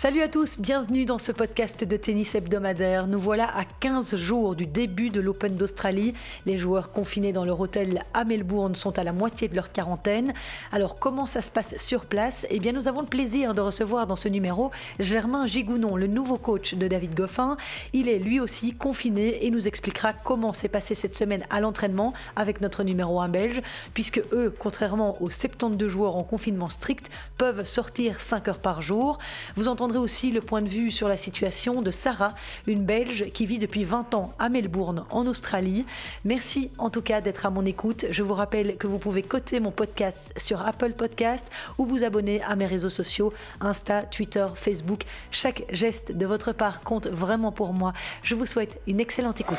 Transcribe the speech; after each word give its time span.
Salut 0.00 0.22
à 0.22 0.28
tous, 0.28 0.58
bienvenue 0.58 1.04
dans 1.04 1.18
ce 1.18 1.30
podcast 1.30 1.84
de 1.84 1.96
tennis 1.98 2.34
hebdomadaire. 2.34 3.06
Nous 3.06 3.20
voilà 3.20 3.54
à 3.54 3.66
15 3.66 4.16
jours 4.16 4.56
du 4.56 4.64
début 4.64 5.10
de 5.10 5.20
l'Open 5.20 5.56
d'Australie. 5.56 6.14
Les 6.46 6.56
joueurs 6.56 6.90
confinés 6.90 7.34
dans 7.34 7.44
leur 7.44 7.60
hôtel 7.60 8.02
à 8.14 8.24
Melbourne 8.24 8.74
sont 8.74 8.98
à 8.98 9.04
la 9.04 9.12
moitié 9.12 9.46
de 9.48 9.54
leur 9.54 9.72
quarantaine. 9.72 10.32
Alors 10.72 10.98
comment 10.98 11.26
ça 11.26 11.42
se 11.42 11.50
passe 11.50 11.76
sur 11.76 12.06
place? 12.06 12.46
Eh 12.48 12.60
bien 12.60 12.72
nous 12.72 12.88
avons 12.88 13.02
le 13.02 13.08
plaisir 13.08 13.54
de 13.54 13.60
recevoir 13.60 14.06
dans 14.06 14.16
ce 14.16 14.30
numéro 14.30 14.70
Germain 14.98 15.46
Gigounon, 15.46 15.96
le 15.96 16.06
nouveau 16.06 16.38
coach 16.38 16.72
de 16.72 16.88
David 16.88 17.14
Goffin. 17.14 17.58
Il 17.92 18.08
est 18.08 18.20
lui 18.20 18.40
aussi 18.40 18.72
confiné 18.72 19.44
et 19.44 19.50
nous 19.50 19.68
expliquera 19.68 20.14
comment 20.14 20.54
s'est 20.54 20.68
passé 20.68 20.94
cette 20.94 21.14
semaine 21.14 21.44
à 21.50 21.60
l'entraînement 21.60 22.14
avec 22.36 22.62
notre 22.62 22.84
numéro 22.84 23.20
1 23.20 23.28
belge, 23.28 23.60
puisque 23.92 24.22
eux, 24.32 24.50
contrairement 24.58 25.20
aux 25.20 25.28
72 25.28 25.90
joueurs 25.90 26.16
en 26.16 26.24
confinement 26.24 26.70
strict, 26.70 27.10
peuvent 27.36 27.66
sortir 27.66 28.18
5 28.18 28.48
heures 28.48 28.60
par 28.60 28.80
jour. 28.80 29.18
Vous 29.56 29.68
aussi 29.98 30.30
le 30.30 30.40
point 30.40 30.62
de 30.62 30.68
vue 30.68 30.90
sur 30.90 31.08
la 31.08 31.16
situation 31.16 31.82
de 31.82 31.90
Sarah, 31.90 32.34
une 32.66 32.84
Belge 32.84 33.30
qui 33.32 33.46
vit 33.46 33.58
depuis 33.58 33.84
20 33.84 34.14
ans 34.14 34.34
à 34.38 34.48
Melbourne, 34.48 35.04
en 35.10 35.26
Australie. 35.26 35.86
Merci 36.24 36.70
en 36.78 36.90
tout 36.90 37.02
cas 37.02 37.20
d'être 37.20 37.46
à 37.46 37.50
mon 37.50 37.64
écoute. 37.64 38.06
Je 38.10 38.22
vous 38.22 38.34
rappelle 38.34 38.76
que 38.76 38.86
vous 38.86 38.98
pouvez 38.98 39.22
coter 39.22 39.60
mon 39.60 39.70
podcast 39.70 40.32
sur 40.36 40.66
Apple 40.66 40.92
Podcast 40.92 41.46
ou 41.78 41.86
vous 41.86 42.04
abonner 42.04 42.42
à 42.42 42.56
mes 42.56 42.66
réseaux 42.66 42.90
sociaux, 42.90 43.32
Insta, 43.60 44.02
Twitter, 44.02 44.46
Facebook. 44.54 45.02
Chaque 45.30 45.64
geste 45.70 46.12
de 46.12 46.26
votre 46.26 46.52
part 46.52 46.80
compte 46.80 47.08
vraiment 47.08 47.52
pour 47.52 47.72
moi. 47.72 47.92
Je 48.22 48.34
vous 48.34 48.46
souhaite 48.46 48.80
une 48.86 49.00
excellente 49.00 49.40
écoute. 49.40 49.58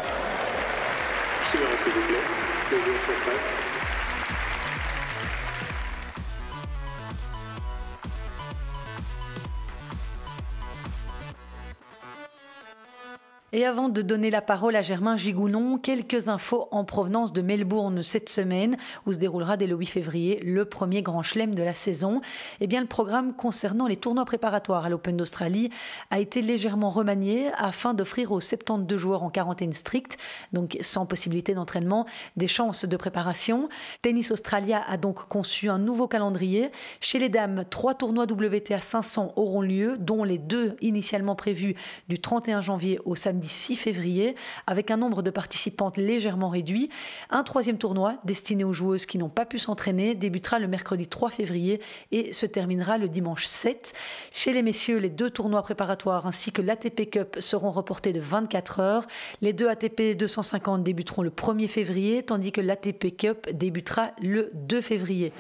Et 13.54 13.66
avant 13.66 13.90
de 13.90 14.02
donner 14.02 14.30
la 14.30 14.42
parole 14.42 14.78
à 14.78 14.82
Germain 14.82 15.18
Gigounon, 15.18 15.78
quelques 15.78 16.30
infos 16.30 16.70
en 16.72 16.86
provenance 16.86 17.34
de 17.34 17.42
Melbourne 17.42 18.02
cette 18.02 18.30
semaine, 18.30 18.78
où 19.06 19.12
se 19.12 19.18
déroulera 19.18 19.58
dès 19.58 19.68
le 19.68 19.76
8 19.76 19.88
février 19.88 20.40
le 20.40 20.64
premier 20.64 21.02
grand 21.02 21.22
chelem 21.22 21.54
de 21.54 21.62
la 21.62 21.74
saison. 21.74 22.22
Eh 22.62 22.68
bien, 22.68 22.80
le 22.80 22.88
programme 22.88 23.34
concernant 23.34 23.88
les 23.88 23.98
tournois 23.98 24.24
préparatoires 24.24 24.86
à 24.86 24.90
l'Open 24.90 25.18
d'Australie 25.18 25.70
a 26.12 26.22
été 26.22 26.42
légèrement 26.42 26.90
remanié 26.90 27.52
afin 27.58 27.94
d'offrir 27.94 28.32
aux 28.32 28.40
72 28.40 28.98
joueurs 28.98 29.24
en 29.24 29.30
quarantaine 29.30 29.74
stricte, 29.74 30.18
donc 30.54 30.78
sans 30.80 31.06
possibilité 31.06 31.54
d'entraînement, 31.54 32.06
des 32.38 32.48
chances 32.48 32.86
de 32.86 32.96
préparation. 32.96 33.68
Tennis 34.02 34.32
Australia 34.32 34.82
a 34.88 34.96
donc 34.96 35.28
conçu 35.28 35.68
un 35.68 35.78
nouveau 35.78 36.08
calendrier. 36.08 36.70
Chez 37.02 37.20
les 37.20 37.28
dames, 37.28 37.66
trois 37.70 37.96
tournois 37.96 38.24
WTA 38.32 38.80
500 38.80 39.34
auront 39.36 39.62
lieu, 39.62 39.98
dont 40.00 40.24
les 40.24 40.38
deux 40.38 40.78
initialement 40.80 41.36
prévus 41.36 41.76
du 42.08 42.18
31 42.18 42.62
janvier 42.62 42.98
au 43.04 43.16
samedi 43.16 43.41
6 43.48 43.76
février, 43.76 44.36
avec 44.68 44.92
un 44.92 44.98
nombre 44.98 45.22
de 45.22 45.30
participantes 45.30 45.98
légèrement 45.98 46.50
réduit. 46.50 46.90
Un 47.30 47.44
troisième 47.44 47.78
tournoi, 47.78 48.16
destiné 48.24 48.64
aux 48.64 48.74
joueuses 48.74 49.06
qui 49.06 49.18
n'ont 49.18 49.30
pas 49.30 49.46
pu 49.46 49.60
s'entraîner, 49.60 50.16
débutera 50.16 50.60
le 50.60 50.68
mercredi 50.68 51.08
3 51.08 51.30
février 51.30 51.82
et 52.12 52.34
se 52.34 52.46
terminera 52.46 52.98
le 52.98 53.10
dimanche 53.10 53.46
7. 53.46 53.94
Chez 54.34 54.54
les 54.54 54.62
messieurs, 54.62 54.98
les 54.98 55.10
deux 55.10 55.30
tournois 55.30 55.62
préparatoires 55.62 56.26
ainsi 56.26 56.52
que 56.52 56.62
l'ATP 56.62 57.10
Cup 57.10 57.38
seront 57.40 57.72
reportés 57.72 58.14
de 58.14 58.20
24 58.20 58.80
heures. 58.80 59.08
Les 59.42 59.54
deux 59.54 59.68
ATP 59.68 60.18
250 60.18 60.82
débuteront 60.82 61.22
le 61.22 61.30
1er 61.30 61.68
février, 61.68 62.24
tandis 62.24 62.52
que 62.52 62.62
l'ATP 62.62 63.16
Cup 63.16 63.50
débutera 63.54 64.12
le 64.22 64.52
2 64.54 64.82
février. 64.82 65.34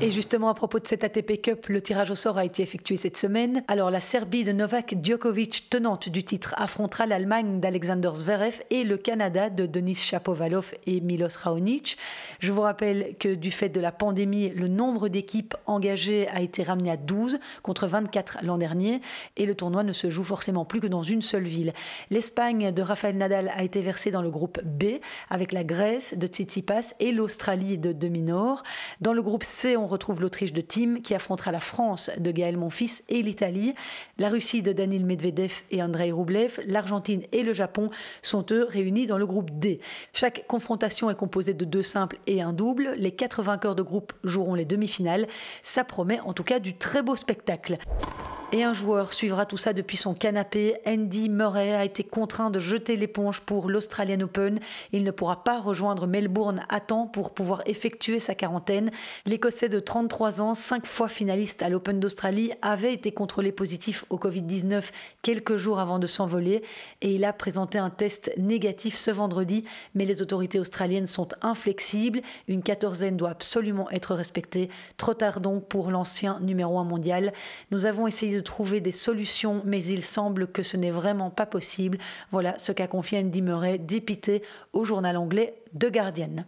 Et 0.00 0.10
justement, 0.10 0.48
à 0.48 0.54
propos 0.54 0.78
de 0.78 0.86
cette 0.86 1.04
ATP 1.04 1.40
Cup, 1.40 1.66
le 1.68 1.82
tirage 1.82 2.10
au 2.10 2.14
sort 2.14 2.38
a 2.38 2.44
été 2.44 2.62
effectué 2.62 2.96
cette 2.96 3.16
semaine. 3.16 3.62
Alors, 3.68 3.90
la 3.90 4.00
Serbie 4.00 4.44
de 4.44 4.52
Novak 4.54 4.94
Djokovic, 5.02 5.68
tenante 5.68 6.08
du 6.08 6.22
titre, 6.22 6.54
affrontera 6.56 7.06
l'Allemagne 7.06 7.58
d'Alexander 7.58 8.10
Zverev 8.14 8.62
et 8.70 8.84
le 8.84 8.96
Canada 8.96 9.50
de 9.50 9.66
Denis 9.66 9.96
Shapovalov 9.96 10.74
et 10.86 11.00
Milos 11.00 11.36
Raonic. 11.42 11.98
Je 12.38 12.52
vous 12.52 12.60
rappelle 12.60 13.16
que 13.18 13.34
du 13.34 13.50
fait 13.50 13.68
de 13.68 13.80
la 13.80 13.90
pandémie, 13.90 14.50
le 14.50 14.68
nombre 14.68 15.08
d'équipes 15.08 15.56
engagées 15.66 16.28
a 16.28 16.40
été 16.40 16.62
ramené 16.62 16.92
à 16.92 16.96
12 16.96 17.40
contre 17.64 17.88
24 17.88 18.38
l'an 18.44 18.56
dernier 18.56 19.00
et 19.36 19.44
le 19.44 19.56
tournoi 19.56 19.82
ne 19.82 19.92
se 19.92 20.08
joue 20.08 20.22
forcément 20.22 20.64
plus 20.64 20.80
que 20.80 20.86
dans 20.86 21.02
une 21.02 21.22
seule 21.22 21.46
ville. 21.46 21.72
L'Espagne 22.10 22.70
de 22.70 22.82
Rafael 22.82 23.16
Nadal 23.16 23.50
a 23.56 23.64
été 23.64 23.80
versée 23.80 24.12
dans 24.12 24.22
le 24.22 24.30
groupe 24.30 24.60
B 24.64 25.00
avec 25.30 25.52
la 25.52 25.64
Grèce 25.64 26.16
de 26.16 26.28
Tsitsipas 26.28 26.94
et 27.00 27.10
l'Australie 27.10 27.76
de 27.76 27.90
Deminor. 27.90 28.62
Dans 29.00 29.14
le 29.14 29.22
groupe 29.22 29.42
C, 29.42 29.76
on 29.76 29.88
retrouve 29.88 30.20
l'Autriche 30.20 30.52
de 30.52 30.60
Tim 30.60 31.00
qui 31.02 31.12
affrontera 31.12 31.50
la 31.50 31.60
France 31.60 32.10
de 32.18 32.30
Gaël 32.30 32.56
Monfils 32.56 33.02
et 33.08 33.20
l'Italie. 33.20 33.74
La 34.18 34.28
Russie 34.28 34.43
de 34.52 34.72
Danil 34.72 35.06
Medvedev 35.06 35.62
et 35.70 35.82
Andrei 35.82 36.12
Rublev, 36.12 36.60
l'Argentine 36.66 37.22
et 37.32 37.42
le 37.42 37.54
Japon 37.54 37.88
sont 38.20 38.44
eux 38.50 38.66
réunis 38.68 39.06
dans 39.06 39.16
le 39.16 39.26
groupe 39.26 39.50
D. 39.58 39.80
Chaque 40.12 40.46
confrontation 40.46 41.08
est 41.08 41.14
composée 41.14 41.54
de 41.54 41.64
deux 41.64 41.82
simples 41.82 42.18
et 42.26 42.42
un 42.42 42.52
double. 42.52 42.94
Les 42.98 43.12
quatre 43.12 43.42
vainqueurs 43.42 43.74
de 43.74 43.82
groupe 43.82 44.12
joueront 44.22 44.54
les 44.54 44.66
demi-finales. 44.66 45.26
Ça 45.62 45.82
promet 45.82 46.20
en 46.20 46.34
tout 46.34 46.44
cas 46.44 46.58
du 46.58 46.76
très 46.76 47.02
beau 47.02 47.16
spectacle. 47.16 47.78
Et 48.54 48.62
un 48.62 48.72
joueur 48.72 49.12
suivra 49.12 49.46
tout 49.46 49.56
ça 49.56 49.72
depuis 49.72 49.96
son 49.96 50.14
canapé. 50.14 50.76
Andy 50.86 51.28
Murray 51.28 51.74
a 51.74 51.84
été 51.84 52.04
contraint 52.04 52.50
de 52.50 52.60
jeter 52.60 52.94
l'éponge 52.96 53.40
pour 53.40 53.68
l'Australian 53.68 54.20
Open. 54.20 54.60
Il 54.92 55.02
ne 55.02 55.10
pourra 55.10 55.42
pas 55.42 55.58
rejoindre 55.58 56.06
Melbourne 56.06 56.60
à 56.68 56.78
temps 56.78 57.08
pour 57.08 57.34
pouvoir 57.34 57.62
effectuer 57.66 58.20
sa 58.20 58.36
quarantaine. 58.36 58.92
L'Écossais 59.26 59.68
de 59.68 59.80
33 59.80 60.40
ans, 60.40 60.54
cinq 60.54 60.86
fois 60.86 61.08
finaliste 61.08 61.62
à 61.62 61.68
l'Open 61.68 61.98
d'Australie, 61.98 62.52
avait 62.62 62.94
été 62.94 63.10
contrôlé 63.10 63.50
positif 63.50 64.04
au 64.08 64.18
Covid-19 64.18 64.84
quelques 65.22 65.56
jours 65.56 65.80
avant 65.80 65.98
de 65.98 66.06
s'envoler 66.06 66.62
et 67.00 67.12
il 67.12 67.24
a 67.24 67.32
présenté 67.32 67.78
un 67.78 67.90
test 67.90 68.30
négatif 68.36 68.94
ce 68.94 69.10
vendredi. 69.10 69.64
Mais 69.96 70.04
les 70.04 70.22
autorités 70.22 70.60
australiennes 70.60 71.08
sont 71.08 71.26
inflexibles. 71.42 72.20
Une 72.46 72.62
quatorzaine 72.62 73.16
doit 73.16 73.30
absolument 73.30 73.90
être 73.90 74.14
respectée. 74.14 74.70
Trop 74.96 75.14
tard 75.14 75.40
donc 75.40 75.66
pour 75.66 75.90
l'ancien 75.90 76.38
numéro 76.38 76.78
1 76.78 76.84
mondial. 76.84 77.32
Nous 77.72 77.86
avons 77.86 78.06
essayé 78.06 78.36
de 78.36 78.43
trouver 78.44 78.80
des 78.80 78.92
solutions, 78.92 79.62
mais 79.64 79.84
il 79.84 80.04
semble 80.04 80.46
que 80.46 80.62
ce 80.62 80.76
n'est 80.76 80.90
vraiment 80.90 81.30
pas 81.30 81.46
possible. 81.46 81.98
Voilà 82.30 82.54
ce 82.58 82.72
qu'a 82.72 82.86
confié 82.86 83.18
Andy 83.18 83.42
Murray, 83.42 83.78
dépité 83.78 84.42
au 84.72 84.84
journal 84.84 85.16
anglais 85.16 85.54
The 85.78 85.90
Guardian. 85.90 86.44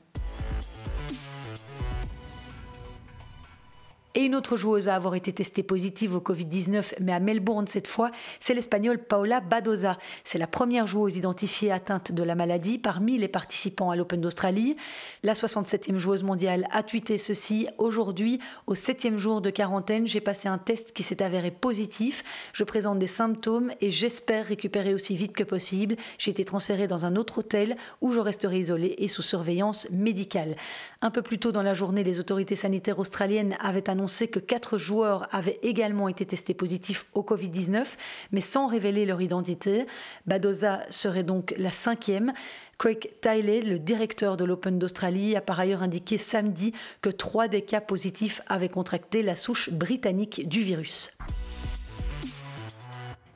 Et 4.18 4.24
une 4.24 4.34
autre 4.34 4.56
joueuse 4.56 4.88
à 4.88 4.94
avoir 4.94 5.14
été 5.14 5.30
testée 5.30 5.62
positive 5.62 6.16
au 6.16 6.20
Covid-19, 6.20 6.94
mais 7.02 7.12
à 7.12 7.20
Melbourne 7.20 7.66
cette 7.66 7.86
fois, 7.86 8.10
c'est 8.40 8.54
l'Espagnole 8.54 8.96
Paola 8.96 9.40
Badoza. 9.40 9.98
C'est 10.24 10.38
la 10.38 10.46
première 10.46 10.86
joueuse 10.86 11.18
identifiée 11.18 11.70
atteinte 11.70 12.12
de 12.12 12.22
la 12.22 12.34
maladie 12.34 12.78
parmi 12.78 13.18
les 13.18 13.28
participants 13.28 13.90
à 13.90 13.96
l'Open 13.96 14.22
d'Australie. 14.22 14.74
La 15.22 15.34
67e 15.34 15.98
joueuse 15.98 16.22
mondiale 16.22 16.66
a 16.70 16.82
tweeté 16.82 17.18
ceci. 17.18 17.68
Aujourd'hui, 17.76 18.40
au 18.66 18.72
7e 18.72 19.18
jour 19.18 19.42
de 19.42 19.50
quarantaine, 19.50 20.06
j'ai 20.06 20.22
passé 20.22 20.48
un 20.48 20.56
test 20.56 20.94
qui 20.94 21.02
s'est 21.02 21.22
avéré 21.22 21.50
positif. 21.50 22.24
Je 22.54 22.64
présente 22.64 22.98
des 22.98 23.06
symptômes 23.06 23.70
et 23.82 23.90
j'espère 23.90 24.46
récupérer 24.46 24.94
aussi 24.94 25.14
vite 25.14 25.34
que 25.34 25.44
possible. 25.44 25.94
J'ai 26.16 26.30
été 26.30 26.46
transférée 26.46 26.86
dans 26.86 27.04
un 27.04 27.16
autre 27.16 27.40
hôtel 27.40 27.76
où 28.00 28.12
je 28.12 28.20
resterai 28.20 28.60
isolée 28.60 28.94
et 28.96 29.08
sous 29.08 29.20
surveillance 29.20 29.86
médicale. 29.90 30.56
Un 31.02 31.10
peu 31.10 31.20
plus 31.20 31.38
tôt 31.38 31.52
dans 31.52 31.60
la 31.60 31.74
journée, 31.74 32.02
les 32.02 32.18
autorités 32.18 32.56
sanitaires 32.56 32.98
australiennes 32.98 33.58
avaient 33.60 33.90
annoncé 33.90 34.05
sait 34.06 34.28
que 34.28 34.38
quatre 34.38 34.78
joueurs 34.78 35.26
avaient 35.30 35.58
également 35.62 36.08
été 36.08 36.26
testés 36.26 36.54
positifs 36.54 37.06
au 37.14 37.22
Covid-19, 37.22 37.84
mais 38.32 38.40
sans 38.40 38.66
révéler 38.66 39.06
leur 39.06 39.20
identité. 39.20 39.86
Badoza 40.26 40.80
serait 40.90 41.22
donc 41.22 41.54
la 41.58 41.70
cinquième. 41.70 42.32
Craig 42.78 43.12
Tiley, 43.22 43.62
le 43.62 43.78
directeur 43.78 44.36
de 44.36 44.44
l'Open 44.44 44.78
d'Australie, 44.78 45.34
a 45.36 45.40
par 45.40 45.58
ailleurs 45.58 45.82
indiqué 45.82 46.18
samedi 46.18 46.72
que 47.00 47.08
trois 47.08 47.48
des 47.48 47.62
cas 47.62 47.80
positifs 47.80 48.42
avaient 48.46 48.68
contracté 48.68 49.22
la 49.22 49.34
souche 49.34 49.70
britannique 49.70 50.46
du 50.48 50.60
virus. 50.60 51.10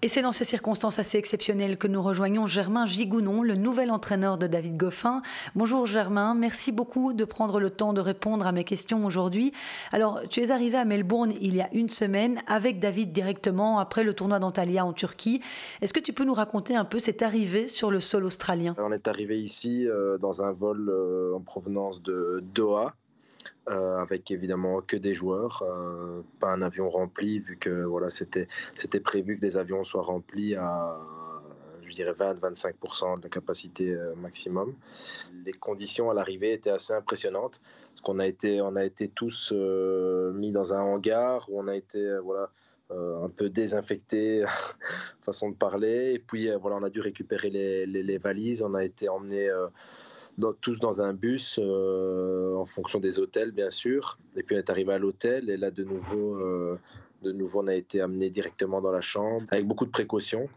Et 0.02 0.08
c'est 0.08 0.23
dans 0.23 0.32
ces 0.32 0.44
circonstances 0.44 0.99
assez 0.99 1.19
exceptionnelles 1.19 1.76
que 1.76 1.87
nous 1.87 2.00
rejoignons 2.00 2.47
Germain 2.47 2.87
Gigounon, 2.87 3.43
le 3.43 3.55
nouvel 3.55 3.91
entraîneur 3.91 4.38
de 4.38 4.47
David 4.47 4.79
Goffin. 4.79 5.20
Bonjour 5.55 5.85
Germain, 5.85 6.35
merci 6.35 6.73
beaucoup 6.73 7.12
de 7.12 7.25
prendre 7.26 7.61
le 7.61 7.69
temps 7.69 7.93
de 7.93 8.00
répondre 8.00 8.47
à 8.47 8.52
mes 8.52 8.64
questions 8.64 9.05
aujourd'hui. 9.05 9.52
Alors, 9.93 10.23
tu 10.31 10.41
es 10.41 10.52
arrivé 10.52 10.79
à 10.79 10.87
Melbourne 10.87 11.35
il 11.43 11.55
y 11.55 11.61
a 11.61 11.69
une 11.75 11.91
semaine 11.91 12.41
avec 12.47 12.79
David 12.79 13.12
directement 13.12 13.79
après 13.79 14.02
le 14.02 14.14
tournoi 14.14 14.38
d'Antalya 14.38 14.87
en 14.87 14.94
Turquie. 14.94 15.43
Est-ce 15.82 15.93
que 15.93 16.00
tu 16.00 16.14
peux 16.14 16.25
nous 16.25 16.32
raconter 16.32 16.75
un 16.75 16.87
peu 16.87 16.99
cette 16.99 17.20
arrivée 17.20 17.69
sur 17.69 17.91
le 17.91 18.00
sol 18.00 18.25
australien? 18.25 18.75
On 18.79 18.93
est 18.93 19.06
arrivé 19.06 19.38
ici 19.38 19.87
euh, 19.87 20.17
dans 20.17 20.43
un 20.43 20.52
vol 20.52 20.88
euh, 20.88 21.37
en 21.37 21.41
provenance 21.41 22.02
de 22.02 22.43
Doha 22.55 22.94
euh, 23.69 23.99
avec 23.99 24.31
évidemment 24.31 24.81
que 24.81 24.97
des 24.97 25.15
joueurs, 25.15 25.62
euh, 25.62 26.23
pas 26.41 26.49
un 26.49 26.62
avion 26.62 26.89
rempli, 26.89 27.39
vu 27.39 27.59
que 27.59 27.85
voilà, 27.85 28.09
c'était, 28.09 28.49
prévu 29.05 29.39
que 29.39 29.45
les 29.45 29.57
avions 29.57 29.85
soient 29.85 30.03
remplis 30.03 30.55
à, 30.55 30.99
je 31.85 31.95
dirais 31.95 32.12
20-25% 32.12 33.21
de 33.21 33.29
capacité 33.29 33.97
maximum. 34.17 34.75
Les 35.45 35.53
conditions 35.53 36.11
à 36.11 36.15
l'arrivée 36.15 36.55
étaient 36.55 36.71
assez 36.71 36.95
impressionnantes 36.95 37.61
parce 37.89 38.01
qu'on 38.01 38.19
a 38.19 38.27
été, 38.27 38.61
a 38.61 38.85
été 38.85 39.09
tous 39.09 39.53
mis 39.53 40.53
dans 40.53 40.73
un 40.73 40.81
hangar 40.81 41.45
où 41.51 41.61
on 41.61 41.69
a 41.69 41.77
été 41.77 42.19
voilà, 42.25 42.51
un 42.91 43.29
peu 43.29 43.51
désinfecté, 43.51 44.45
façon 45.21 45.51
de 45.51 45.57
parler. 45.57 46.15
Et 46.15 46.19
puis 46.19 46.49
voilà, 46.61 46.77
on 46.77 46.83
a 46.83 46.91
dû 46.91 47.01
récupérer 47.01 47.51
les, 47.51 47.87
les, 47.87 48.19
valises, 48.19 48.62
on 48.62 48.75
a 48.75 48.85
été 48.85 49.09
tous 50.61 50.81
dans 50.81 51.03
un 51.03 51.13
bus 51.13 51.59
en 51.59 52.67
fonction 52.67 53.01
des 53.01 53.19
hôtels, 53.19 53.53
bien 53.53 53.71
sûr. 53.71 54.19
Et 54.37 54.43
puis 54.43 54.57
on 54.57 54.59
est 54.59 54.71
arrivé 54.71 54.93
à 54.93 54.99
l'hôtel 54.99 55.51
et 55.51 55.57
là 55.57 55.71
de 55.71 55.85
nouveau 55.85 56.39
de 57.23 57.33
nouveau, 57.33 57.63
on 57.63 57.67
a 57.67 57.75
été 57.75 58.01
amené 58.01 58.31
directement 58.31 58.81
dans 58.81 58.93
la 58.93 59.01
chambre 59.01 59.47
avec 59.51 59.67
beaucoup 59.67 59.85
de 59.85 59.91
précautions. 59.91 60.49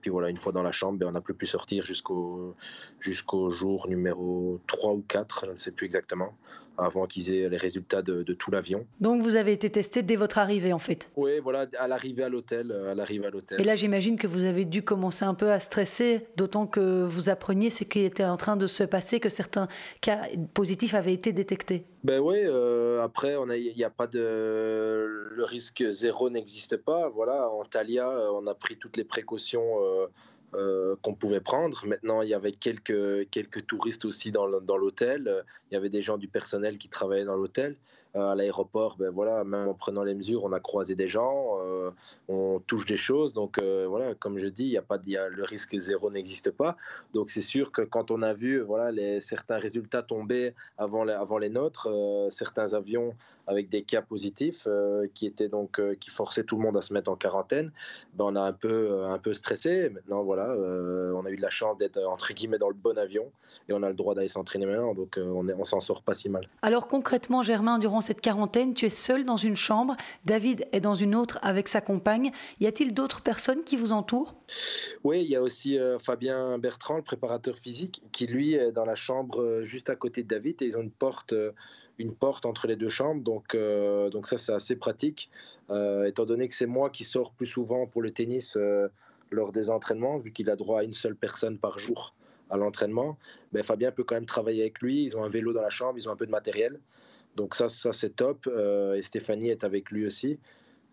Puis 0.00 0.10
voilà, 0.10 0.30
une 0.30 0.36
fois 0.36 0.52
dans 0.52 0.62
la 0.62 0.72
chambre, 0.72 0.98
ben, 0.98 1.08
on 1.08 1.12
n'a 1.12 1.20
plus 1.20 1.34
pu 1.34 1.46
sortir 1.46 1.84
jusqu'au 1.84 2.54
jusqu'au 3.00 3.50
jour 3.50 3.88
numéro 3.88 4.60
3 4.66 4.92
ou 4.92 5.04
4, 5.06 5.46
je 5.46 5.50
ne 5.52 5.56
sais 5.56 5.72
plus 5.72 5.86
exactement, 5.86 6.34
avant 6.78 7.06
qu'ils 7.06 7.32
aient 7.32 7.48
les 7.48 7.56
résultats 7.56 8.02
de, 8.02 8.22
tout 8.32 8.50
l'avion. 8.50 8.86
Donc 9.00 9.22
vous 9.22 9.36
avez 9.36 9.52
été 9.52 9.70
testé 9.70 10.02
dès 10.02 10.16
votre 10.16 10.38
arrivée 10.38 10.72
en 10.72 10.78
fait 10.78 11.10
Oui, 11.16 11.40
voilà, 11.42 11.66
à 11.78 11.88
l'arrivée 11.88 12.24
à 12.24 12.28
l'hôtel. 12.28 12.72
À 12.72 12.94
l'arrivée 12.94 13.26
à 13.26 13.30
l'hôtel. 13.30 13.60
Et 13.60 13.64
là, 13.64 13.76
j'imagine 13.76 14.16
que 14.16 14.26
vous 14.26 14.44
avez 14.44 14.64
dû 14.64 14.82
commencer 14.82 15.24
un 15.24 15.34
peu 15.34 15.50
à 15.50 15.58
stresser, 15.58 16.26
d'autant 16.36 16.66
que 16.66 17.04
vous 17.04 17.30
appreniez 17.30 17.70
ce 17.70 17.84
qui 17.84 18.00
était 18.00 18.24
en 18.24 18.36
train 18.36 18.56
de 18.56 18.66
se 18.66 18.84
passer, 18.84 19.20
que 19.20 19.28
certains 19.28 19.68
cas 20.00 20.22
positifs 20.54 20.94
avaient 20.94 21.14
été 21.14 21.32
détectés. 21.32 21.84
Ben 22.04 22.20
oui, 22.20 22.38
euh, 22.44 23.02
après, 23.02 23.34
il 23.56 23.74
n'y 23.76 23.84
a, 23.84 23.90
pas 23.90 24.06
de. 24.06 24.20
Le 25.30 25.44
risque 25.44 25.84
zéro 25.90 26.30
n'existe 26.30 26.76
pas. 26.76 27.08
Voilà, 27.08 27.50
en 27.50 27.64
Thalia, 27.64 28.08
euh, 28.08 28.30
on 28.32 28.46
a 28.46 28.54
pris 28.54 28.76
toutes 28.76 28.96
les 28.96 29.04
précautions. 29.04 29.82
Euh, 29.82 30.06
euh, 30.54 30.96
qu'on 31.02 31.14
pouvait 31.14 31.40
prendre. 31.40 31.86
Maintenant, 31.86 32.22
il 32.22 32.28
y 32.28 32.34
avait 32.34 32.52
quelques, 32.52 33.28
quelques 33.30 33.66
touristes 33.66 34.04
aussi 34.04 34.30
dans 34.30 34.46
l'hôtel. 34.46 35.44
Il 35.70 35.74
y 35.74 35.76
avait 35.76 35.90
des 35.90 36.02
gens 36.02 36.18
du 36.18 36.28
personnel 36.28 36.78
qui 36.78 36.88
travaillaient 36.88 37.24
dans 37.26 37.36
l'hôtel. 37.36 37.76
Euh, 38.18 38.32
à 38.32 38.34
l'aéroport, 38.34 38.96
ben 38.98 39.10
voilà, 39.10 39.44
même 39.44 39.68
en 39.68 39.74
prenant 39.74 40.02
les 40.02 40.14
mesures, 40.14 40.44
on 40.44 40.52
a 40.52 40.60
croisé 40.60 40.94
des 40.94 41.06
gens, 41.06 41.58
euh, 41.62 41.90
on 42.28 42.60
touche 42.66 42.86
des 42.86 42.96
choses. 42.96 43.32
Donc 43.32 43.60
voilà, 43.60 44.14
comme 44.14 44.38
je 44.38 44.48
dis, 44.48 44.64
il 44.64 44.70
y 44.70 44.76
a 44.76 44.82
pas, 44.82 44.98
le 45.06 45.44
risque 45.44 45.76
zéro 45.78 46.10
n'existe 46.10 46.50
pas. 46.50 46.76
Donc 47.14 47.30
c'est 47.30 47.42
sûr 47.42 47.72
que 47.72 47.82
quand 47.82 48.10
on 48.10 48.22
a 48.22 48.32
vu 48.32 48.60
voilà 48.60 48.90
les, 48.90 49.20
certains 49.20 49.58
résultats 49.58 50.02
tomber 50.02 50.54
avant 50.76 51.04
les, 51.04 51.12
avant 51.12 51.38
les 51.38 51.48
nôtres, 51.48 51.88
certains 52.30 52.74
avions 52.74 53.14
avec 53.46 53.68
des 53.68 53.82
cas 53.82 54.02
positifs 54.02 54.66
qui 55.14 55.26
étaient 55.26 55.48
donc 55.48 55.80
qui 56.00 56.10
forçaient 56.10 56.44
tout 56.44 56.56
le 56.56 56.62
monde 56.62 56.76
à 56.76 56.82
se 56.82 56.92
mettre 56.92 57.10
en 57.10 57.16
quarantaine, 57.16 57.72
ben 58.14 58.26
on 58.26 58.36
a 58.36 58.42
un 58.42 58.52
peu 58.52 59.04
un 59.04 59.18
peu 59.18 59.32
stressé. 59.34 59.90
Maintenant 59.90 60.22
voilà 60.22 60.48
euh, 60.50 61.12
on 61.12 61.24
a 61.24 61.30
eu 61.30 61.36
de 61.36 61.42
la 61.42 61.50
chance 61.50 61.76
d'être 61.78 61.98
entre 62.04 62.32
guillemets 62.32 62.58
dans 62.58 62.68
le 62.68 62.74
bon 62.74 62.96
avion 62.98 63.30
et 63.68 63.72
on 63.72 63.82
a 63.82 63.88
le 63.88 63.94
droit 63.94 64.14
d'aller 64.14 64.28
s'entraîner 64.28 64.66
maintenant, 64.66 64.94
donc 64.94 65.18
euh, 65.18 65.24
on, 65.26 65.48
on 65.48 65.64
s'en 65.64 65.80
sort 65.80 66.02
pas 66.02 66.14
si 66.14 66.28
mal. 66.28 66.48
Alors 66.62 66.88
concrètement, 66.88 67.42
Germain, 67.42 67.78
durant 67.78 68.00
cette 68.08 68.22
quarantaine, 68.22 68.72
tu 68.72 68.86
es 68.86 68.90
seul 68.90 69.26
dans 69.26 69.36
une 69.36 69.54
chambre, 69.54 69.94
David 70.24 70.66
est 70.72 70.80
dans 70.80 70.94
une 70.94 71.14
autre 71.14 71.38
avec 71.42 71.68
sa 71.68 71.82
compagne. 71.82 72.32
Y 72.58 72.66
a-t-il 72.66 72.94
d'autres 72.94 73.20
personnes 73.20 73.64
qui 73.64 73.76
vous 73.76 73.92
entourent? 73.92 74.34
Oui, 75.04 75.22
il 75.22 75.28
y 75.28 75.36
a 75.36 75.42
aussi 75.42 75.78
euh, 75.78 75.98
Fabien 75.98 76.56
Bertrand, 76.56 76.96
le 76.96 77.02
préparateur 77.02 77.58
physique, 77.58 78.02
qui 78.10 78.26
lui 78.26 78.54
est 78.54 78.72
dans 78.72 78.86
la 78.86 78.94
chambre 78.94 79.60
juste 79.62 79.90
à 79.90 79.94
côté 79.94 80.22
de 80.22 80.28
David 80.28 80.62
et 80.62 80.64
ils 80.64 80.78
ont 80.78 80.80
une 80.80 80.90
porte 80.90 81.34
une 81.98 82.14
porte 82.14 82.46
entre 82.46 82.66
les 82.66 82.76
deux 82.76 82.88
chambres. 82.88 83.22
Donc, 83.22 83.56
donc 84.12 84.26
ça, 84.28 84.38
c'est 84.38 84.52
assez 84.52 84.76
pratique. 84.76 85.30
étant 86.06 86.26
donné 86.26 86.46
que 86.48 86.54
c'est 86.54 86.66
moi 86.66 86.90
qui 86.90 87.02
sors 87.02 87.32
plus 87.32 87.46
souvent 87.46 87.86
pour 87.88 88.02
le 88.02 88.12
tennis 88.12 88.56
lors 89.32 89.50
des 89.50 89.68
entraînements, 89.68 90.16
vu 90.16 90.32
qu'il 90.32 90.48
a 90.48 90.54
droit 90.54 90.80
à 90.80 90.84
une 90.84 90.92
seule 90.92 91.16
personne 91.16 91.58
par 91.58 91.78
jour 91.80 92.14
à 92.50 92.56
l'entraînement, 92.56 93.18
ben 93.52 93.64
Fabien 93.64 93.90
peut 93.90 94.04
quand 94.04 94.14
même 94.14 94.26
travailler 94.26 94.62
avec 94.62 94.80
lui. 94.80 95.02
Ils 95.02 95.16
ont 95.16 95.24
un 95.24 95.28
vélo 95.28 95.52
dans 95.52 95.60
la 95.60 95.70
chambre, 95.70 95.98
ils 95.98 96.08
ont 96.08 96.12
un 96.12 96.16
peu 96.16 96.26
de 96.26 96.30
matériel. 96.30 96.78
Donc 97.38 97.54
ça, 97.54 97.68
ça 97.68 97.92
c'est 97.92 98.16
top. 98.16 98.48
Euh, 98.48 98.94
et 98.94 99.02
Stéphanie 99.02 99.50
est 99.50 99.62
avec 99.62 99.92
lui 99.92 100.04
aussi. 100.04 100.40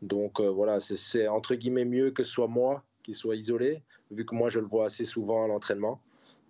Donc 0.03 0.39
euh, 0.39 0.47
voilà, 0.47 0.79
c'est 0.79 1.27
entre 1.27 1.55
guillemets 1.55 1.85
mieux 1.85 2.11
que 2.11 2.21
ce 2.21 2.31
soit 2.31 2.47
moi 2.47 2.83
qui 3.01 3.15
soit 3.15 3.35
isolé, 3.35 3.81
vu 4.11 4.25
que 4.25 4.35
moi 4.35 4.49
je 4.49 4.59
le 4.59 4.67
vois 4.67 4.85
assez 4.85 5.05
souvent 5.05 5.43
à 5.43 5.47
l'entraînement. 5.47 5.99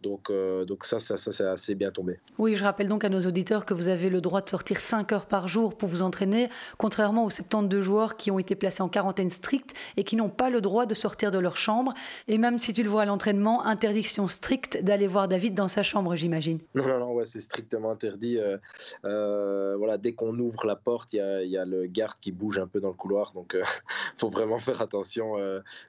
Donc, 0.05 0.29
euh, 0.29 0.65
donc 0.65 0.85
ça, 0.85 0.99
ça, 0.99 1.17
ça 1.17 1.31
c'est 1.31 1.47
assez 1.47 1.73
bien 1.73 1.89
tombé. 1.89 2.19
Oui, 2.37 2.53
je 2.53 2.63
rappelle 2.63 2.87
donc 2.87 3.03
à 3.03 3.09
nos 3.09 3.21
auditeurs 3.21 3.65
que 3.65 3.73
vous 3.73 3.89
avez 3.89 4.11
le 4.11 4.21
droit 4.21 4.39
de 4.39 4.47
sortir 4.47 4.79
5 4.79 5.11
heures 5.11 5.25
par 5.25 5.47
jour 5.47 5.75
pour 5.75 5.89
vous 5.89 6.03
entraîner, 6.03 6.47
contrairement 6.77 7.25
aux 7.25 7.31
72 7.31 7.81
joueurs 7.83 8.15
qui 8.15 8.29
ont 8.29 8.37
été 8.37 8.53
placés 8.53 8.83
en 8.83 8.87
quarantaine 8.87 9.31
stricte 9.31 9.73
et 9.97 10.03
qui 10.03 10.15
n'ont 10.15 10.29
pas 10.29 10.51
le 10.51 10.61
droit 10.61 10.85
de 10.85 10.93
sortir 10.93 11.31
de 11.31 11.39
leur 11.39 11.57
chambre. 11.57 11.95
Et 12.27 12.37
même 12.37 12.59
si 12.59 12.71
tu 12.71 12.83
le 12.83 12.89
vois 12.89 13.01
à 13.01 13.05
l'entraînement, 13.05 13.65
interdiction 13.65 14.27
stricte 14.27 14.83
d'aller 14.83 15.07
voir 15.07 15.27
David 15.27 15.55
dans 15.55 15.67
sa 15.67 15.81
chambre, 15.81 16.15
j'imagine. 16.15 16.59
Non, 16.75 16.87
non, 16.87 16.99
non, 16.99 17.13
ouais, 17.13 17.25
c'est 17.25 17.41
strictement 17.41 17.89
interdit. 17.89 18.37
Euh, 18.37 18.57
euh, 19.05 19.75
voilà, 19.75 19.97
dès 19.97 20.13
qu'on 20.13 20.37
ouvre 20.37 20.67
la 20.67 20.75
porte, 20.75 21.13
il 21.13 21.47
y, 21.47 21.49
y 21.49 21.57
a, 21.57 21.65
le 21.65 21.87
garde 21.87 22.19
qui 22.21 22.31
bouge 22.31 22.59
un 22.59 22.67
peu 22.67 22.79
dans 22.79 22.89
le 22.89 22.93
couloir, 22.93 23.33
donc 23.33 23.57
il 23.57 23.63
faut 24.17 24.29
vraiment 24.29 24.59
faire 24.59 24.83
attention. 24.83 25.33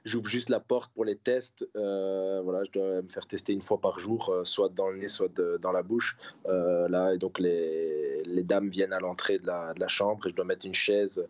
J'ouvre 0.05 0.27
juste 0.27 0.49
la 0.49 0.59
porte 0.59 0.91
pour 0.95 1.05
les 1.05 1.17
tests. 1.17 1.67
voilà, 1.75 2.63
je 2.63 2.71
dois 2.71 3.01
me 3.03 3.09
faire 3.09 3.27
tester 3.27 3.53
une 3.53 3.61
fois 3.61 3.79
par 3.79 3.99
jour 3.99 4.06
euh, 4.29 4.43
soit 4.43 4.69
dans 4.69 4.89
le 4.89 4.97
nez, 4.97 5.07
soit 5.07 5.31
dans 5.61 5.71
la 5.71 5.83
bouche. 5.83 6.17
Euh, 6.47 6.87
là, 6.87 7.13
et 7.13 7.17
donc 7.17 7.39
les, 7.39 8.43
dames 8.43 8.69
viennent 8.69 8.93
à 8.93 8.99
l'entrée 8.99 9.39
de 9.39 9.47
la, 9.47 9.87
chambre 9.87 10.25
et 10.25 10.29
je 10.29 10.35
dois 10.35 10.45
mettre 10.45 10.65
une 10.65 10.73
chaise 10.73 11.25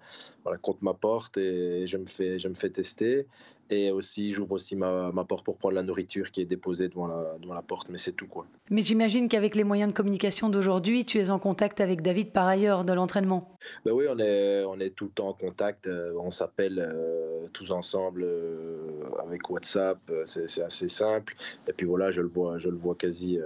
contre 0.62 0.83
ma 0.83 0.94
porte 0.94 1.38
et 1.38 1.88
je 1.88 1.97
me 1.97 2.06
fais, 2.06 2.38
je 2.38 2.47
me 2.47 2.53
fais 2.53 2.69
tester. 2.69 3.25
Et 3.69 3.91
aussi, 3.91 4.31
j'ouvre 4.31 4.53
aussi 4.53 4.75
ma, 4.75 5.11
ma, 5.11 5.25
porte 5.25 5.43
pour 5.43 5.57
prendre 5.57 5.75
la 5.75 5.83
nourriture 5.83 6.31
qui 6.31 6.41
est 6.41 6.45
déposée 6.45 6.87
devant 6.87 7.07
la, 7.07 7.37
devant 7.41 7.53
la 7.53 7.61
porte, 7.61 7.89
mais 7.89 7.97
c'est 7.97 8.13
tout. 8.13 8.27
quoi. 8.27 8.45
Mais 8.69 8.81
j'imagine 8.81 9.27
qu'avec 9.27 9.55
les 9.55 9.65
moyens 9.65 9.91
de 9.91 9.97
communication 9.97 10.49
d'aujourd'hui, 10.49 11.05
tu 11.05 11.19
es 11.19 11.29
en 11.29 11.39
contact 11.39 11.81
avec 11.81 12.01
David 12.01 12.31
par 12.31 12.47
ailleurs 12.47 12.85
de 12.85 12.93
l'entraînement 12.93 13.57
ben 13.83 13.91
Oui, 13.91 14.05
on 14.09 14.17
est, 14.19 14.63
on 14.63 14.79
est 14.79 14.91
tout 14.91 15.05
le 15.05 15.11
temps 15.11 15.29
en 15.29 15.33
contact. 15.33 15.87
Euh, 15.87 16.13
on 16.17 16.31
s'appelle 16.31 16.79
euh, 16.79 17.45
tous 17.51 17.71
ensemble 17.71 18.23
euh, 18.23 19.03
avec 19.19 19.49
WhatsApp. 19.49 19.99
C'est 20.25 20.61
assez 20.61 20.87
simple. 20.87 21.35
Et 21.67 21.73
puis 21.73 21.85
voilà, 21.85 22.09
je 22.11 22.21
le 22.21 22.27
vois, 22.27 22.57
je 22.59 22.69
le 22.69 22.77
vois 22.77 22.95
quasi 22.95 23.39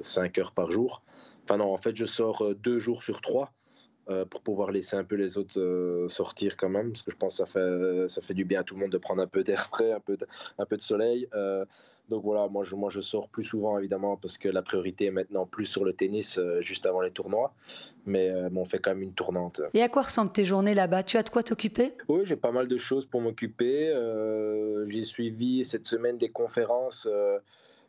5 0.00 0.38
heures 0.38 0.52
par 0.52 0.70
jour. 0.70 1.02
Enfin 1.44 1.58
non, 1.58 1.72
en 1.72 1.76
fait, 1.76 1.94
je 1.94 2.06
sors 2.06 2.54
deux 2.54 2.78
jours 2.78 3.02
sur 3.02 3.20
trois. 3.20 3.52
Euh, 4.10 4.24
pour 4.24 4.40
pouvoir 4.40 4.72
laisser 4.72 4.96
un 4.96 5.04
peu 5.04 5.14
les 5.14 5.38
autres 5.38 5.60
euh, 5.60 6.08
sortir 6.08 6.56
quand 6.56 6.68
même, 6.68 6.90
parce 6.90 7.02
que 7.02 7.12
je 7.12 7.16
pense 7.16 7.34
que 7.34 7.36
ça 7.36 7.46
fait, 7.46 8.08
ça 8.08 8.20
fait 8.20 8.34
du 8.34 8.44
bien 8.44 8.60
à 8.60 8.64
tout 8.64 8.74
le 8.74 8.80
monde 8.80 8.90
de 8.90 8.98
prendre 8.98 9.22
un 9.22 9.28
peu 9.28 9.44
d'air 9.44 9.64
frais, 9.64 9.92
un 9.92 10.00
peu 10.00 10.16
de, 10.16 10.26
un 10.58 10.66
peu 10.66 10.76
de 10.76 10.82
soleil. 10.82 11.28
Euh, 11.34 11.64
donc 12.08 12.24
voilà, 12.24 12.48
moi 12.48 12.64
je, 12.64 12.74
moi 12.74 12.90
je 12.90 13.00
sors 13.00 13.28
plus 13.28 13.44
souvent 13.44 13.78
évidemment 13.78 14.16
parce 14.16 14.38
que 14.38 14.48
la 14.48 14.60
priorité 14.60 15.06
est 15.06 15.10
maintenant 15.12 15.46
plus 15.46 15.66
sur 15.66 15.84
le 15.84 15.92
tennis 15.92 16.40
juste 16.58 16.84
avant 16.84 17.00
les 17.00 17.12
tournois, 17.12 17.54
mais 18.04 18.32
on 18.54 18.64
fait 18.64 18.78
quand 18.78 18.90
même 18.90 19.02
une 19.02 19.14
tournante. 19.14 19.62
Et 19.72 19.82
à 19.82 19.88
quoi 19.88 20.02
ressemblent 20.02 20.32
tes 20.32 20.44
journées 20.44 20.74
là-bas? 20.74 21.04
Tu 21.04 21.16
as 21.16 21.22
de 21.22 21.30
quoi 21.30 21.44
t'occuper? 21.44 21.94
Oui, 22.08 22.22
j'ai 22.24 22.36
pas 22.36 22.50
mal 22.50 22.66
de 22.66 22.76
choses 22.76 23.06
pour 23.06 23.20
m'occuper. 23.20 23.94
j'ai 24.84 25.02
suivi 25.04 25.64
cette 25.64 25.86
semaine 25.86 26.18
des 26.18 26.28
conférences 26.28 27.08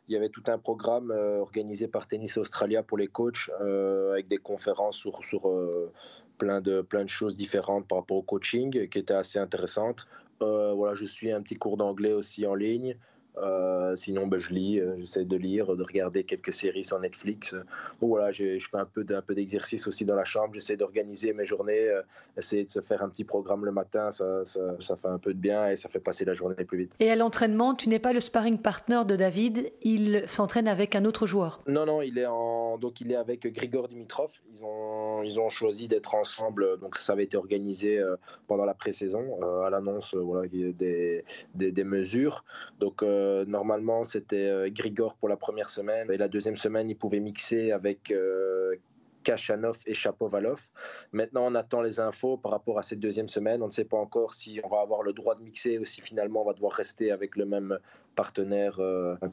il 0.08 0.14
y 0.14 0.16
avait 0.16 0.28
tout 0.28 0.42
un 0.48 0.58
programme 0.58 1.10
euh, 1.10 1.40
organisé 1.40 1.88
par 1.88 2.06
Tennis 2.06 2.36
Australia 2.36 2.82
pour 2.82 2.98
les 2.98 3.06
coachs 3.06 3.50
euh, 3.60 4.12
avec 4.12 4.28
des 4.28 4.36
conférences 4.36 4.96
sur, 4.96 5.24
sur 5.24 5.48
euh, 5.48 5.92
plein, 6.38 6.60
de, 6.60 6.82
plein 6.82 7.04
de 7.04 7.08
choses 7.08 7.36
différentes 7.36 7.88
par 7.88 7.98
rapport 7.98 8.18
au 8.18 8.22
coaching 8.22 8.88
qui 8.88 8.98
étaient 8.98 9.14
assez 9.14 9.38
intéressantes. 9.38 10.06
voilà, 10.40 10.94
je 10.94 11.04
suis 11.04 11.32
un 11.32 11.40
petit 11.40 11.54
cours 11.54 11.76
d'anglais 11.76 12.12
aussi 12.12 12.46
en 12.46 12.54
ligne. 12.54 12.96
Euh, 13.36 13.96
sinon, 13.96 14.26
ben, 14.26 14.38
je 14.38 14.50
lis, 14.50 14.78
euh, 14.78 14.94
j'essaie 14.98 15.24
de 15.24 15.36
lire, 15.36 15.76
de 15.76 15.82
regarder 15.82 16.24
quelques 16.24 16.52
séries 16.52 16.84
sur 16.84 16.98
Netflix. 17.00 17.56
voilà, 18.00 18.30
je, 18.30 18.58
fais 18.58 18.78
un 18.78 18.84
peu, 18.84 19.04
d'exercice 19.34 19.86
aussi 19.88 20.04
dans 20.04 20.14
la 20.14 20.24
chambre. 20.24 20.54
J'essaie 20.54 20.76
d'organiser 20.76 21.32
mes 21.32 21.44
journées, 21.44 21.88
euh, 21.88 22.02
essayer 22.36 22.64
de 22.64 22.70
se 22.70 22.80
faire 22.80 23.02
un 23.02 23.08
petit 23.08 23.24
programme 23.24 23.64
le 23.64 23.72
matin. 23.72 24.10
Ça, 24.12 24.44
ça, 24.44 24.96
fait 24.96 25.08
un 25.08 25.18
peu 25.18 25.34
de 25.34 25.38
bien 25.38 25.68
et 25.68 25.76
ça 25.76 25.88
fait 25.88 25.98
passer 25.98 26.24
la 26.24 26.34
journée 26.34 26.64
plus 26.64 26.78
vite. 26.78 26.96
Et 27.00 27.10
à 27.10 27.16
l'entraînement, 27.16 27.74
tu 27.74 27.88
n'es 27.88 27.98
pas 27.98 28.12
le 28.12 28.20
sparring 28.20 28.58
partner 28.58 29.02
de 29.06 29.16
David. 29.16 29.72
Il 29.82 30.24
s'entraîne 30.26 30.68
avec 30.68 30.94
un 30.94 31.04
autre 31.04 31.26
joueur. 31.26 31.60
Non, 31.66 31.86
non, 31.86 32.02
il 32.02 32.18
est 32.18 32.26
en 32.26 32.78
donc 32.78 33.00
il 33.00 33.12
est 33.12 33.16
avec 33.16 33.46
Grigor 33.52 33.88
Dimitrov. 33.88 34.32
Ils 34.52 34.64
ont 34.64 35.22
ils 35.22 35.40
ont 35.40 35.48
choisi 35.48 35.88
d'être 35.88 36.14
ensemble. 36.14 36.78
Donc 36.78 36.96
ça 36.96 37.12
avait 37.12 37.24
été 37.24 37.36
organisé 37.36 38.02
pendant 38.46 38.64
la 38.64 38.74
pré-saison 38.74 39.42
à 39.64 39.70
l'annonce 39.70 40.14
voilà 40.14 40.48
des, 40.48 41.24
des, 41.54 41.72
des 41.72 41.84
mesures. 41.84 42.44
Donc 42.78 43.02
euh, 43.24 43.44
normalement, 43.46 44.04
c'était 44.04 44.48
euh, 44.48 44.68
Grigor 44.70 45.16
pour 45.16 45.28
la 45.28 45.36
première 45.36 45.70
semaine. 45.70 46.10
Et 46.10 46.16
la 46.16 46.28
deuxième 46.28 46.56
semaine, 46.56 46.90
il 46.90 46.96
pouvait 46.96 47.20
mixer 47.20 47.72
avec 47.72 48.10
euh, 48.10 48.74
Kachanov 49.22 49.78
et 49.86 49.94
Chapovalov. 49.94 50.68
Maintenant, 51.12 51.46
on 51.46 51.54
attend 51.54 51.80
les 51.80 52.00
infos 52.00 52.36
par 52.36 52.52
rapport 52.52 52.78
à 52.78 52.82
cette 52.82 53.00
deuxième 53.00 53.28
semaine. 53.28 53.62
On 53.62 53.66
ne 53.66 53.72
sait 53.72 53.84
pas 53.84 53.96
encore 53.96 54.34
si 54.34 54.60
on 54.62 54.68
va 54.68 54.80
avoir 54.80 55.02
le 55.02 55.12
droit 55.12 55.34
de 55.34 55.42
mixer 55.42 55.78
ou 55.78 55.84
si 55.84 56.00
finalement 56.00 56.42
on 56.42 56.46
va 56.46 56.52
devoir 56.52 56.72
rester 56.72 57.10
avec 57.10 57.36
le 57.36 57.46
même 57.46 57.78
partenaire 58.14 58.78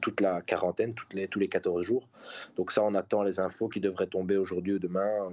toute 0.00 0.20
la 0.20 0.40
quarantaine, 0.40 0.94
toutes 0.94 1.12
les, 1.12 1.28
tous 1.28 1.38
les 1.38 1.48
14 1.48 1.84
jours. 1.84 2.08
Donc 2.56 2.70
ça, 2.70 2.82
on 2.82 2.94
attend 2.94 3.22
les 3.22 3.38
infos 3.38 3.68
qui 3.68 3.80
devraient 3.80 4.06
tomber 4.06 4.38
aujourd'hui 4.38 4.74
ou 4.74 4.78
demain 4.78 5.30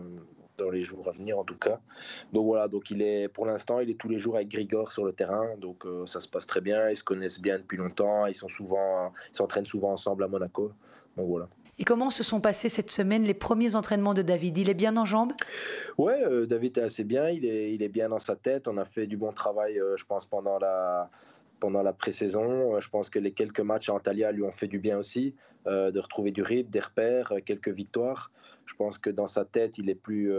dans 0.60 0.70
les 0.70 0.84
jours 0.84 1.08
à 1.08 1.12
venir 1.12 1.40
en 1.40 1.44
tout 1.44 1.58
cas. 1.58 1.80
Donc 2.34 2.46
voilà, 2.46 2.68
donc 2.68 2.92
il 2.92 3.02
est 3.02 3.28
pour 3.28 3.46
l'instant 3.46 3.80
il 3.80 3.90
est 3.90 4.00
tous 4.00 4.10
les 4.10 4.20
jours 4.20 4.36
avec 4.36 4.50
Grigor 4.50 4.92
sur 4.92 5.06
le 5.06 5.14
terrain, 5.14 5.56
donc 5.58 5.86
euh, 5.86 6.06
ça 6.06 6.22
se 6.22 6.28
passe 6.28 6.46
très 6.46 6.62
bien. 6.62 6.90
Ils 6.90 6.98
se 6.98 7.04
connaissent 7.04 7.42
bien 7.42 7.58
depuis 7.58 7.78
longtemps, 7.78 8.26
ils 8.28 8.36
sont 8.36 8.50
souvent, 8.50 9.12
ils 9.32 9.36
s'entraînent 9.36 9.66
souvent 9.66 9.92
ensemble 9.92 10.24
à 10.24 10.28
Monaco. 10.28 10.72
Donc 11.18 11.28
voilà. 11.28 11.48
Et 11.82 11.86
comment 11.86 12.10
se 12.10 12.24
sont 12.24 12.42
passés 12.42 12.68
cette 12.68 12.92
semaine 12.92 13.24
les 13.24 13.34
premiers 13.34 13.76
entraînements 13.76 14.14
de 14.14 14.22
David? 14.22 14.58
Il 14.58 14.70
est 14.70 14.74
bien 14.74 14.98
en 14.98 15.06
jambes? 15.06 15.32
Ouais, 15.98 16.22
euh, 16.24 16.46
David 16.46 16.78
est 16.78 16.82
assez 16.82 17.06
bien, 17.06 17.30
il 17.30 17.46
est, 17.46 17.74
il 17.74 17.82
est 17.82 17.88
bien 17.88 18.10
dans 18.10 18.20
sa 18.20 18.36
tête. 18.36 18.68
On 18.68 18.78
a 18.78 18.84
fait 18.84 19.08
du 19.08 19.16
bon 19.16 19.32
travail, 19.32 19.80
euh, 19.80 19.96
je 19.96 20.04
pense, 20.06 20.26
pendant 20.26 20.60
la, 20.60 21.10
pendant 21.60 21.82
la 21.82 21.94
pré-saison. 21.94 22.80
Je 22.80 22.90
pense 22.90 23.10
que 23.10 23.20
les 23.20 23.32
quelques 23.32 23.60
matchs 23.60 23.90
à 23.90 23.94
Antalya 23.94 24.32
lui 24.32 24.44
ont 24.44 24.52
fait 24.52 24.68
du 24.68 24.80
bien 24.80 24.98
aussi, 24.98 25.36
de 25.66 26.00
retrouver 26.00 26.32
du 26.32 26.42
rythme, 26.42 26.70
des 26.70 26.80
repères, 26.80 27.34
quelques 27.46 27.70
victoires. 27.70 28.32
Je 28.66 28.76
pense 28.76 28.98
que 28.98 29.10
dans 29.10 29.28
sa 29.28 29.46
tête, 29.46 29.78
il 29.78 29.90
est 29.90 29.96
plus, 29.96 30.32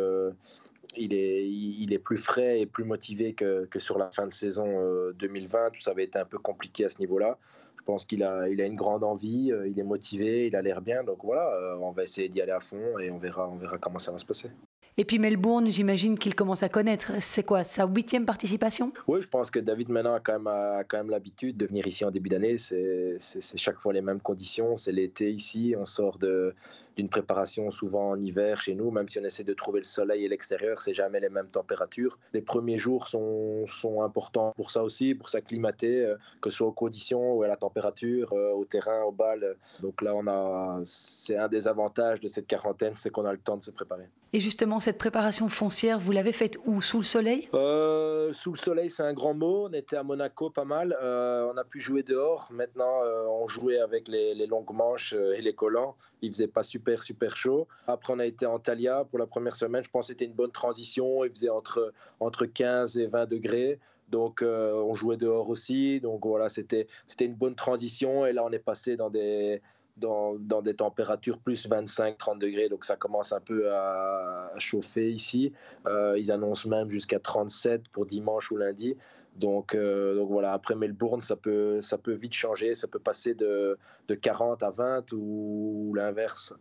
frais 2.16 2.60
et 2.60 2.66
plus 2.66 2.84
motivé 2.84 3.34
que, 3.34 3.68
sur 3.76 3.98
la 3.98 4.10
fin 4.10 4.26
de 4.26 4.32
saison 4.32 5.12
2020. 5.12 5.70
Tout 5.70 5.80
ça 5.80 5.90
avait 5.92 6.04
été 6.04 6.18
un 6.18 6.24
peu 6.24 6.38
compliqué 6.38 6.84
à 6.84 6.88
ce 6.88 6.98
niveau-là. 6.98 7.38
Je 7.80 7.84
pense 7.86 8.04
qu'il 8.04 8.22
a, 8.22 8.42
a 8.42 8.46
une 8.46 8.76
grande 8.76 9.02
envie, 9.02 9.50
euh, 9.50 9.66
il 9.66 9.80
est 9.80 9.84
motivé, 9.84 10.46
il 10.46 10.54
a 10.54 10.60
l'air 10.60 10.82
bien. 10.82 11.02
Donc 11.02 11.24
voilà, 11.24 11.50
euh, 11.54 11.76
on 11.80 11.92
va 11.92 12.02
essayer 12.02 12.28
d'y 12.28 12.42
aller 12.42 12.52
à 12.52 12.60
fond 12.60 12.98
et 12.98 13.10
on 13.10 13.16
verra, 13.16 13.48
on 13.48 13.56
verra 13.56 13.78
comment 13.78 13.98
ça 13.98 14.12
va 14.12 14.18
se 14.18 14.26
passer. 14.26 14.50
Et 14.96 15.04
puis 15.04 15.18
Melbourne, 15.18 15.66
j'imagine 15.66 16.18
qu'il 16.18 16.34
commence 16.34 16.62
à 16.62 16.68
connaître. 16.68 17.12
C'est 17.20 17.42
quoi, 17.42 17.64
sa 17.64 17.86
huitième 17.86 18.26
participation? 18.26 18.92
Oui, 19.06 19.22
je 19.22 19.28
pense 19.28 19.50
que 19.50 19.58
David 19.58 19.88
maintenant 19.88 20.14
a 20.14 20.20
quand 20.20 20.38
même, 20.38 20.84
quand 20.88 20.98
même 20.98 21.10
l'habitude 21.10 21.56
de 21.56 21.66
venir 21.66 21.86
ici 21.86 22.04
en 22.04 22.10
début 22.10 22.28
d'année. 22.28 22.58
C'est 22.58 23.18
chaque 23.56 23.80
fois 23.80 23.92
les 23.92 24.02
mêmes 24.02 24.20
conditions. 24.20 24.76
C'est 24.76 24.92
l'été 24.92 25.30
ici. 25.30 25.74
On 25.78 25.84
sort 25.84 26.18
d'une 26.18 27.08
préparation 27.08 27.70
souvent 27.70 28.10
en 28.10 28.20
hiver 28.20 28.60
chez 28.60 28.74
nous, 28.74 28.90
même 28.90 29.08
si 29.08 29.18
on 29.18 29.24
essaie 29.24 29.44
de 29.44 29.54
trouver 29.54 29.80
le 29.80 29.84
soleil 29.84 30.24
et 30.24 30.28
l'extérieur, 30.28 30.80
c'est 30.80 30.94
jamais 30.94 31.20
les 31.20 31.28
mêmes 31.28 31.48
températures. 31.48 32.18
Les 32.32 32.42
premiers 32.42 32.78
jours 32.78 33.08
sont, 33.08 33.66
sont 33.66 34.02
importants 34.02 34.52
pour 34.56 34.70
ça 34.70 34.82
aussi, 34.82 35.14
pour 35.14 35.28
s'acclimater, 35.28 36.04
euh, 36.04 36.16
que 36.40 36.50
ce 36.50 36.58
soit 36.58 36.66
aux 36.66 36.72
conditions 36.72 37.34
ou 37.34 37.42
à 37.42 37.48
la 37.48 37.56
température, 37.56 38.32
euh, 38.32 38.52
au 38.52 38.64
terrain, 38.64 39.02
au 39.02 39.12
bal. 39.12 39.56
Donc 39.80 40.02
là, 40.02 40.14
on 40.14 40.26
a, 40.26 40.80
c'est 40.84 41.36
un 41.36 41.48
des 41.48 41.68
avantages 41.68 42.20
de 42.20 42.28
cette 42.28 42.46
quarantaine, 42.46 42.94
c'est 42.98 43.10
qu'on 43.10 43.24
a 43.24 43.32
le 43.32 43.38
temps 43.38 43.56
de 43.56 43.62
se 43.62 43.70
préparer. 43.70 44.08
Et 44.32 44.40
justement, 44.40 44.79
cette 44.80 44.98
préparation 44.98 45.48
foncière, 45.48 45.98
vous 45.98 46.12
l'avez 46.12 46.32
faite 46.32 46.58
où? 46.64 46.80
Sous 46.80 46.98
le 46.98 47.04
soleil? 47.04 47.48
Euh, 47.54 48.32
Sous 48.32 48.52
le 48.52 48.58
soleil, 48.58 48.90
c'est 48.90 49.02
un 49.02 49.12
grand 49.12 49.34
mot. 49.34 49.68
On 49.68 49.72
était 49.72 49.96
à 49.96 50.02
Monaco 50.02 50.50
pas 50.50 50.64
mal. 50.64 50.96
Euh, 51.02 51.50
on 51.52 51.56
a 51.56 51.64
pu 51.64 51.80
jouer 51.80 52.02
dehors. 52.02 52.48
Maintenant, 52.52 53.02
euh, 53.04 53.26
on 53.26 53.46
jouait 53.46 53.78
avec 53.78 54.08
les, 54.08 54.46
longues 54.46 54.72
manches 54.72 55.12
et 55.12 55.40
les 55.40 55.54
collants. 55.54 55.96
Il 56.22 56.32
faisait 56.32 56.48
pas 56.48 56.62
super, 56.62 57.02
super 57.02 57.36
chaud. 57.36 57.68
Après, 57.86 58.12
on 58.12 58.18
a 58.18 58.26
été 58.26 58.46
en 58.46 58.58
Thalia 58.58 59.04
pour 59.04 59.18
la 59.18 59.26
première 59.26 59.54
semaine. 59.54 59.82
Je 59.82 59.90
pense 59.90 60.06
que 60.06 60.12
c'était 60.12 60.26
une 60.26 60.34
bonne 60.34 60.52
transition. 60.52 61.24
Il 61.24 61.30
faisait 61.30 61.50
entre, 61.50 61.92
entre 62.18 62.46
15 62.46 62.98
et 62.98 63.06
20 63.06 63.26
degrés. 63.26 63.78
Donc, 64.08 64.42
on 64.42 64.94
jouait 64.94 65.16
dehors 65.16 65.48
aussi. 65.48 66.00
Donc, 66.00 66.26
voilà, 66.26 66.48
c'était 66.48 66.86
une 67.20 67.34
bonne 67.34 67.54
transition. 67.54 68.26
Et 68.26 68.32
là, 68.32 68.44
on 68.44 68.50
est 68.50 68.58
passé 68.58 68.96
dans 68.96 69.10
des 69.10 69.62
dans, 69.96 70.36
des 70.62 70.74
températures 70.74 71.38
plus 71.38 71.68
25-30 71.68 72.38
degrés, 72.38 72.68
donc 72.68 72.84
ça 72.84 72.96
commence 72.96 73.32
un 73.32 73.40
peu 73.40 73.72
à, 73.72 74.52
chauffer 74.58 75.10
ici. 75.10 75.52
Euh, 75.86 76.18
ils 76.18 76.32
annoncent 76.32 76.68
même 76.68 76.88
jusqu'à 76.88 77.18
37 77.18 77.88
pour 77.88 78.06
dimanche 78.06 78.50
ou 78.50 78.56
lundi. 78.56 78.96
Donc, 79.36 79.74
euh, 79.74 80.24
voilà, 80.28 80.52
après 80.52 80.74
Melbourne, 80.74 81.20
ça 81.20 81.36
peut, 81.36 81.80
vite 82.08 82.34
changer, 82.34 82.74
ça 82.74 82.88
peut 82.88 82.98
passer 82.98 83.34
de, 83.34 83.78
de 84.08 84.14
40 84.14 84.62
à 84.62 84.70
20 84.70 85.12
ou, 85.12 85.92
l'inverse. 85.94 86.54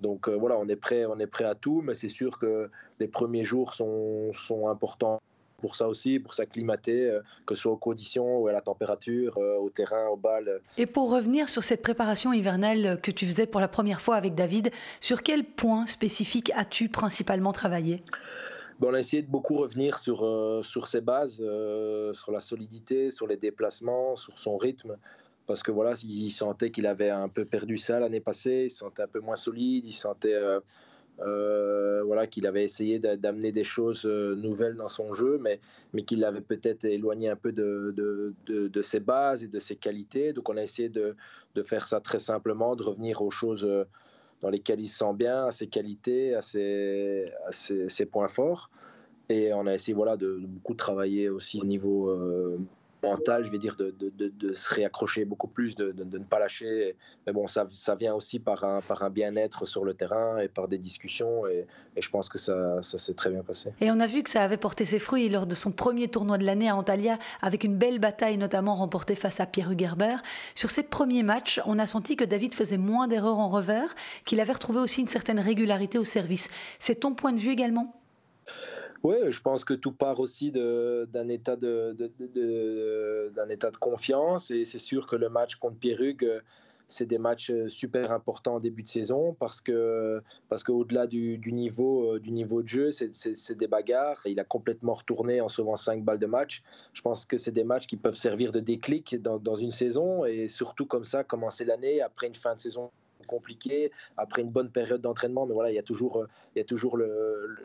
Donc 0.00 0.28
euh, 0.28 0.34
voilà, 0.34 0.58
on 0.58 0.66
est, 0.68 0.76
prêt, 0.76 1.06
on 1.06 1.18
est 1.18 1.26
prêt 1.26 1.44
à 1.44 1.54
tout, 1.54 1.82
mais 1.82 1.94
c'est 1.94 2.08
sûr 2.08 2.38
que 2.38 2.70
les 2.98 3.08
premiers 3.08 3.44
jours 3.44 3.74
sont 3.74 4.68
importants 4.68 5.20
pour 5.58 5.76
ça 5.76 5.88
aussi, 5.88 6.18
pour 6.18 6.34
s'acclimater, 6.34 7.10
euh, 7.10 7.20
que 7.46 7.54
ce 7.54 7.62
soit 7.62 7.72
aux 7.72 7.76
conditions 7.76 8.38
ou 8.38 8.48
à 8.48 8.52
la 8.52 8.60
température, 8.60 9.38
euh, 9.38 9.56
au 9.56 9.70
terrain, 9.70 10.08
au 10.08 10.16
bal. 10.16 10.60
Et 10.78 10.86
pour 10.86 11.10
revenir 11.10 11.48
sur 11.48 11.64
cette 11.64 11.82
préparation 11.82 12.32
hivernale 12.32 13.00
que 13.02 13.10
tu 13.10 13.26
faisais 13.26 13.46
pour 13.46 13.60
la 13.60 13.68
première 13.68 14.00
fois 14.00 14.16
avec 14.16 14.34
David, 14.34 14.70
sur 15.00 15.22
quel 15.22 15.44
point 15.44 15.86
spécifique 15.86 16.52
as-tu 16.54 16.88
principalement 16.88 17.52
travaillé? 17.52 18.02
On 18.80 18.92
a 18.92 18.98
essayé 18.98 19.22
de 19.22 19.28
beaucoup 19.28 19.54
revenir 19.54 19.98
sur, 19.98 20.24
euh, 20.24 20.62
sur 20.62 20.86
ses 20.86 21.00
bases, 21.00 21.36
sur 21.36 22.30
la 22.30 22.40
solidité, 22.40 23.10
sur 23.10 23.26
les 23.26 23.38
déplacements, 23.38 24.16
sur 24.16 24.38
son 24.38 24.56
rythme 24.56 24.96
parce 25.46 25.62
que 25.62 25.70
voilà, 25.70 25.92
il 26.02 26.30
sentait 26.30 26.70
qu'il 26.70 26.86
avait 26.86 27.10
un 27.10 27.28
peu 27.28 27.44
perdu 27.44 27.78
ça 27.78 28.00
l'année 28.00 28.20
passée, 28.20 28.64
il 28.64 28.70
se 28.70 28.78
sentait 28.78 29.02
un 29.02 29.08
peu 29.08 29.20
moins 29.20 29.36
solide, 29.36 29.86
il 29.86 29.92
sentait 29.92 30.34
euh, 30.34 30.60
voilà, 31.18 32.26
qu'il 32.26 32.46
avait 32.46 32.64
essayé 32.64 32.98
d'amener 32.98 33.52
des 33.52 33.64
choses 33.64 34.06
euh, 34.06 34.34
nouvelles 34.36 34.76
dans 34.76 34.88
son 34.88 35.14
jeu, 35.14 35.38
mais, 35.42 35.60
mais 35.92 36.02
qu'il 36.02 36.24
avait 36.24 36.40
peut-être 36.40 36.84
éloigné 36.84 37.28
un 37.28 37.36
peu 37.36 37.52
de, 37.52 37.94
de, 38.46 38.82
ses 38.82 39.00
bases 39.00 39.44
et 39.44 39.48
de 39.48 39.58
ses 39.58 39.76
qualités. 39.76 40.32
Donc 40.32 40.48
on 40.48 40.56
a 40.56 40.62
essayé 40.62 40.88
de, 40.88 41.14
faire 41.64 41.86
ça 41.86 42.00
très 42.00 42.18
simplement, 42.18 42.76
de 42.76 42.82
revenir 42.82 43.22
aux 43.22 43.30
choses 43.30 43.64
euh, 43.64 43.84
dans 44.40 44.50
lesquelles 44.50 44.80
il 44.80 44.88
se 44.88 44.98
sent 44.98 45.14
bien, 45.14 45.46
à 45.46 45.50
ses 45.50 45.66
qualités, 45.66 46.34
à 46.34 46.42
ses, 46.42 47.26
ses, 47.50 48.06
points 48.06 48.28
forts. 48.28 48.70
Et 49.28 49.52
on 49.52 49.66
a 49.66 49.74
essayé 49.74 49.94
voilà, 49.94 50.16
de, 50.16 50.38
beaucoup 50.46 50.74
travailler 50.74 51.28
aussi 51.28 51.60
au 51.60 51.64
niveau 51.64 52.10
mental, 53.06 53.44
je 53.44 53.50
vais 53.50 53.58
dire, 53.58 53.76
de, 53.76 54.52
se 54.52 54.74
réaccrocher 54.74 55.24
beaucoup 55.24 55.48
plus, 55.48 55.74
de, 55.76 55.92
ne 55.92 56.24
pas 56.24 56.38
lâcher. 56.38 56.96
Mais 57.26 57.32
bon, 57.32 57.46
ça, 57.46 57.66
vient 57.98 58.14
aussi 58.14 58.38
par 58.38 58.64
un, 58.64 59.10
bien-être 59.10 59.64
sur 59.64 59.84
le 59.84 59.94
terrain 59.94 60.38
et 60.38 60.48
par 60.48 60.68
des 60.68 60.78
discussions. 60.78 61.46
Et, 61.46 61.66
je 61.98 62.10
pense 62.10 62.28
que 62.28 62.38
ça, 62.38 62.82
ça 62.82 62.98
s'est 62.98 63.14
très 63.14 63.30
bien 63.30 63.42
passé. 63.42 63.72
Et 63.80 63.90
on 63.90 64.00
a 64.00 64.06
vu 64.06 64.22
que 64.22 64.30
ça 64.30 64.42
avait 64.42 64.58
porté 64.58 64.84
ses 64.84 64.98
fruits 64.98 65.28
lors 65.28 65.46
de 65.46 65.54
son 65.54 65.72
premier 65.72 66.08
tournoi 66.08 66.38
de 66.38 66.44
l'année 66.44 66.68
à 66.68 66.76
Antalya, 66.76 67.18
avec 67.40 67.64
une 67.64 67.76
belle 67.76 67.98
bataille 67.98 68.36
notamment 68.36 68.74
remportée 68.74 69.14
face 69.14 69.40
à 69.40 69.46
Pierre 69.46 69.70
Hugerbert. 69.70 70.22
Sur 70.54 70.70
ces 70.70 70.82
premiers 70.82 71.22
matchs, 71.22 71.60
on 71.64 71.78
a 71.78 71.86
senti 71.86 72.16
que 72.16 72.24
David 72.24 72.54
faisait 72.54 72.76
moins 72.76 73.08
d'erreurs 73.08 73.38
en 73.38 73.48
revers, 73.48 73.94
qu'il 74.24 74.40
avait 74.40 74.52
retrouvé 74.52 74.80
aussi 74.80 75.00
une 75.00 75.08
certaine 75.08 75.40
régularité 75.40 75.98
au 75.98 76.04
service. 76.04 76.48
C'est 76.78 76.96
ton 76.96 77.14
point 77.14 77.32
de 77.32 77.38
vue 77.38 77.50
également? 77.50 77.94
Oui, 79.02 79.16
je 79.28 79.40
pense 79.40 79.64
que 79.64 79.74
tout 79.74 79.92
part 79.92 80.20
aussi 80.20 80.50
d'un 80.50 81.28
état 81.28 81.56
de, 81.56 81.94
d'un 83.34 83.48
état 83.48 83.70
de 83.70 83.76
confiance 83.76 84.50
et 84.50 84.64
c'est 84.64 84.78
sûr 84.78 85.06
que 85.06 85.16
le 85.16 85.28
match 85.28 85.56
contre 85.56 85.76
Pierrugue, 85.76 86.24
euh, 86.24 86.40
c'est 86.88 87.06
des 87.06 87.18
matchs 87.18 87.50
euh, 87.50 87.68
super 87.68 88.12
importants 88.12 88.56
en 88.56 88.60
début 88.60 88.82
de 88.82 88.88
saison 88.88 89.34
parce 89.34 89.60
que 89.60 90.22
parce 90.48 90.62
qu'au-delà 90.62 91.06
du, 91.06 91.40
niveau 91.52 92.14
euh, 92.14 92.20
du 92.20 92.30
niveau 92.30 92.62
de 92.62 92.68
jeu, 92.68 92.90
c'est 92.90 93.58
des 93.58 93.66
bagarres. 93.66 94.20
Il 94.26 94.38
a 94.38 94.44
complètement 94.44 94.94
retourné 94.94 95.40
en 95.40 95.48
sauvant 95.48 95.76
5 95.76 96.04
balles 96.04 96.18
de 96.18 96.26
match. 96.26 96.62
Je 96.92 97.02
pense 97.02 97.26
que 97.26 97.38
c'est 97.38 97.50
des 97.50 97.64
matchs 97.64 97.86
qui 97.86 97.96
peuvent 97.96 98.16
servir 98.16 98.52
de 98.52 98.60
déclic 98.60 99.20
dans, 99.20 99.38
dans 99.38 99.56
une 99.56 99.72
saison 99.72 100.24
et 100.24 100.48
surtout 100.48 100.86
comme 100.86 101.04
ça 101.04 101.24
commencer 101.24 101.64
l'année 101.64 102.00
après 102.00 102.28
une 102.28 102.34
fin 102.34 102.54
de 102.54 102.60
saison 102.60 102.90
compliquée, 103.26 103.90
après 104.16 104.42
une 104.42 104.50
bonne 104.50 104.70
période 104.70 105.00
d'entraînement. 105.00 105.46
Mais 105.46 105.54
voilà, 105.54 105.72
il 105.72 105.74
y 105.74 105.80
a 105.80 105.82
toujours 105.82 106.24
il 106.54 106.58
y 106.58 106.62
a 106.62 106.64
toujours 106.64 106.96
le 106.96 107.56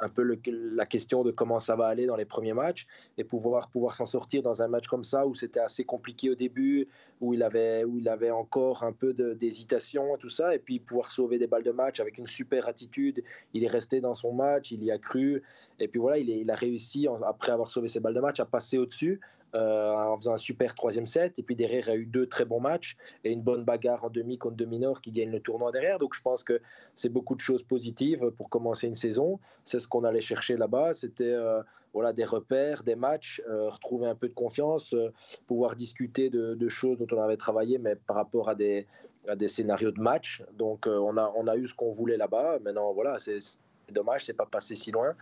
un 0.00 0.08
peu 0.08 0.38
la 0.46 0.86
question 0.86 1.22
de 1.22 1.30
comment 1.30 1.58
ça 1.58 1.76
va 1.76 1.86
aller 1.86 2.06
dans 2.06 2.16
les 2.16 2.24
premiers 2.24 2.52
matchs 2.52 2.86
et 3.18 3.24
pouvoir 3.24 3.68
pouvoir 3.68 3.94
s'en 3.94 4.06
sortir 4.06 4.42
dans 4.42 4.62
un 4.62 4.68
match 4.68 4.86
comme 4.86 5.04
ça 5.04 5.26
où 5.26 5.34
c'était 5.34 5.60
assez 5.60 5.84
compliqué 5.84 6.30
au 6.30 6.34
début, 6.34 6.88
où 7.20 7.34
il 7.34 7.42
avait 7.42 7.84
où 7.84 7.98
il 7.98 8.08
avait 8.08 8.30
encore 8.30 8.84
un 8.84 8.92
peu 8.92 9.12
d'hésitation 9.12 10.16
tout 10.18 10.28
ça, 10.28 10.54
et 10.54 10.58
puis 10.58 10.78
pouvoir 10.78 11.10
sauver 11.10 11.38
des 11.38 11.46
balles 11.46 11.62
de 11.62 11.72
match 11.72 12.00
avec 12.00 12.18
une 12.18 12.26
super 12.26 12.68
attitude. 12.68 13.22
Il 13.54 13.64
est 13.64 13.68
resté 13.68 14.00
dans 14.00 14.14
son 14.14 14.32
match, 14.32 14.70
il 14.70 14.82
y 14.84 14.90
a 14.90 14.98
cru, 14.98 15.42
et 15.78 15.88
puis 15.88 16.00
voilà, 16.00 16.18
il, 16.18 16.28
il 16.30 16.50
a 16.50 16.54
réussi 16.54 17.06
après 17.26 17.52
avoir 17.52 17.68
sauvé 17.68 17.88
ses 17.88 18.00
balles 18.00 18.14
de 18.14 18.20
match 18.20 18.40
à 18.40 18.44
passer 18.44 18.78
au-dessus 18.78 19.20
euh, 19.54 19.92
en 19.92 20.16
faisant 20.16 20.32
un 20.32 20.38
super 20.38 20.74
troisième 20.74 21.06
set. 21.06 21.38
Et 21.38 21.42
puis 21.42 21.56
derrière, 21.56 21.88
il 21.88 21.90
a 21.90 21.96
eu 21.96 22.06
deux 22.06 22.26
très 22.26 22.44
bons 22.44 22.60
matchs 22.60 22.96
et 23.24 23.32
une 23.32 23.42
bonne 23.42 23.64
bagarre 23.64 24.04
en 24.04 24.10
demi 24.10 24.38
contre 24.38 24.56
demi-nord 24.56 25.00
qui 25.00 25.12
gagne 25.12 25.30
le 25.30 25.40
tournoi 25.40 25.72
derrière. 25.72 25.98
Donc 25.98 26.14
je 26.14 26.20
pense 26.20 26.44
que 26.44 26.60
c'est 26.94 27.08
beaucoup 27.08 27.34
de 27.34 27.40
choses 27.40 27.62
positives 27.62 28.30
pour 28.32 28.50
commencer 28.50 28.86
une 28.86 28.94
saison. 28.94 29.38
C'est 29.64 29.80
ce 29.80 29.88
qu'on 29.88 30.04
allait 30.04 30.20
chercher 30.20 30.56
là-bas. 30.56 30.94
C'était 30.94 31.24
euh, 31.24 31.62
voilà, 31.94 32.12
des 32.12 32.24
repères, 32.24 32.82
des 32.82 32.96
matchs, 32.96 33.42
euh, 33.48 33.68
retrouver 33.68 34.06
un 34.06 34.14
peu 34.14 34.28
de 34.28 34.34
confiance, 34.34 34.94
pouvoir 35.46 35.76
discuter 35.76 36.28
de, 36.30 36.68
choses 36.68 36.98
dont 36.98 37.16
on 37.16 37.20
avait 37.20 37.36
travaillé, 37.36 37.78
mais 37.78 37.94
par 37.94 38.16
rapport 38.16 38.48
à 38.48 38.54
des, 38.54 38.86
à 39.28 39.36
des 39.36 39.48
scénarios 39.48 39.92
de 39.92 40.00
match. 40.00 40.42
Donc 40.54 40.86
on, 40.86 41.16
a, 41.16 41.32
on 41.36 41.46
a 41.46 41.56
eu 41.56 41.68
ce 41.68 41.74
qu'on 41.74 41.92
voulait 41.92 42.16
là-bas. 42.16 42.58
Maintenant, 42.58 42.92
voilà, 42.92 43.18
c'est 43.18 43.38
dommage, 43.92 44.24
c'est 44.24 44.36
pas 44.36 44.46
passé 44.46 44.74
si 44.74 44.90
loin. 44.90 45.14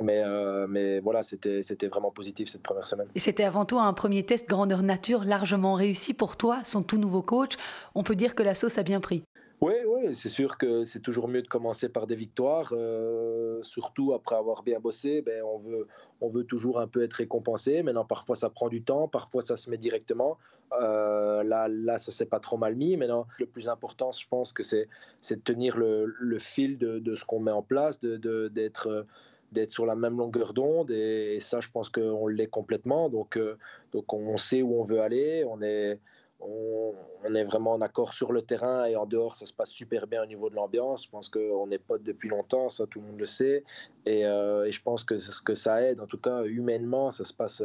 Mais, 0.00 0.22
euh, 0.24 0.66
mais 0.68 0.98
voilà, 1.00 1.22
c'était 1.22 1.86
vraiment 1.86 2.10
positif 2.10 2.48
cette 2.48 2.62
première 2.62 2.86
semaine. 2.86 3.06
Et 3.14 3.20
c'était 3.20 3.44
avant 3.44 3.64
tout 3.64 3.78
un 3.78 3.92
premier 3.92 4.24
test 4.24 4.48
grandeur 4.48 4.82
nature 4.82 5.24
largement 5.24 5.74
réussi 5.74 6.14
pour 6.14 6.36
toi, 6.36 6.60
son 6.64 6.82
tout 6.82 6.98
nouveau 6.98 7.22
coach. 7.22 7.52
On 7.94 8.02
peut 8.02 8.16
dire 8.16 8.34
que 8.34 8.42
la 8.42 8.54
sauce 8.54 8.76
a 8.78 8.82
bien 8.82 9.00
pris. 9.00 9.22
Oui, 9.64 9.72
ouais, 9.86 10.12
c'est 10.12 10.28
sûr 10.28 10.58
que 10.58 10.84
c'est 10.84 11.00
toujours 11.00 11.26
mieux 11.26 11.40
de 11.40 11.48
commencer 11.48 11.88
par 11.88 12.06
des 12.06 12.16
victoires, 12.16 12.74
euh, 12.76 13.62
surtout 13.62 14.12
après 14.12 14.36
avoir 14.36 14.62
bien 14.62 14.78
bossé. 14.78 15.22
Ben, 15.22 15.42
on, 15.42 15.56
veut, 15.56 15.88
on 16.20 16.28
veut 16.28 16.44
toujours 16.44 16.78
un 16.78 16.86
peu 16.86 17.02
être 17.02 17.14
récompensé. 17.14 17.82
Maintenant, 17.82 18.04
parfois 18.04 18.36
ça 18.36 18.50
prend 18.50 18.68
du 18.68 18.82
temps, 18.82 19.08
parfois 19.08 19.40
ça 19.40 19.56
se 19.56 19.70
met 19.70 19.78
directement. 19.78 20.36
Euh, 20.82 21.42
là, 21.44 21.68
là, 21.68 21.96
ça 21.96 22.12
s'est 22.12 22.26
pas 22.26 22.40
trop 22.40 22.58
mal 22.58 22.76
mis. 22.76 22.98
Maintenant, 22.98 23.26
le 23.38 23.46
plus 23.46 23.70
important, 23.70 24.12
je 24.12 24.28
pense 24.28 24.52
que 24.52 24.62
c'est 24.62 24.86
de 25.30 25.40
tenir 25.40 25.78
le, 25.78 26.38
fil 26.38 26.76
de, 26.76 27.14
ce 27.14 27.24
qu'on 27.24 27.40
met 27.40 27.50
en 27.50 27.62
place, 27.62 27.98
d'être 27.98 28.20
de, 28.20 29.06
d'être 29.52 29.70
sur 29.70 29.86
la 29.86 29.94
même 29.94 30.18
longueur 30.18 30.52
d'onde 30.52 30.90
et, 30.90 31.38
ça 31.40 31.60
je 31.60 31.70
pense 31.70 31.88
qu'on 31.88 32.26
l'est 32.26 32.48
complètement 32.48 33.08
donc, 33.08 33.36
euh, 33.36 33.56
donc 33.92 34.12
on 34.12 34.36
sait 34.36 34.62
où 34.62 34.80
on 34.80 34.82
veut 34.82 35.00
aller 35.00 35.44
on 35.48 35.62
est, 35.62 36.00
on, 36.46 37.34
est 37.34 37.44
vraiment 37.44 37.72
en 37.72 37.80
accord 37.80 38.12
sur 38.12 38.32
le 38.32 38.42
terrain 38.42 38.84
et 38.84 38.96
en 38.96 39.06
dehors, 39.06 39.36
ça 39.36 39.46
se 39.46 39.52
passe 39.52 39.70
super 39.70 40.06
bien 40.06 40.22
au 40.22 40.26
niveau 40.26 40.50
de 40.50 40.54
l'ambiance. 40.54 41.04
Je 41.04 41.10
pense 41.10 41.28
qu'on 41.28 41.70
est 41.70 41.78
potes 41.78 42.02
depuis 42.02 42.28
longtemps, 42.28 42.68
ça 42.68 42.86
tout 42.86 43.00
le 43.00 43.06
monde 43.06 43.18
le 43.18 43.26
sait. 43.26 43.64
Et, 44.06 44.26
euh, 44.26 44.70
je 44.70 44.80
pense 44.82 45.04
que 45.04 45.18
ce 45.18 45.40
que 45.40 45.54
ça 45.54 45.82
aide, 45.82 46.00
en 46.00 46.06
tout 46.06 46.18
cas 46.18 46.44
humainement, 46.44 47.10
ça 47.10 47.24
se 47.24 47.32
passe, 47.32 47.62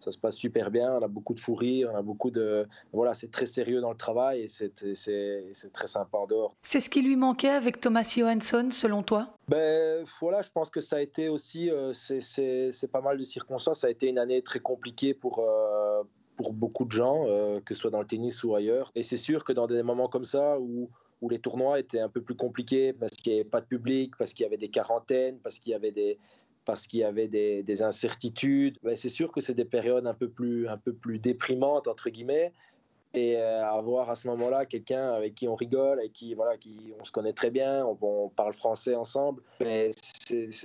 ça 0.00 0.10
se 0.10 0.18
passe 0.18 0.36
super 0.36 0.70
bien. 0.70 0.92
On 0.94 1.02
a 1.02 1.08
beaucoup 1.08 1.34
de 1.34 1.40
fou 1.40 1.54
rire, 1.54 1.90
on 1.92 1.96
a 1.96 2.02
beaucoup 2.02 2.30
de. 2.30 2.66
Voilà, 2.92 3.14
c'est 3.14 3.30
très 3.30 3.46
sérieux 3.46 3.80
dans 3.80 3.90
le 3.90 3.96
travail 3.96 4.42
et 4.42 4.48
c'est 4.48 5.72
très 5.72 5.86
sympa 5.86 6.18
en 6.18 6.26
dehors. 6.26 6.54
C'est 6.62 6.80
ce 6.80 6.90
qui 6.90 7.02
lui 7.02 7.16
manquait 7.16 7.48
avec 7.48 7.80
Thomas 7.80 8.02
Johansson, 8.16 8.68
selon 8.70 9.02
toi? 9.02 9.28
Ben, 9.48 10.04
voilà, 10.20 10.42
je 10.42 10.50
pense 10.50 10.70
que 10.70 10.80
ça 10.80 10.96
a 10.96 11.00
été 11.00 11.28
aussi, 11.28 11.70
euh, 11.70 11.92
c'est 11.92 12.90
pas 12.90 13.00
mal 13.00 13.18
de 13.18 13.24
circonstances. 13.24 13.80
Ça 13.80 13.86
a 13.86 13.90
été 13.90 14.08
une 14.08 14.18
année 14.18 14.42
très 14.42 14.58
compliquée 14.58 15.14
pour, 15.14 15.38
euh, 15.38 15.85
pour 16.36 16.52
beaucoup 16.52 16.84
de 16.84 16.92
gens, 16.92 17.24
euh, 17.26 17.60
que 17.60 17.74
ce 17.74 17.80
soit 17.80 17.90
dans 17.90 18.00
le 18.00 18.06
tennis 18.06 18.44
ou 18.44 18.54
ailleurs. 18.54 18.92
Et 18.94 19.02
c'est 19.02 19.16
sûr 19.16 19.44
que 19.44 19.52
dans 19.52 19.66
des 19.66 19.82
moments 19.82 20.08
comme 20.08 20.24
ça, 20.24 20.58
où, 20.58 20.90
où 21.22 21.28
les 21.28 21.38
tournois 21.38 21.80
étaient 21.80 22.00
un 22.00 22.08
peu 22.08 22.20
plus 22.20 22.36
compliqués, 22.36 22.92
parce 22.92 23.12
qu'il 23.16 23.32
n'y 23.32 23.40
avait 23.40 23.48
pas 23.48 23.60
de 23.60 23.66
public, 23.66 24.14
parce 24.16 24.34
qu'il 24.34 24.44
y 24.44 24.46
avait 24.46 24.58
des 24.58 24.68
quarantaines, 24.68 25.38
parce 25.42 25.58
qu'il 25.58 25.72
y 25.72 25.74
avait 25.74 25.92
des, 25.92 26.18
parce 26.64 26.86
qu'il 26.86 27.00
y 27.00 27.04
avait 27.04 27.28
des, 27.28 27.62
des 27.62 27.82
incertitudes, 27.82 28.78
ben 28.82 28.96
c'est 28.96 29.08
sûr 29.08 29.32
que 29.32 29.40
c'est 29.40 29.54
des 29.54 29.64
périodes 29.64 30.06
un 30.06 30.14
peu 30.14 30.28
plus, 30.28 30.68
un 30.68 30.76
peu 30.76 30.92
plus 30.92 31.18
déprimantes, 31.18 31.88
entre 31.88 32.10
guillemets 32.10 32.52
et 33.16 33.36
euh, 33.36 33.66
avoir 33.66 34.10
à 34.10 34.14
ce 34.14 34.26
moment-là 34.28 34.66
quelqu'un 34.66 35.10
avec 35.10 35.34
qui 35.34 35.48
on 35.48 35.54
rigole, 35.54 35.98
avec 35.98 36.12
qui 36.12 36.34
voilà, 36.34 36.56
qui 36.56 36.92
on 37.00 37.04
se 37.04 37.12
connaît 37.12 37.32
très 37.32 37.50
bien, 37.50 37.84
on, 37.84 38.28
parle 38.28 38.52
français 38.52 38.94
ensemble. 38.94 39.42
Mais 39.60 39.90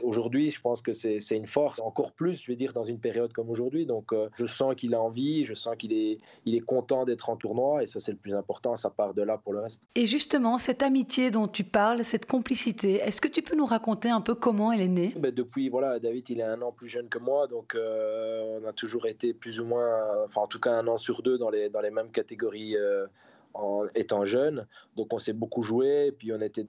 aujourd'hui, 0.04 0.50
je 0.50 0.60
pense 0.60 0.82
que 0.82 0.92
c'est 0.92 1.20
une 1.32 1.48
force, 1.48 1.80
encore 1.82 2.12
plus, 2.12 2.42
je 2.44 2.52
veux 2.52 2.56
dire, 2.56 2.74
dans 2.74 2.84
une 2.84 3.00
période 3.00 3.32
comme 3.34 3.50
aujourd'hui. 3.50 3.86
Donc, 3.86 4.14
euh, 4.14 4.30
je 4.36 4.46
sens 4.46 4.76
qu'il 4.76 4.94
a 4.96 5.02
envie, 5.02 5.46
je 5.46 5.54
sens 5.54 5.76
qu'il 5.78 5.94
est, 5.94 6.20
il 6.46 6.56
est 6.56 6.66
content 6.66 7.06
d'être 7.06 7.30
en 7.30 7.36
tournoi, 7.36 7.84
et 7.84 7.86
ça, 7.86 8.00
c'est 8.00 8.12
le 8.12 8.18
plus 8.18 8.36
important. 8.36 8.76
Ça 8.76 8.90
part 8.90 9.14
de 9.14 9.22
là 9.22 9.38
pour 9.38 9.54
le 9.54 9.60
reste. 9.60 9.84
Et 9.96 10.08
justement, 10.08 10.58
cette 10.58 10.84
amitié 10.84 11.32
dont 11.32 11.48
tu 11.48 11.64
parles, 11.64 12.04
cette 12.04 12.26
complicité, 12.26 12.96
est-ce 12.96 13.22
que 13.22 13.28
tu 13.28 13.42
peux 13.42 13.56
nous 13.56 13.66
raconter 13.66 14.10
un 14.10 14.22
peu 14.22 14.36
comment 14.36 14.72
elle 14.72 14.82
est 14.82 14.88
née? 14.88 15.14
Ben 15.18 15.34
Depuis, 15.34 15.70
voilà, 15.70 16.00
David, 16.00 16.30
il 16.30 16.40
est 16.40 16.44
un 16.44 16.62
an 16.62 16.72
plus 16.72 16.88
jeune 16.88 17.08
que 17.08 17.20
moi, 17.20 17.48
donc 17.48 17.76
euh, 17.76 18.60
on 18.62 18.68
a 18.68 18.74
toujours 18.74 19.06
été 19.06 19.34
plus 19.34 19.60
ou 19.60 19.66
moins, 19.66 20.00
enfin, 20.26 20.42
en 20.42 20.48
tout 20.48 20.60
cas, 20.60 20.72
un 20.72 20.88
an 20.88 20.98
sur 20.98 21.22
deux 21.22 21.38
dans 21.38 21.50
les, 21.50 21.70
dans 21.70 21.82
les 21.82 21.92
mêmes 21.92 22.10
catégories 22.12 22.41
euh, 22.44 23.08
en 23.54 23.86
étant 23.96 24.26
jeune. 24.26 24.68
Donc 24.96 25.14
on 25.14 25.20
s'est 25.20 25.34
beaucoup 25.34 25.64
joué, 25.64 26.12
puis 26.12 26.32
on 26.34 26.42
était 26.42 26.68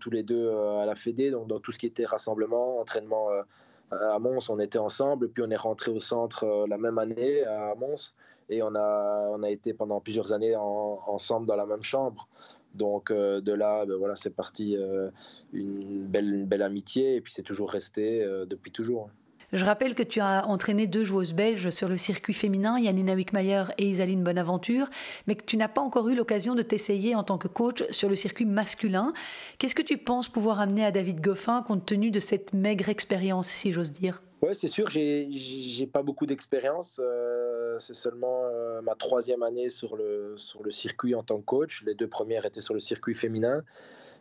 tous 0.00 0.10
les 0.10 0.22
deux 0.22 0.46
euh, 0.46 0.78
à 0.78 0.86
la 0.86 0.94
Fédé, 0.94 1.30
donc 1.30 1.46
dans 1.46 1.60
tout 1.60 1.72
ce 1.72 1.78
qui 1.78 1.86
était 1.86 2.06
rassemblement, 2.06 2.80
entraînement 2.80 3.30
euh, 3.30 3.42
à 3.90 4.18
Mons, 4.18 4.48
on 4.48 4.58
était 4.58 4.78
ensemble, 4.78 5.28
puis 5.28 5.44
on 5.46 5.50
est 5.50 5.56
rentré 5.56 5.90
au 5.90 6.00
centre 6.00 6.66
la 6.66 6.78
même 6.78 6.98
année 6.98 7.44
à 7.44 7.74
Mons, 7.74 8.14
et 8.48 8.62
on 8.62 8.74
a, 8.74 9.28
on 9.30 9.42
a 9.42 9.50
été 9.50 9.74
pendant 9.74 10.00
plusieurs 10.00 10.32
années 10.32 10.56
ensemble 10.56 11.46
dans 11.46 11.56
la 11.56 11.66
même 11.66 11.82
chambre. 11.82 12.28
Donc 12.74 13.12
de 13.12 13.52
là, 13.52 13.84
ben 13.86 13.94
voilà, 13.96 14.16
c'est 14.16 14.34
parti 14.34 14.76
une, 15.52 16.06
belle, 16.06 16.34
une 16.34 16.46
belle 16.46 16.62
amitié, 16.62 17.16
et 17.16 17.20
puis 17.20 17.32
c'est 17.32 17.42
toujours 17.42 17.70
resté 17.70 18.26
depuis 18.48 18.72
toujours. 18.72 19.10
Je 19.54 19.64
rappelle 19.64 19.94
que 19.94 20.02
tu 20.02 20.18
as 20.18 20.48
entraîné 20.48 20.88
deux 20.88 21.04
joueuses 21.04 21.32
belges 21.32 21.70
sur 21.70 21.88
le 21.88 21.96
circuit 21.96 22.34
féminin, 22.34 22.76
Yanina 22.76 23.14
Wickmayer 23.14 23.66
et 23.78 23.88
Isaline 23.88 24.24
Bonaventure, 24.24 24.88
mais 25.28 25.36
que 25.36 25.44
tu 25.44 25.56
n'as 25.56 25.68
pas 25.68 25.80
encore 25.80 26.08
eu 26.08 26.16
l'occasion 26.16 26.56
de 26.56 26.62
t'essayer 26.62 27.14
en 27.14 27.22
tant 27.22 27.38
que 27.38 27.46
coach 27.46 27.84
sur 27.90 28.08
le 28.08 28.16
circuit 28.16 28.46
masculin. 28.46 29.12
Qu'est-ce 29.58 29.76
que 29.76 29.82
tu 29.82 29.96
penses 29.96 30.26
pouvoir 30.26 30.58
amener 30.58 30.84
à 30.84 30.90
David 30.90 31.20
Goffin 31.20 31.62
compte 31.62 31.86
tenu 31.86 32.10
de 32.10 32.18
cette 32.18 32.52
maigre 32.52 32.88
expérience, 32.88 33.46
si 33.46 33.70
j'ose 33.70 33.92
dire? 33.92 34.22
Oui, 34.44 34.54
c'est 34.54 34.68
sûr, 34.68 34.90
j'ai 34.90 35.88
pas 35.90 36.02
beaucoup 36.02 36.26
d'expérience. 36.26 37.00
Euh, 37.02 37.78
c'est 37.78 37.94
seulement 37.94 38.42
euh, 38.44 38.82
ma 38.82 38.94
troisième 38.94 39.42
année 39.42 39.70
sur 39.70 39.96
le, 39.96 40.34
sur 40.36 40.62
le 40.62 40.70
circuit 40.70 41.14
en 41.14 41.22
tant 41.22 41.38
que 41.38 41.44
coach. 41.44 41.82
Les 41.86 41.94
deux 41.94 42.08
premières 42.08 42.44
étaient 42.44 42.60
sur 42.60 42.74
le 42.74 42.80
circuit 42.80 43.14
féminin. 43.14 43.64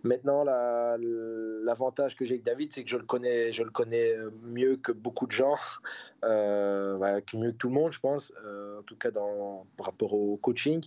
Maintenant, 0.04 0.44
l'avantage 0.46 2.16
que 2.16 2.24
j'ai 2.24 2.36
avec 2.36 2.46
David, 2.46 2.72
c'est 2.72 2.84
que 2.86 2.90
je 2.90 2.98
le 2.98 3.04
connais, 3.04 3.52
je 3.52 3.64
le 3.64 3.70
connais 3.70 4.16
mieux 4.44 4.78
que 4.78 4.94
beaucoup 4.94 5.28
de 5.28 5.32
gens, 5.32 5.56
euh, 6.24 6.98
mieux 7.34 7.52
que 7.52 7.58
tout 7.58 7.68
le 7.68 7.74
monde, 7.74 7.92
je 7.92 8.00
pense, 8.00 8.32
euh, 8.46 8.80
en 8.80 8.84
tout 8.84 8.96
cas 8.96 9.12
dans, 9.12 9.66
par 9.76 9.88
rapport 9.88 10.14
au 10.14 10.38
coaching. 10.38 10.86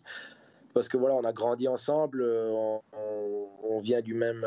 Parce 0.72 0.88
que 0.88 0.96
voilà, 0.96 1.14
on 1.14 1.24
a 1.24 1.32
grandi 1.32 1.68
ensemble, 1.68 2.22
on 2.22 3.78
vient 3.80 4.02
du 4.02 4.12
même 4.12 4.46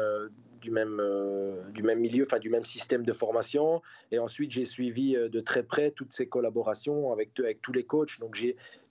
du 0.60 0.72
même, 0.72 1.00
euh, 1.00 1.70
du 1.72 1.84
même 1.84 2.00
milieu, 2.00 2.26
enfin 2.26 2.40
du 2.40 2.50
même 2.50 2.66
système 2.66 3.04
de 3.04 3.14
formation. 3.14 3.82
Et 4.12 4.20
ensuite, 4.20 4.52
j'ai 4.52 4.66
suivi 4.66 5.16
euh, 5.16 5.30
de 5.30 5.40
très 5.40 5.64
près 5.64 5.92
toutes 5.92 6.14
ces 6.14 6.28
collaborations 6.28 7.12
avec, 7.12 7.40
avec 7.40 7.62
tous 7.62 7.74
les 7.74 7.84
coachs. 7.84 8.20
Donc, 8.20 8.42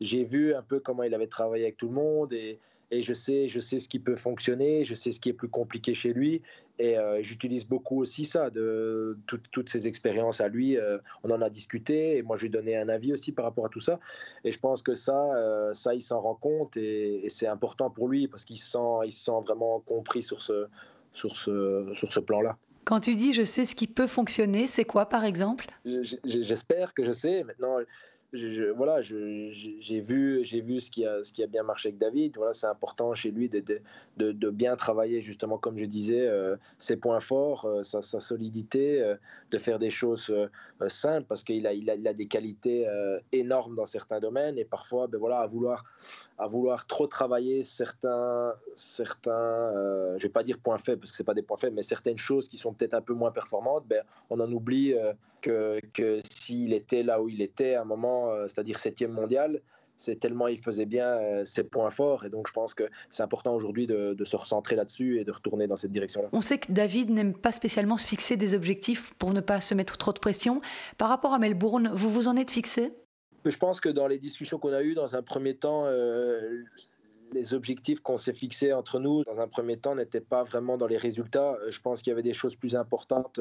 j'ai 0.00 0.24
vu 0.24 0.54
un 0.54 0.62
peu 0.62 0.80
comment 0.80 1.02
il 1.02 1.14
avait 1.14 1.26
travaillé 1.26 1.64
avec 1.64 1.76
tout 1.76 1.88
le 1.88 1.94
monde 1.94 2.32
et, 2.32 2.58
et 2.90 3.02
je, 3.02 3.12
sais, 3.12 3.48
je 3.48 3.60
sais 3.60 3.78
ce 3.78 3.88
qui 3.88 3.98
peut 3.98 4.16
fonctionner, 4.16 4.84
je 4.84 4.94
sais 4.94 5.12
ce 5.12 5.20
qui 5.20 5.28
est 5.28 5.34
plus 5.34 5.48
compliqué 5.48 5.94
chez 5.94 6.12
lui. 6.12 6.42
Et 6.80 6.96
euh, 6.96 7.20
j'utilise 7.20 7.66
beaucoup 7.66 8.00
aussi 8.00 8.24
ça, 8.24 8.50
de 8.50 9.18
toutes 9.26 9.68
ces 9.68 9.88
expériences 9.88 10.40
à 10.40 10.48
lui. 10.48 10.78
on 11.24 11.30
en 11.30 11.42
a 11.42 11.50
discuté 11.50 12.16
et 12.16 12.22
moi, 12.22 12.38
j'ai 12.38 12.48
donné 12.48 12.76
un 12.76 12.88
avis 12.88 13.12
aussi 13.12 13.32
par 13.32 13.44
rapport 13.44 13.66
à 13.66 13.68
tout 13.68 13.80
ça. 13.80 13.98
Et 14.44 14.52
je 14.52 14.58
pense 14.60 14.82
que 14.82 14.94
ça, 14.94 15.70
ça 15.72 15.94
il 15.94 16.02
s'en 16.02 16.20
rend 16.20 16.36
compte 16.36 16.76
et, 16.76 17.24
c'est 17.28 17.48
important 17.48 17.90
pour 17.90 18.08
lui 18.08 18.28
parce 18.28 18.44
qu'il 18.44 18.56
se 18.56 18.70
sent 19.10 19.40
vraiment 19.44 19.80
compris 19.80 20.22
sur 20.22 20.40
ce, 20.40 20.68
sur 21.18 21.36
ce, 21.36 21.90
sur 21.94 22.12
ce 22.12 22.20
plan-là. 22.20 22.56
Quand 22.84 23.00
tu 23.00 23.16
dis 23.16 23.34
je 23.34 23.42
sais 23.42 23.66
ce 23.66 23.74
qui 23.74 23.86
peut 23.86 24.06
fonctionner, 24.06 24.66
c'est 24.66 24.84
quoi 24.84 25.06
par 25.06 25.24
exemple? 25.24 25.66
J'espère 26.24 26.94
que 26.94 27.04
je 27.04 27.12
sais. 27.12 27.44
Maintenant, 27.44 27.76
je, 28.32 28.64
voilà, 28.70 29.00
j'ai 29.00 30.00
vu, 30.00 30.44
j'ai 30.44 30.60
vu 30.60 30.80
ce 30.80 30.90
qui 30.90 31.06
a, 31.06 31.22
ce 31.22 31.32
qui 31.32 31.42
a 31.42 31.46
bien 31.46 31.62
marché 31.62 31.88
avec 31.88 31.98
David. 31.98 32.36
Voilà, 32.36 32.52
c'est 32.52 32.66
important 32.66 33.14
chez 33.14 33.30
lui 33.30 33.48
de, 33.48 33.62
de, 34.18 34.32
de, 34.32 34.50
bien 34.50 34.76
travailler 34.76 35.22
justement, 35.22 35.56
comme 35.56 35.78
je 35.78 35.86
disais, 35.86 36.26
euh, 36.26 36.56
ses 36.76 36.96
points 36.96 37.20
forts, 37.20 37.64
euh, 37.64 37.82
sa, 37.82 38.02
solidité, 38.02 39.00
euh, 39.00 39.14
de 39.50 39.56
faire 39.56 39.78
des 39.78 39.88
choses 39.88 40.32
simples 40.88 41.26
parce 41.26 41.42
qu'il 41.42 41.66
a, 41.66 41.72
il 41.72 41.88
a, 41.88 41.94
il 41.94 42.06
a, 42.06 42.12
des 42.12 42.26
qualités 42.26 42.86
énormes 43.32 43.74
dans 43.74 43.86
certains 43.86 44.20
domaines 44.20 44.58
et 44.58 44.64
parfois, 44.64 45.06
ben 45.06 45.18
voilà, 45.18 45.38
à 45.38 45.46
vouloir, 45.46 45.84
à 46.36 46.46
vouloir 46.46 46.86
trop 46.86 47.06
travailler 47.06 47.62
certains, 47.62 48.52
certains, 48.74 49.72
je 50.18 50.22
vais 50.22 50.28
pas 50.28 50.42
dire 50.42 50.58
points 50.58 50.76
faibles 50.76 51.00
parce 51.00 51.12
que 51.12 51.16
c'est 51.16 51.24
pas 51.24 51.34
des 51.34 51.42
points 51.42 51.56
faibles, 51.56 51.76
mais 51.76 51.82
certaines 51.82 52.18
choses 52.18 52.46
qui 52.46 52.58
sont 52.58 52.74
peut-être 52.74 52.94
un 52.94 53.00
peu 53.00 53.14
moins 53.14 53.30
performantes, 53.30 53.86
ben, 53.88 54.02
on 54.28 54.38
en 54.38 54.52
oublie 54.52 54.94
que, 55.40 55.80
que 55.92 56.18
s'il 56.28 56.72
était 56.72 57.02
là 57.02 57.22
où 57.22 57.28
il 57.28 57.40
était 57.40 57.74
à 57.74 57.82
un 57.82 57.84
moment, 57.84 58.17
euh, 58.26 58.46
c'est-à-dire 58.46 58.78
septième 58.78 59.12
mondial, 59.12 59.60
c'est 59.98 60.20
tellement 60.20 60.46
il 60.46 60.58
faisait 60.58 60.86
bien 60.86 61.08
euh, 61.08 61.44
ses 61.44 61.64
points 61.64 61.90
forts. 61.90 62.24
Et 62.24 62.30
donc, 62.30 62.46
je 62.48 62.52
pense 62.52 62.72
que 62.72 62.84
c'est 63.10 63.22
important 63.22 63.54
aujourd'hui 63.54 63.86
de, 63.86 64.16
se 64.24 64.36
recentrer 64.36 64.76
là-dessus 64.76 65.20
et 65.20 65.24
de 65.24 65.32
retourner 65.32 65.66
dans 65.66 65.76
cette 65.76 65.90
direction-là. 65.90 66.28
On 66.32 66.40
sait 66.40 66.58
que 66.58 66.70
David 66.72 67.10
n'aime 67.10 67.34
pas 67.34 67.52
spécialement 67.52 67.96
se 67.96 68.06
fixer 68.06 68.36
des 68.36 68.54
objectifs 68.54 69.12
pour 69.14 69.32
ne 69.32 69.40
pas 69.40 69.60
se 69.60 69.74
mettre 69.74 69.98
trop 69.98 70.12
de 70.12 70.18
pression. 70.18 70.60
Par 70.96 71.08
rapport 71.08 71.34
à 71.34 71.38
Melbourne, 71.38 71.90
vous 71.92 72.10
vous 72.10 72.28
en 72.28 72.36
êtes 72.36 72.50
fixé? 72.50 72.92
Je 73.44 73.56
pense 73.56 73.80
que 73.80 73.88
dans 73.88 74.06
les 74.06 74.18
discussions 74.18 74.58
qu'on 74.58 74.72
a 74.72 74.82
eues, 74.82 74.94
dans 74.94 75.16
un 75.16 75.22
premier 75.22 75.54
temps, 75.54 75.84
euh, 75.86 76.62
les 77.32 77.54
objectifs 77.54 78.00
qu'on 78.00 78.16
s'est 78.16 78.32
fixés 78.32 78.72
entre 78.72 78.98
nous, 78.98 79.24
dans 79.24 79.40
un 79.40 79.48
premier 79.48 79.76
temps, 79.76 79.94
n'étaient 79.94 80.20
pas 80.20 80.42
vraiment 80.42 80.76
dans 80.76 80.86
les 80.86 80.96
résultats. 80.96 81.56
Je 81.68 81.80
pense 81.80 82.02
qu'il 82.02 82.10
y 82.10 82.12
avait 82.12 82.22
des 82.22 82.32
choses 82.32 82.56
plus 82.56 82.76
importantes 82.76 83.40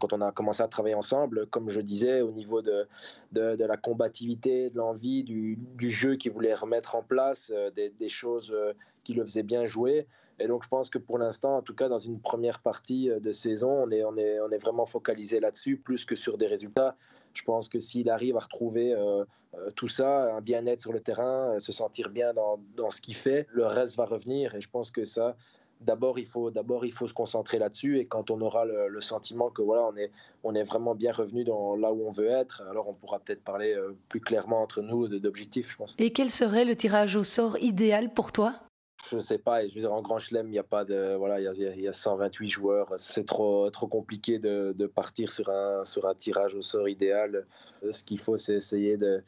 quand 0.00 0.12
on 0.12 0.20
a 0.20 0.32
commencé 0.32 0.62
à 0.62 0.68
travailler 0.68 0.96
ensemble, 0.96 1.46
comme 1.46 1.68
je 1.68 1.80
disais, 1.80 2.22
au 2.22 2.32
niveau 2.32 2.62
de, 2.62 2.88
de, 3.32 3.64
la 3.64 3.76
combativité, 3.76 4.70
de 4.70 4.78
l'envie, 4.78 5.22
du, 5.22 5.90
jeu 5.90 6.16
qu'il 6.16 6.32
voulait 6.32 6.54
remettre 6.54 6.96
en 6.96 7.02
place, 7.02 7.52
euh, 7.54 7.70
des, 7.70 8.08
choses 8.08 8.50
euh, 8.52 8.72
qui 9.04 9.12
le 9.12 9.24
faisaient 9.24 9.42
bien 9.42 9.66
jouer. 9.66 10.06
Et 10.38 10.48
donc, 10.48 10.64
je 10.64 10.68
pense 10.68 10.90
que 10.90 10.98
pour 10.98 11.18
l'instant, 11.18 11.58
en 11.58 11.62
tout 11.62 11.74
cas, 11.74 11.88
dans 11.88 11.98
une 11.98 12.18
première 12.20 12.60
partie 12.60 13.10
euh, 13.10 13.20
de 13.20 13.30
saison, 13.30 13.70
on 13.70 13.90
est, 13.90 14.02
on 14.02 14.16
est, 14.16 14.40
on 14.40 14.50
est 14.50 14.58
vraiment 14.58 14.86
focalisé 14.86 15.38
là-dessus, 15.38 15.76
plus 15.76 16.04
que 16.04 16.16
sur 16.16 16.38
des 16.38 16.46
résultats. 16.46 16.96
Je 17.34 17.42
pense 17.42 17.68
que 17.68 17.78
s'il 17.78 18.10
arrive 18.10 18.36
à 18.36 18.40
retrouver 18.40 18.94
tout 19.76 19.88
ça, 19.88 20.34
un 20.34 20.40
bien-être 20.40 20.80
sur 20.80 20.92
le 20.92 21.00
terrain, 21.00 21.58
se 21.58 21.72
sentir 21.72 22.08
bien 22.08 22.32
dans, 22.34 22.58
dans 22.76 22.90
ce 22.90 23.00
qu'il 23.00 23.16
fait, 23.16 23.46
le 23.50 23.66
reste 23.66 23.96
va 23.96 24.04
revenir. 24.04 24.54
Et 24.54 24.60
je 24.60 24.68
pense 24.68 24.90
que 24.90 25.04
ça, 25.04 25.36
d'abord 25.80 26.18
il 26.18 26.26
faut 26.26 26.50
d'abord 26.50 26.84
il 26.84 26.92
faut 26.92 27.08
se 27.08 27.14
concentrer 27.14 27.58
là-dessus. 27.58 27.98
Et 27.98 28.06
quand 28.06 28.30
on 28.30 28.40
aura 28.40 28.64
le, 28.64 29.00
sentiment 29.00 29.50
que 29.50 29.62
voilà 29.62 29.82
on 29.84 29.96
est 29.96 30.10
on 30.44 30.54
est 30.54 30.62
vraiment 30.62 30.94
bien 30.94 31.12
revenu 31.12 31.44
dans 31.44 31.74
là 31.74 31.92
où 31.92 32.06
on 32.06 32.10
veut 32.10 32.28
être 32.28 32.62
alors 32.68 32.88
on 32.88 32.92
pourra 32.94 33.18
peut-être 33.18 33.42
parler 33.42 33.74
euh, 33.74 33.96
plus 34.08 34.20
clairement 34.20 34.62
entre 34.62 34.82
nous 34.82 35.08
d'objectifs 35.08 35.72
je 35.72 35.76
pense. 35.76 35.94
Et 35.98 36.12
quel 36.12 36.30
serait 36.30 36.64
le 36.64 36.76
tirage 36.76 37.16
au 37.16 37.22
sort 37.22 37.58
idéal 37.58 38.12
pour 38.12 38.32
toi? 38.32 38.54
Je 39.10 39.18
sais 39.18 39.38
pas. 39.38 39.66
Je 39.66 39.74
veux 39.74 39.80
dire, 39.80 39.92
en 39.92 40.02
Grand 40.02 40.18
Chelem, 40.18 40.48
il 40.48 40.54
y 40.54 40.58
a 40.58 40.62
pas 40.64 40.84
de, 40.84 41.14
voilà, 41.14 41.40
il 41.40 41.80
y 41.80 41.88
a, 41.88 41.92
128 41.92 42.46
joueurs. 42.46 42.92
C'est 42.96 43.26
trop, 43.26 43.70
trop 43.70 43.86
compliqué 43.86 44.38
de, 44.38 44.72
de, 44.76 44.86
partir 44.86 45.32
sur 45.32 45.48
un, 45.48 45.84
sur 45.84 46.06
un 46.06 46.14
tirage 46.14 46.54
au 46.54 46.62
sort 46.62 46.88
idéal. 46.88 47.46
Ce 47.90 48.04
qu'il 48.04 48.18
faut, 48.18 48.36
c'est 48.36 48.54
essayer 48.54 48.96
de 48.96 49.22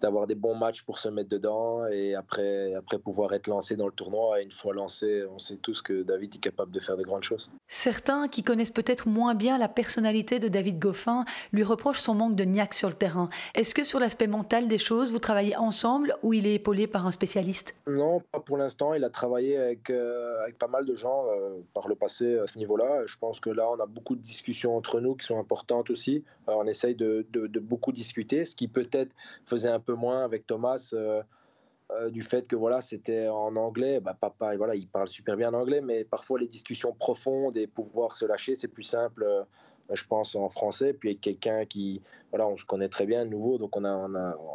d'avoir 0.00 0.26
des 0.26 0.34
bons 0.34 0.54
matchs 0.54 0.82
pour 0.82 0.98
se 0.98 1.08
mettre 1.08 1.28
dedans 1.28 1.86
et 1.86 2.14
après, 2.14 2.74
après 2.74 2.98
pouvoir 2.98 3.32
être 3.32 3.46
lancé 3.46 3.76
dans 3.76 3.86
le 3.86 3.92
tournoi. 3.92 4.40
Et 4.40 4.44
une 4.44 4.52
fois 4.52 4.74
lancé, 4.74 5.24
on 5.32 5.38
sait 5.38 5.56
tous 5.56 5.82
que 5.82 6.02
David 6.02 6.34
est 6.34 6.38
capable 6.38 6.70
de 6.70 6.80
faire 6.80 6.96
de 6.96 7.02
grandes 7.02 7.22
choses. 7.22 7.50
Certains 7.66 8.28
qui 8.28 8.42
connaissent 8.42 8.70
peut-être 8.70 9.08
moins 9.08 9.34
bien 9.34 9.58
la 9.58 9.68
personnalité 9.68 10.38
de 10.38 10.48
David 10.48 10.78
Goffin 10.78 11.24
lui 11.52 11.62
reprochent 11.62 12.00
son 12.00 12.14
manque 12.14 12.36
de 12.36 12.44
niaque 12.44 12.74
sur 12.74 12.88
le 12.88 12.94
terrain. 12.94 13.28
Est-ce 13.54 13.74
que 13.74 13.84
sur 13.84 14.00
l'aspect 14.00 14.26
mental 14.26 14.68
des 14.68 14.78
choses, 14.78 15.10
vous 15.10 15.18
travaillez 15.18 15.56
ensemble 15.56 16.16
ou 16.22 16.32
il 16.32 16.46
est 16.46 16.54
épaulé 16.54 16.86
par 16.86 17.06
un 17.06 17.12
spécialiste? 17.12 17.74
Non, 17.86 18.20
pas 18.32 18.40
pour 18.40 18.56
l'instant. 18.56 18.94
Il 18.94 19.04
a 19.04 19.10
travaillé 19.10 19.56
avec, 19.56 19.90
euh, 19.90 20.42
avec 20.42 20.58
pas 20.58 20.68
mal 20.68 20.86
de 20.86 20.94
gens 20.94 21.24
euh, 21.28 21.58
par 21.74 21.88
le 21.88 21.94
passé 21.94 22.38
à 22.38 22.46
ce 22.46 22.58
niveau-là. 22.58 23.06
Je 23.06 23.16
pense 23.18 23.40
que 23.40 23.50
là, 23.50 23.68
on 23.70 23.80
a 23.80 23.86
beaucoup 23.86 24.16
de 24.16 24.22
discussions 24.22 24.76
entre 24.76 25.00
nous 25.00 25.14
qui 25.14 25.26
sont 25.26 25.38
importantes 25.38 25.90
aussi. 25.90 26.24
on 26.46 26.66
essaye 26.66 26.94
de, 26.94 27.26
de, 27.30 27.46
de 27.46 27.60
beaucoup 27.60 27.92
discuter, 27.92 28.44
ce 28.44 28.56
qui 28.56 28.68
peut-être 28.68 29.14
faisait 29.44 29.68
un 29.68 29.80
peu 29.80 29.87
moins 29.94 30.24
avec 30.24 30.46
Thomas 30.46 30.90
euh, 30.92 31.22
euh, 31.90 32.10
du 32.10 32.22
fait 32.22 32.46
que 32.46 32.56
voilà 32.56 32.80
c'était 32.80 33.28
en 33.28 33.56
anglais. 33.56 34.00
Bah, 34.00 34.16
papa, 34.18 34.56
voilà, 34.56 34.74
il 34.74 34.88
parle 34.88 35.08
super 35.08 35.36
bien 35.36 35.50
en 35.50 35.54
anglais, 35.54 35.80
mais 35.80 36.04
parfois 36.04 36.38
les 36.38 36.46
discussions 36.46 36.92
profondes 36.92 37.56
et 37.56 37.66
pouvoir 37.66 38.12
se 38.16 38.26
lâcher, 38.26 38.54
c'est 38.54 38.68
plus 38.68 38.82
simple 38.82 39.22
euh, 39.22 39.44
je 39.92 40.04
pense, 40.04 40.34
en 40.34 40.48
français. 40.48 40.92
Puis 40.92 41.10
avec 41.10 41.20
quelqu'un 41.20 41.64
qui, 41.64 42.02
voilà, 42.30 42.46
on 42.46 42.56
se 42.56 42.64
connaît 42.64 42.88
très 42.88 43.06
bien, 43.06 43.24
nouveau, 43.24 43.58
donc 43.58 43.76
on 43.76 43.84
a, 43.84 43.94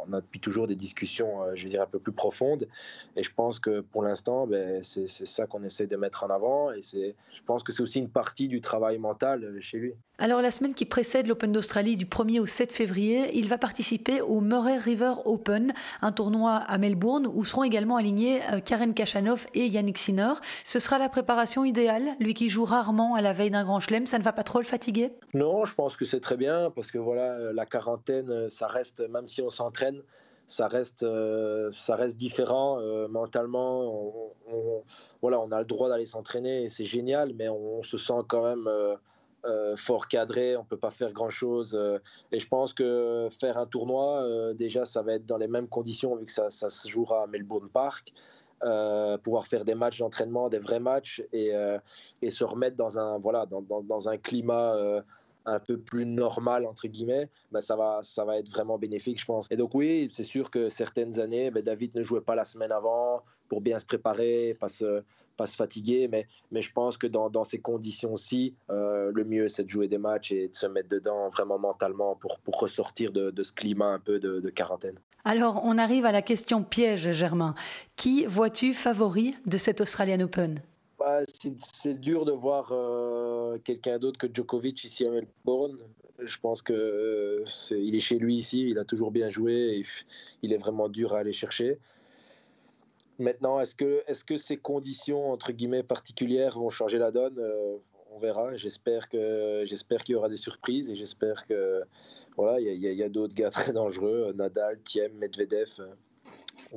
on 0.06 0.12
a, 0.12 0.20
depuis 0.20 0.40
toujours 0.40 0.66
des 0.66 0.76
discussions, 0.76 1.42
euh, 1.42 1.54
je 1.54 1.64
veux 1.64 1.70
dire, 1.70 1.82
un 1.82 1.86
peu 1.86 1.98
plus 1.98 2.12
profondes. 2.12 2.68
Et 3.16 3.22
je 3.22 3.32
pense 3.34 3.58
que 3.58 3.80
pour 3.80 4.02
l'instant, 4.02 4.46
ben, 4.46 4.82
c'est 4.82 5.08
ça 5.08 5.46
qu'on 5.46 5.62
essaie 5.62 5.86
de 5.86 5.96
mettre 5.96 6.24
en 6.24 6.28
avant. 6.28 6.72
Et 6.72 6.80
je 6.82 7.42
pense 7.44 7.62
que 7.62 7.72
c'est 7.72 7.82
aussi 7.82 7.98
une 7.98 8.08
partie 8.08 8.48
du 8.48 8.60
travail 8.60 8.98
mental 8.98 9.44
euh, 9.44 9.60
chez 9.60 9.78
lui. 9.78 9.94
Alors 10.18 10.40
la 10.40 10.52
semaine 10.52 10.74
qui 10.74 10.84
précède 10.84 11.26
l'Open 11.26 11.50
d'Australie 11.50 11.96
du 11.96 12.06
1er 12.06 12.38
au 12.38 12.46
7 12.46 12.72
février, 12.72 13.36
il 13.36 13.48
va 13.48 13.58
participer 13.58 14.20
au 14.20 14.40
Murray 14.40 14.78
River 14.78 15.14
Open, 15.24 15.74
un 16.02 16.12
tournoi 16.12 16.52
à 16.54 16.78
Melbourne 16.78 17.26
où 17.26 17.44
seront 17.44 17.64
également 17.64 17.96
alignés 17.96 18.40
euh, 18.52 18.60
Karen 18.60 18.94
Kachanov 18.94 19.46
et 19.54 19.66
Yannick 19.66 19.98
Sinner. 19.98 20.34
Ce 20.62 20.78
sera 20.78 20.98
la 20.98 21.08
préparation 21.08 21.64
idéale, 21.64 22.14
lui 22.20 22.34
qui 22.34 22.48
joue 22.48 22.64
rarement 22.64 23.16
à 23.16 23.22
la 23.22 23.32
veille 23.32 23.50
d'un 23.50 23.64
grand 23.64 23.80
chelem, 23.80 24.06
ça 24.06 24.18
ne 24.18 24.22
va 24.22 24.32
pas 24.32 24.44
trop 24.44 24.60
le 24.60 24.64
fatiguer? 24.64 25.10
Non, 25.34 25.64
je 25.64 25.74
pense 25.74 25.96
que 25.96 26.04
c'est 26.04 26.20
très 26.20 26.36
bien 26.36 26.70
parce 26.70 26.92
que 26.92 26.98
voilà, 26.98 27.32
euh, 27.32 27.52
la 27.52 27.66
quarantaine, 27.66 28.30
euh, 28.30 28.48
ça 28.48 28.68
reste, 28.68 29.00
même 29.10 29.26
si 29.26 29.42
on 29.42 29.50
s'entraîne, 29.50 30.00
ça 30.46 30.68
reste, 30.68 31.02
euh, 31.02 31.70
ça 31.72 31.96
reste 31.96 32.16
différent 32.16 32.78
mentalement. 33.08 34.30
On, 34.48 34.82
voilà, 35.22 35.40
on 35.40 35.50
a 35.50 35.58
le 35.58 35.64
droit 35.66 35.88
d'aller 35.88 36.06
s'entraîner 36.06 36.64
et 36.64 36.68
c'est 36.68 36.84
génial, 36.84 37.32
mais 37.34 37.48
on, 37.48 37.82
se 37.82 37.98
sent 37.98 38.22
quand 38.28 38.44
même 38.44 38.68
fort 39.76 40.06
cadré. 40.06 40.56
On 40.56 40.64
peut 40.64 40.76
pas 40.76 40.90
faire 40.90 41.12
grand 41.12 41.30
chose. 41.30 41.78
et 42.30 42.38
je 42.38 42.46
pense 42.46 42.74
que 42.74 43.28
faire 43.30 43.56
un 43.56 43.66
tournoi, 43.66 44.52
déjà, 44.52 44.84
ça 44.84 45.00
va 45.00 45.14
être 45.14 45.26
dans 45.26 45.38
les 45.38 45.48
mêmes 45.48 45.68
conditions 45.68 46.14
vu 46.16 46.26
que 46.26 46.32
ça, 46.32 46.50
se 46.50 46.88
jouera 46.88 47.22
à 47.22 47.26
Melbourne 47.26 47.70
Park. 47.70 48.12
pouvoir 49.22 49.46
faire 49.46 49.64
des 49.64 49.74
matchs 49.74 50.00
d'entraînement, 50.00 50.50
des 50.50 50.58
vrais 50.58 50.80
matchs 50.80 51.24
et, 51.32 51.52
se 52.28 52.44
remettre 52.44 52.76
dans 52.76 52.98
un, 52.98 53.18
voilà, 53.18 53.46
dans, 53.46 53.62
dans 53.62 54.08
un 54.10 54.18
climat 54.18 55.02
un 55.46 55.58
peu 55.58 55.78
plus 55.78 56.06
normal 56.06 56.66
entre 56.66 56.88
guillemets, 56.88 57.28
ben 57.52 57.60
ça 57.60 57.76
va 57.76 58.00
ça 58.02 58.24
va 58.24 58.38
être 58.38 58.50
vraiment 58.50 58.78
bénéfique 58.78 59.20
je 59.20 59.26
pense. 59.26 59.46
Et 59.50 59.56
donc 59.56 59.74
oui, 59.74 60.08
c'est 60.12 60.24
sûr 60.24 60.50
que 60.50 60.68
certaines 60.68 61.20
années, 61.20 61.50
ben 61.50 61.62
David 61.62 61.94
ne 61.94 62.02
jouait 62.02 62.20
pas 62.20 62.34
la 62.34 62.44
semaine 62.44 62.72
avant 62.72 63.22
pour 63.48 63.60
bien 63.60 63.78
se 63.78 63.84
préparer, 63.84 64.56
pas 64.58 64.68
se 64.68 65.02
fatiguer, 65.56 66.08
mais 66.08 66.26
je 66.62 66.72
pense 66.72 66.96
que 66.96 67.06
dans, 67.06 67.44
ces 67.44 67.60
conditions-ci, 67.60 68.54
euh, 68.70 69.12
le 69.14 69.24
mieux 69.24 69.48
c'est 69.48 69.64
de 69.64 69.70
jouer 69.70 69.86
des 69.88 69.98
matchs 69.98 70.32
et 70.32 70.48
de 70.48 70.54
se 70.54 70.66
mettre 70.66 70.88
dedans 70.88 71.28
vraiment 71.28 71.58
mentalement 71.58 72.16
pour 72.16 72.38
ressortir 72.58 73.12
de, 73.12 73.42
ce 73.42 73.52
climat 73.52 73.88
un 73.88 73.98
peu 73.98 74.18
de 74.18 74.50
quarantaine. 74.50 74.98
Alors 75.24 75.62
on 75.64 75.78
arrive 75.78 76.04
à 76.04 76.12
la 76.12 76.20
question 76.20 76.62
piège, 76.62 77.12
Germain. 77.12 77.54
Qui 77.96 78.26
vois-tu 78.26 78.74
favori 78.74 79.34
de 79.46 79.56
cet 79.56 79.80
Australian 79.80 80.20
Open? 80.20 80.60
C'est 81.58 82.00
dur 82.00 82.24
de 82.24 82.32
voir 82.32 82.70
euh, 82.72 83.58
quelqu'un 83.64 83.98
d'autre 83.98 84.18
que 84.18 84.26
Djokovic 84.32 84.84
ici 84.84 85.06
à 85.06 85.10
Melbourne. 85.10 85.78
Je 86.18 86.38
pense 86.38 86.62
que 86.62 86.72
euh, 86.72 87.44
est, 87.44 88.00
chez 88.00 88.18
lui 88.18 88.36
ici, 88.36 88.68
il 88.70 88.78
a 88.78 88.84
toujours 88.84 89.10
bien 89.10 89.30
joué, 89.30 89.78
et 89.78 89.84
il 90.42 90.52
est 90.52 90.56
vraiment 90.56 90.88
dur 90.88 91.14
à 91.14 91.18
aller 91.18 91.32
chercher. 91.32 91.78
Maintenant, 93.18 93.60
est-ce 93.60 93.74
que, 93.74 94.36
ces 94.36 94.56
conditions 94.56 95.30
entre 95.30 95.52
guillemets 95.52 95.82
particulières 95.82 96.58
vont 96.58 96.70
changer 96.70 96.98
la 96.98 97.10
donne? 97.10 97.38
Euh, 97.38 97.76
On 98.10 98.18
verra. 98.18 98.56
J'espère 98.56 99.08
qu'il 99.08 100.12
y 100.12 100.14
aura 100.14 100.28
des 100.28 100.36
surprises 100.36 100.90
et 100.90 100.96
j'espère 100.96 101.46
que 101.46 101.82
voilà, 102.36 102.60
il 102.60 102.78
y 102.78 103.02
a, 103.02 103.06
a 103.06 103.08
d'autres 103.08 103.34
gars 103.34 103.50
très 103.60 103.72
dangereux, 103.72 104.32
Nadal, 104.34 104.80
Thiem, 104.82 105.12
Medvedev. 105.18 105.80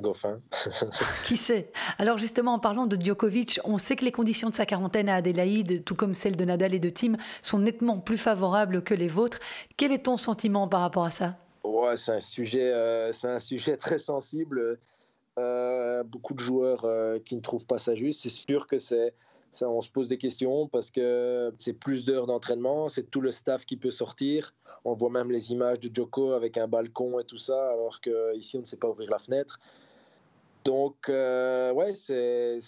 Dauphin. 0.00 0.40
Qui 1.24 1.36
sait? 1.36 1.70
Alors 1.98 2.18
justement, 2.18 2.54
en 2.54 2.58
parlant 2.58 2.86
de 2.86 3.00
Djokovic, 3.00 3.60
on 3.64 3.78
sait 3.78 3.96
que 3.96 4.04
les 4.04 4.12
conditions 4.12 4.50
de 4.50 4.54
sa 4.54 4.66
quarantaine 4.66 5.08
à 5.08 5.16
Adélaïde, 5.16 5.84
tout 5.84 5.94
comme 5.94 6.14
celles 6.14 6.36
de 6.36 6.44
Nadal 6.44 6.74
et 6.74 6.78
de 6.78 6.90
Tim, 6.90 7.16
sont 7.42 7.58
nettement 7.58 7.98
plus 7.98 8.18
favorables 8.18 8.82
que 8.82 8.94
les 8.94 9.08
vôtres. 9.08 9.38
Quel 9.76 9.92
est 9.92 10.04
ton 10.04 10.16
sentiment 10.16 10.68
par 10.68 10.80
rapport 10.80 11.04
à 11.04 11.10
ça? 11.10 11.36
Ouais, 11.64 11.96
c'est 11.96 12.12
un 12.12 12.20
sujet, 12.20 12.72
euh, 12.72 13.12
c'est 13.12 13.28
un 13.28 13.40
sujet 13.40 13.76
très 13.76 13.98
sensible. 13.98 14.78
Euh, 15.38 16.02
beaucoup 16.02 16.34
de 16.34 16.40
joueurs 16.40 16.84
euh, 16.84 17.18
qui 17.20 17.36
ne 17.36 17.40
trouvent 17.40 17.66
pas 17.66 17.78
ça 17.78 17.94
juste. 17.94 18.22
C'est 18.22 18.30
sûr 18.30 18.66
que 18.66 18.78
c'est 18.78 19.14
ça, 19.52 19.68
on 19.68 19.80
se 19.80 19.90
pose 19.90 20.08
des 20.08 20.18
questions 20.18 20.68
parce 20.68 20.90
que 20.90 21.52
c'est 21.58 21.72
plus 21.72 22.04
d'heures 22.04 22.26
d'entraînement, 22.26 22.88
c'est 22.88 23.10
tout 23.10 23.20
le 23.20 23.30
staff 23.30 23.64
qui 23.64 23.76
peut 23.76 23.90
sortir. 23.90 24.54
On 24.84 24.94
voit 24.94 25.10
même 25.10 25.30
les 25.30 25.52
images 25.52 25.80
de 25.80 25.94
Joko 25.94 26.32
avec 26.32 26.58
un 26.58 26.68
balcon 26.68 27.18
et 27.18 27.24
tout 27.24 27.38
ça, 27.38 27.70
alors 27.70 28.00
qu'ici 28.00 28.56
on 28.58 28.60
ne 28.60 28.66
sait 28.66 28.76
pas 28.76 28.88
ouvrir 28.88 29.10
la 29.10 29.18
fenêtre. 29.18 29.58
Donc, 30.64 31.08
euh, 31.08 31.72
ouais, 31.72 31.94
c'est 31.94 32.58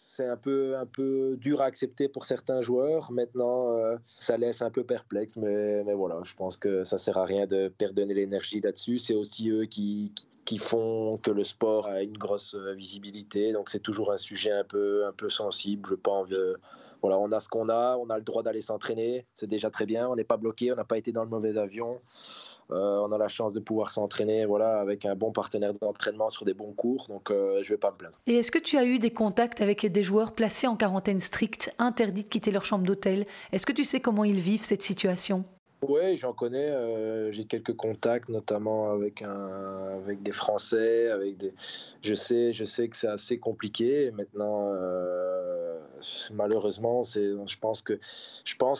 c'est 0.00 0.26
un 0.26 0.36
peu, 0.36 0.76
un 0.76 0.86
peu 0.86 1.36
dur 1.38 1.60
à 1.60 1.66
accepter 1.66 2.08
pour 2.08 2.24
certains 2.24 2.62
joueurs. 2.62 3.12
Maintenant, 3.12 3.76
euh, 3.76 3.96
ça 4.06 4.38
laisse 4.38 4.62
un 4.62 4.70
peu 4.70 4.82
perplexe, 4.82 5.36
mais, 5.36 5.84
mais, 5.84 5.92
voilà, 5.92 6.20
je 6.24 6.34
pense 6.34 6.56
que 6.56 6.82
ça 6.82 6.96
sert 6.96 7.18
à 7.18 7.26
rien 7.26 7.46
de 7.46 7.68
perdre 7.68 8.02
l'énergie 8.02 8.60
là-dessus. 8.60 8.98
C'est 8.98 9.14
aussi 9.14 9.50
eux 9.50 9.66
qui, 9.66 10.12
qui, 10.46 10.58
font 10.58 11.18
que 11.18 11.30
le 11.30 11.44
sport 11.44 11.88
a 11.88 12.02
une 12.02 12.16
grosse 12.16 12.54
visibilité. 12.54 13.52
Donc, 13.52 13.68
c'est 13.68 13.80
toujours 13.80 14.10
un 14.10 14.16
sujet 14.16 14.50
un 14.50 14.64
peu, 14.64 15.06
un 15.06 15.12
peu 15.12 15.28
sensible. 15.28 15.86
Je 15.90 15.94
pas 15.94 16.12
envie. 16.12 16.36
Voilà, 17.02 17.18
on 17.18 17.30
a 17.32 17.40
ce 17.40 17.48
qu'on 17.48 17.68
a, 17.68 17.96
on 17.96 18.10
a 18.10 18.16
le 18.16 18.24
droit 18.24 18.42
d'aller 18.42 18.60
s'entraîner, 18.60 19.26
c'est 19.34 19.46
déjà 19.46 19.70
très 19.70 19.86
bien. 19.86 20.08
On 20.08 20.16
n'est 20.16 20.24
pas 20.24 20.36
bloqué, 20.36 20.72
on 20.72 20.76
n'a 20.76 20.84
pas 20.84 20.98
été 20.98 21.12
dans 21.12 21.22
le 21.22 21.30
mauvais 21.30 21.56
avion. 21.56 22.00
Euh, 22.70 22.98
on 22.98 23.12
a 23.12 23.18
la 23.18 23.28
chance 23.28 23.54
de 23.54 23.60
pouvoir 23.60 23.92
s'entraîner 23.92 24.44
voilà, 24.44 24.78
avec 24.80 25.06
un 25.06 25.14
bon 25.14 25.32
partenaire 25.32 25.72
d'entraînement 25.72 26.28
sur 26.28 26.44
des 26.44 26.52
bons 26.52 26.72
cours, 26.72 27.06
donc 27.08 27.30
euh, 27.30 27.60
je 27.62 27.72
ne 27.72 27.76
vais 27.76 27.80
pas 27.80 27.90
me 27.90 27.96
plaindre. 27.96 28.18
Et 28.26 28.36
est-ce 28.36 28.50
que 28.50 28.58
tu 28.58 28.76
as 28.76 28.84
eu 28.84 28.98
des 28.98 29.10
contacts 29.10 29.62
avec 29.62 29.86
des 29.86 30.02
joueurs 30.02 30.32
placés 30.32 30.66
en 30.66 30.76
quarantaine 30.76 31.20
stricte, 31.20 31.74
interdits 31.78 32.24
de 32.24 32.28
quitter 32.28 32.50
leur 32.50 32.64
chambre 32.64 32.84
d'hôtel? 32.84 33.26
Est-ce 33.52 33.64
que 33.64 33.72
tu 33.72 33.84
sais 33.84 34.00
comment 34.00 34.24
ils 34.24 34.40
vivent 34.40 34.64
cette 34.64 34.82
situation? 34.82 35.44
Oui, 35.82 36.16
j'en 36.16 36.32
connais. 36.32 36.70
Euh, 36.70 37.30
j'ai 37.32 37.44
quelques 37.44 37.76
contacts, 37.76 38.28
notamment 38.28 38.90
avec, 38.90 39.22
un, 39.22 39.98
avec 40.04 40.22
des 40.22 40.32
Français. 40.32 41.08
Avec 41.10 41.36
des... 41.36 41.52
Je, 42.02 42.14
sais, 42.14 42.52
je 42.52 42.64
sais 42.64 42.88
que 42.88 42.96
c'est 42.96 43.08
assez 43.08 43.38
compliqué. 43.38 44.10
Maintenant, 44.10 44.72
malheureusement, 46.32 47.02
c'est, 47.02 47.30
je 47.46 47.58
pense 47.58 47.82
que, 47.82 47.98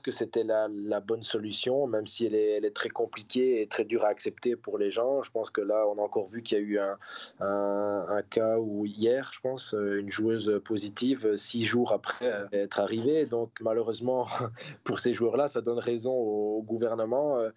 que 0.03 0.11
c'était 0.11 0.45
la, 0.45 0.69
la, 0.71 1.01
bonne 1.01 1.23
solution, 1.23 1.87
même 1.87 2.07
si 2.07 2.27
elle 2.27 2.35
est, 2.35 2.71
très 2.75 2.89
compliquée 2.89 3.63
et 3.63 3.67
très 3.67 3.85
dure 3.85 4.05
à 4.05 4.09
accepter 4.09 4.57
pour 4.57 4.79
les 4.79 4.91
gens. 4.91 5.23
Je 5.23 5.31
pense 5.31 5.51
que 5.51 5.61
là, 5.61 5.87
on 5.89 5.99
a 5.99 6.03
encore 6.03 6.27
vu 6.27 6.43
qu'il 6.43 6.59
y 6.59 6.61
a 6.61 6.65
eu 6.65 6.79
un, 6.79 6.99
un 7.41 8.23
cas 8.23 8.59
où 8.59 8.87
hier, 8.87 9.31
je 9.33 9.41
pense, 9.41 9.75
une 9.75 10.09
joueuse 10.09 10.61
positive 10.65 11.37
six 11.37 11.65
jours 11.65 11.93
après 11.93 12.47
être 12.53 12.81
arrivée. 12.81 13.27
Donc 13.27 13.51
malheureusement, 13.61 14.27
pour 14.85 15.01
ces 15.01 15.15
joueurs-là, 15.15 15.49
ça 15.49 15.61
donne 15.61 15.79
raison 15.79 16.13
au, 16.13 16.63
gouvernement. 16.63 16.88
Euh, 16.93 17.51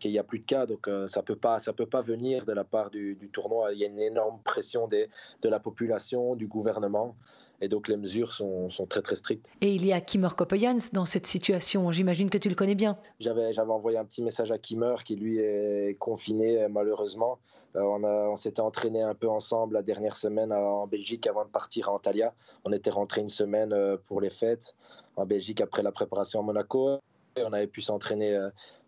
qu'il 0.00 0.10
n'y 0.10 0.18
a 0.18 0.24
plus 0.24 0.40
de 0.40 0.44
cas, 0.44 0.66
donc 0.66 0.88
euh, 0.88 1.06
ça 1.06 1.22
peut 1.22 1.36
pas, 1.36 1.58
ça 1.58 1.72
peut 1.72 1.86
pas 1.86 2.02
venir 2.02 2.44
de 2.44 2.52
la 2.52 2.64
part 2.64 2.90
du, 2.90 3.14
du 3.14 3.28
tournoi. 3.28 3.72
Il 3.72 3.78
y 3.78 3.84
a 3.84 3.86
une 3.86 4.00
énorme 4.00 4.38
pression 4.42 4.88
des, 4.88 5.08
de 5.42 5.48
la 5.48 5.60
population, 5.60 6.34
du 6.34 6.46
gouvernement. 6.46 7.14
Et 7.60 7.68
donc 7.68 7.86
les 7.86 7.96
mesures 7.96 8.32
sont, 8.32 8.68
sont, 8.68 8.84
très 8.84 9.00
très 9.00 9.14
strictes. 9.14 9.48
Et 9.60 9.72
il 9.72 9.86
y 9.86 9.92
a 9.92 10.00
Kimmer 10.00 10.30
Kopejans 10.36 10.90
dans 10.92 11.04
cette 11.04 11.26
situation, 11.26 11.90
j'imagine 11.92 12.28
que 12.28 12.36
tu 12.36 12.48
le 12.48 12.56
connais 12.56 12.74
bien. 12.74 12.98
J'avais, 13.20 13.52
j'avais 13.52 13.70
envoyé 13.70 13.96
un 13.96 14.04
petit 14.04 14.22
message 14.22 14.50
à 14.50 14.58
Kimmer 14.58 14.96
qui 15.04 15.14
lui 15.14 15.38
est 15.38 15.96
confiné 15.98 16.66
malheureusement. 16.68 17.38
Euh, 17.76 17.80
on, 17.80 18.02
a, 18.02 18.28
on 18.28 18.36
s'était 18.36 18.60
entraîné 18.60 19.02
un 19.02 19.14
peu 19.14 19.28
ensemble 19.28 19.74
la 19.74 19.82
dernière 19.82 20.16
semaine 20.16 20.52
en 20.52 20.86
Belgique 20.88 21.26
avant 21.28 21.44
de 21.44 21.50
partir 21.50 21.88
à 21.88 21.92
Antalya. 21.92 22.34
On 22.64 22.72
était 22.72 22.90
rentré 22.90 23.20
une 23.20 23.28
semaine 23.28 23.74
pour 24.08 24.20
les 24.20 24.30
fêtes 24.30 24.74
en 25.16 25.24
Belgique 25.24 25.60
après 25.60 25.82
la 25.82 25.92
préparation 25.92 26.40
à 26.40 26.42
Monaco. 26.42 26.98
On 27.36 27.52
avait 27.52 27.66
pu 27.66 27.82
s'entraîner 27.82 28.38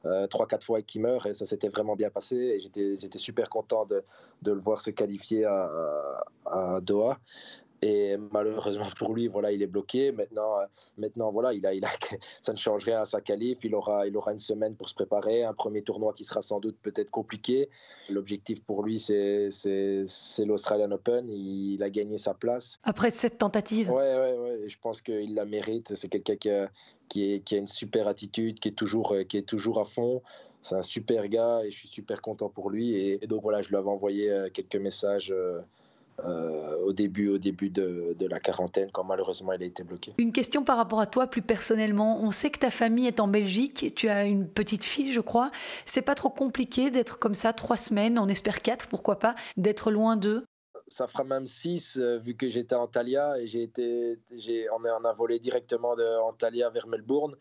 euh, 0.04 0.26
trois, 0.28 0.46
quatre 0.46 0.64
fois 0.64 0.78
avec 0.78 0.86
Kimmer 0.86 1.18
et 1.26 1.34
ça 1.34 1.44
s'était 1.44 1.68
vraiment 1.68 1.96
bien 1.96 2.10
passé. 2.10 2.58
J'étais, 2.60 3.18
super 3.18 3.48
content 3.50 3.86
de, 3.86 4.04
le 4.44 4.60
voir 4.60 4.80
se 4.80 4.90
qualifier 4.90 5.44
à 5.44 6.80
Doha. 6.80 7.18
Et 7.86 8.16
malheureusement 8.32 8.88
pour 8.98 9.14
lui, 9.14 9.28
voilà, 9.28 9.52
il 9.52 9.62
est 9.62 9.68
bloqué. 9.68 10.10
Maintenant, 10.10 10.56
maintenant 10.98 11.30
voilà, 11.30 11.52
il 11.52 11.64
a, 11.64 11.72
il 11.72 11.84
a, 11.84 11.88
ça 12.42 12.52
ne 12.52 12.58
change 12.58 12.84
rien 12.84 13.02
à 13.02 13.04
sa 13.04 13.20
qualif. 13.20 13.64
Il 13.64 13.74
aura, 13.76 14.08
il 14.08 14.16
aura 14.16 14.32
une 14.32 14.40
semaine 14.40 14.74
pour 14.74 14.88
se 14.88 14.94
préparer. 14.94 15.44
Un 15.44 15.54
premier 15.54 15.82
tournoi 15.82 16.12
qui 16.12 16.24
sera 16.24 16.42
sans 16.42 16.58
doute 16.58 16.76
peut-être 16.82 17.10
compliqué. 17.10 17.68
L'objectif 18.10 18.64
pour 18.64 18.82
lui, 18.82 18.98
c'est, 18.98 19.50
c'est, 19.50 20.44
l'Australian 20.44 20.90
Open. 20.90 21.28
Il, 21.28 21.82
a 21.82 21.90
gagné 21.90 22.18
sa 22.18 22.34
place. 22.34 22.80
Après 22.82 23.10
cette 23.10 23.38
tentative 23.38 23.90
Ouais, 23.90 24.16
ouais, 24.16 24.38
ouais. 24.38 24.68
je 24.68 24.76
pense 24.80 25.00
qu'il 25.00 25.34
la 25.34 25.44
mérite. 25.44 25.94
C'est 25.94 26.08
quelqu'un 26.08 26.36
qui 26.36 26.50
a, 26.50 26.70
qui, 27.08 27.34
est, 27.34 27.40
qui 27.40 27.54
a 27.54 27.58
une 27.58 27.68
super 27.68 28.08
attitude, 28.08 28.58
qui 28.58 28.68
est 28.68 28.72
toujours, 28.72 29.14
qui 29.28 29.36
est 29.36 29.46
toujours 29.46 29.78
à 29.78 29.84
fond 29.84 30.22
c'est 30.62 30.74
un 30.74 30.82
super 30.82 31.28
gars 31.28 31.60
et 31.64 31.70
je 31.70 31.78
suis 31.78 31.88
super 31.88 32.20
content 32.20 32.48
pour 32.48 32.70
lui. 32.70 32.96
Et, 32.96 33.18
donc 33.28 33.42
voilà, 33.42 33.62
je 33.62 33.68
lui 33.68 33.76
avais 33.76 33.88
envoyé 33.88 34.30
euh, 34.30 34.48
quelques 34.52 34.76
messages. 34.76 35.32
Euh, 36.24 36.46
euh, 36.46 36.76
au 36.86 36.92
début, 36.92 37.28
au 37.28 37.38
début 37.38 37.68
de, 37.68 38.14
la 38.28 38.40
quarantaine, 38.40 38.90
quand 38.92 39.04
malheureusement 39.04 39.52
il 39.52 39.62
a 39.62 39.66
été 39.66 39.82
bloqué. 39.82 40.14
Une 40.18 40.32
question 40.32 40.64
par 40.64 40.76
rapport 40.76 41.00
à 41.00 41.06
toi 41.06 41.26
plus 41.26 41.42
personnellement. 41.42 42.20
On 42.22 42.30
sait 42.30 42.50
que 42.50 42.58
ta 42.58 42.70
famille 42.70 43.06
est 43.06 43.20
en 43.20 43.28
Belgique, 43.28 43.92
tu 43.94 44.08
as 44.08 44.24
une 44.24 44.48
petite 44.48 44.84
fille, 44.84 45.12
je 45.12 45.20
crois. 45.20 45.50
C'est 45.84 46.02
pas 46.02 46.14
trop 46.14 46.30
compliqué 46.30 46.90
d'être 46.90 47.18
comme 47.18 47.34
ça 47.34 47.52
trois 47.52 47.76
semaines, 47.76 48.18
on 48.18 48.28
espère 48.28 48.62
quatre, 48.62 48.86
pourquoi 48.88 49.18
pas, 49.18 49.34
d'être 49.56 49.90
loin 49.90 50.16
d'eux? 50.16 50.44
Ça 50.88 51.08
fera 51.08 51.24
même 51.24 51.46
six, 51.46 51.98
vu 51.98 52.34
que 52.34 52.48
j'étais 52.48 52.76
en 52.76 52.86
Talia 52.86 53.38
et 53.40 53.46
j'ai 53.46 53.62
été, 53.62 54.18
j'ai, 54.32 54.68
on, 54.70 54.84
a, 54.84 54.98
on 55.00 55.04
a 55.04 55.12
volé 55.12 55.40
directement 55.40 55.96
de 55.96 56.04
Antalya 56.22 56.70
vers 56.70 56.86
Melbourne. 56.86 57.34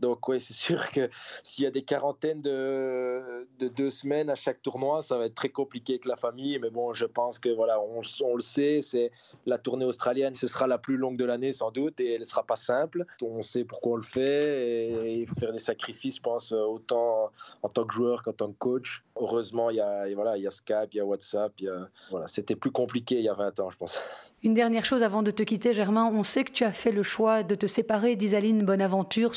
Donc 0.00 0.28
oui, 0.28 0.40
c'est 0.40 0.54
sûr 0.54 0.90
que 0.90 1.08
s'il 1.42 1.64
y 1.64 1.66
a 1.66 1.70
des 1.70 1.82
quarantaines 1.82 2.40
de, 2.40 3.48
de, 3.58 3.68
deux 3.68 3.90
semaines 3.90 4.30
à 4.30 4.34
chaque 4.34 4.62
tournoi, 4.62 5.02
ça 5.02 5.18
va 5.18 5.26
être 5.26 5.34
très 5.34 5.48
compliqué 5.48 5.94
avec 5.94 6.04
la 6.04 6.16
famille. 6.16 6.58
Mais 6.60 6.70
bon, 6.70 6.92
je 6.92 7.04
pense 7.04 7.38
que 7.38 7.48
voilà, 7.48 7.80
on, 7.80 8.00
le 8.34 8.40
sait, 8.40 8.80
c'est 8.82 9.10
la 9.46 9.58
tournée 9.58 9.84
australienne, 9.84 10.34
ce 10.34 10.46
sera 10.46 10.66
la 10.66 10.78
plus 10.78 10.96
longue 10.96 11.16
de 11.16 11.24
l'année 11.24 11.52
sans 11.52 11.70
doute 11.70 12.00
et 12.00 12.14
elle 12.14 12.20
ne 12.20 12.26
sera 12.26 12.44
pas 12.44 12.56
simple. 12.56 13.04
On 13.22 13.42
sait 13.42 13.64
pourquoi 13.64 13.92
on 13.92 13.96
le 13.96 14.02
fait 14.02 15.20
et, 15.20 15.26
faire 15.38 15.52
des 15.52 15.58
sacrifices, 15.58 16.16
je 16.16 16.22
pense, 16.22 16.52
autant 16.52 17.30
en 17.62 17.68
tant 17.68 17.84
que 17.84 17.92
joueur 17.92 18.22
qu'en 18.22 18.32
tant 18.32 18.48
que 18.48 18.58
coach. 18.58 19.04
Heureusement, 19.16 19.70
il 19.70 19.76
y 19.76 19.80
a, 19.80 20.06
voilà, 20.14 20.36
il 20.36 20.44
y 20.44 20.46
a 20.46 20.50
Skype, 20.50 20.92
il 20.92 20.98
y 20.98 21.00
a 21.00 21.04
WhatsApp. 21.04 21.52
Il 21.58 21.88
voilà, 22.10 22.26
C'était 22.26 22.56
plus 22.56 22.70
compliqué 22.70 23.16
il 23.16 23.24
y 23.24 23.28
a 23.28 23.34
20 23.34 23.60
ans, 23.60 23.70
je 23.70 23.76
pense. 23.76 24.00
Une 24.44 24.54
dernière 24.54 24.84
chose 24.84 25.02
avant 25.02 25.24
de 25.24 25.32
te 25.32 25.42
quitter, 25.42 25.74
Germain. 25.74 26.08
On 26.12 26.22
sait 26.22 26.44
que 26.44 26.52
tu 26.52 26.62
as 26.62 26.70
fait 26.70 26.92
le 26.92 27.02
choix 27.02 27.42
de 27.42 27.56
te 27.56 27.66
séparer 27.66 28.14
d'Isaline 28.14 28.64
Bonaventure, 28.64 29.34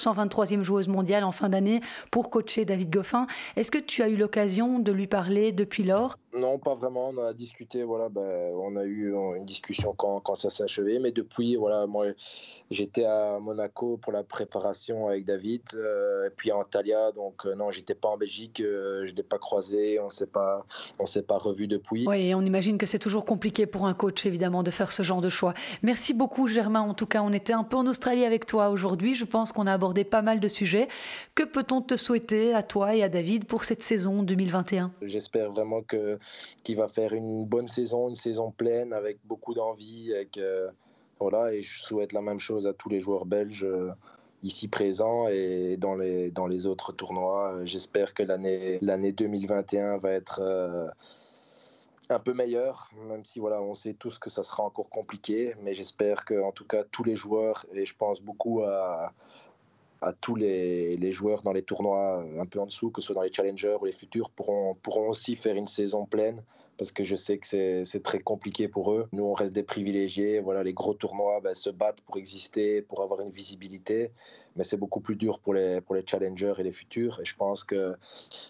123e 0.51 0.61
joueuse 0.61 0.87
mondiale 0.87 1.23
en 1.23 1.31
fin 1.31 1.49
d'année, 1.49 1.81
pour 2.09 2.29
coacher 2.29 2.65
David 2.65 2.89
Goffin. 2.89 3.27
Est-ce 3.55 3.71
que 3.71 3.77
tu 3.77 4.03
as 4.03 4.09
eu 4.09 4.15
l'occasion 4.15 4.79
de 4.79 4.91
lui 4.91 5.07
parler 5.07 5.51
depuis 5.51 5.83
lors? 5.83 6.17
Non, 6.33 6.59
pas 6.59 6.75
vraiment. 6.75 7.09
On 7.09 7.17
a 7.25 7.33
discuté, 7.33 7.83
voilà, 7.83 8.09
ben, 8.09 8.53
on 8.55 8.75
a 8.77 8.85
eu 8.85 9.13
une 9.35 9.45
discussion 9.45 9.93
quand, 9.93 10.19
quand 10.21 10.35
ça 10.35 10.49
s'est 10.49 10.63
achevé. 10.63 10.99
Mais 10.99 11.11
depuis, 11.11 11.55
voilà, 11.55 11.87
moi, 11.87 12.07
j'étais 12.69 13.05
à 13.05 13.39
Monaco 13.39 13.97
pour 13.97 14.13
la 14.13 14.23
préparation 14.23 15.07
avec 15.07 15.25
David, 15.25 15.61
euh, 15.75 16.27
et 16.27 16.29
puis 16.29 16.51
à 16.51 16.57
Antalya. 16.57 17.11
Donc, 17.11 17.45
euh, 17.45 17.55
non, 17.55 17.71
j'étais 17.71 17.95
pas 17.95 18.09
en 18.09 18.17
Belgique, 18.17 18.61
euh, 18.61 19.05
je 19.07 19.13
l'ai 19.13 19.23
pas 19.23 19.37
croisé, 19.37 19.99
on 19.99 20.09
s'est 20.09 20.27
pas, 20.27 20.65
on 20.99 21.05
s'est 21.05 21.21
pas 21.21 21.37
revu 21.37 21.67
depuis. 21.67 22.07
Oui, 22.07 22.33
on 22.33 22.43
imagine 22.45 22.77
que 22.77 22.85
c'est 22.85 22.99
toujours 22.99 23.25
compliqué 23.25 23.65
pour 23.65 23.85
un 23.85 23.93
coach, 23.93 24.25
évidemment, 24.25 24.63
de 24.63 24.71
faire 24.71 24.91
ce 24.91 25.03
genre 25.03 25.21
de 25.21 25.29
choix. 25.29 25.53
Merci 25.81 26.13
beaucoup, 26.13 26.47
Germain. 26.47 26.81
En 26.81 26.93
tout 26.93 27.05
cas, 27.07 27.21
on 27.21 27.33
était 27.33 27.53
un 27.53 27.63
peu 27.63 27.77
en 27.77 27.87
Australie 27.87 28.23
avec 28.23 28.45
toi 28.45 28.69
aujourd'hui. 28.69 29.15
Je 29.15 29.25
pense 29.25 29.51
qu'on 29.51 29.67
a 29.67 29.73
abordé 29.73 30.03
pas 30.03 30.21
mal 30.21 30.39
de 30.39 30.47
sujets. 30.47 30.87
Que 31.35 31.43
peut-on 31.43 31.81
te 31.81 31.97
souhaiter 31.97 32.53
à 32.53 32.63
toi 32.63 32.95
et 32.95 33.03
à 33.03 33.09
David 33.09 33.45
pour 33.45 33.63
cette 33.63 33.83
saison 33.83 34.23
2021 34.23 34.91
J'espère 35.01 35.51
vraiment 35.51 35.81
que 35.81 36.17
qui 36.63 36.75
va 36.75 36.87
faire 36.87 37.13
une 37.13 37.45
bonne 37.45 37.67
saison, 37.67 38.09
une 38.09 38.15
saison 38.15 38.51
pleine 38.51 38.93
avec 38.93 39.19
beaucoup 39.25 39.53
d'envie. 39.53 40.13
Avec, 40.13 40.37
euh, 40.37 40.69
voilà, 41.19 41.53
et 41.53 41.61
je 41.61 41.81
souhaite 41.81 42.13
la 42.13 42.21
même 42.21 42.39
chose 42.39 42.65
à 42.65 42.73
tous 42.73 42.89
les 42.89 42.99
joueurs 42.99 43.25
belges 43.25 43.63
euh, 43.63 43.91
ici 44.43 44.67
présents 44.67 45.27
et 45.27 45.77
dans 45.77 45.95
les, 45.95 46.31
dans 46.31 46.47
les 46.47 46.65
autres 46.65 46.91
tournois. 46.93 47.53
Euh, 47.53 47.65
j'espère 47.65 48.13
que 48.13 48.23
l'année, 48.23 48.79
l'année 48.81 49.11
2021 49.11 49.97
va 49.97 50.11
être 50.11 50.41
un 52.09 52.19
peu 52.19 52.33
meilleure, 52.33 52.89
même 53.07 53.23
si 53.23 53.39
voilà, 53.39 53.61
on 53.61 53.73
sait 53.73 53.93
tous 53.93 54.19
que 54.19 54.29
ça 54.29 54.43
sera 54.43 54.63
encore 54.63 54.89
compliqué, 54.89 55.55
mais 55.61 55.73
j'espère 55.73 56.25
que 56.25 56.41
en 56.41 56.51
tout 56.51 56.65
cas 56.65 56.83
tous 56.83 57.03
les 57.03 57.15
joueurs, 57.15 57.65
et 57.73 57.85
je 57.85 57.95
pense 57.95 58.21
beaucoup 58.21 58.63
à, 58.63 59.13
à 60.01 60.13
tous 60.13 60.35
les, 60.35 61.11
joueurs 61.11 61.43
dans 61.43 61.53
les 61.53 61.61
tournois 61.61 62.25
un 62.39 62.45
peu 62.45 62.59
en 62.59 62.65
dessous, 62.65 62.89
que 62.89 63.01
ce 63.01 63.07
soit 63.07 63.15
dans 63.15 63.21
les 63.21 63.31
challengers 63.31 63.77
ou 63.79 63.85
les 63.85 63.91
futurs, 63.91 64.31
pourront, 64.31 64.75
pourront 64.81 65.09
aussi 65.09 65.35
faire 65.35 65.55
une 65.55 65.67
saison 65.67 66.05
pleine 66.05 66.41
parce 66.77 66.91
que 66.91 67.03
je 67.03 67.15
sais 67.15 67.37
que 67.37 67.83
c'est 67.83 68.03
très 68.03 68.19
compliqué 68.19 68.67
pour 68.67 68.91
eux. 68.93 69.07
Nous, 69.11 69.23
on 69.23 69.33
reste 69.33 69.53
des 69.53 69.61
privilégiés. 69.61 70.39
Voilà, 70.39 70.63
les 70.63 70.73
gros 70.73 70.95
tournois 70.95 71.39
ben, 71.39 71.53
se 71.53 71.69
battent 71.69 72.01
pour 72.01 72.17
exister, 72.17 72.81
pour 72.81 73.03
avoir 73.03 73.21
une 73.21 73.29
visibilité, 73.29 74.09
mais 74.55 74.63
c'est 74.63 74.77
beaucoup 74.77 74.99
plus 74.99 75.15
dur 75.15 75.37
pour 75.37 75.53
les, 75.53 75.81
pour 75.81 75.93
les 75.93 76.03
challengers 76.03 76.53
et 76.57 76.63
les 76.63 76.71
futurs. 76.71 77.19
Et 77.21 77.25
je 77.25 77.35
pense, 77.35 77.63
que, 77.63 77.95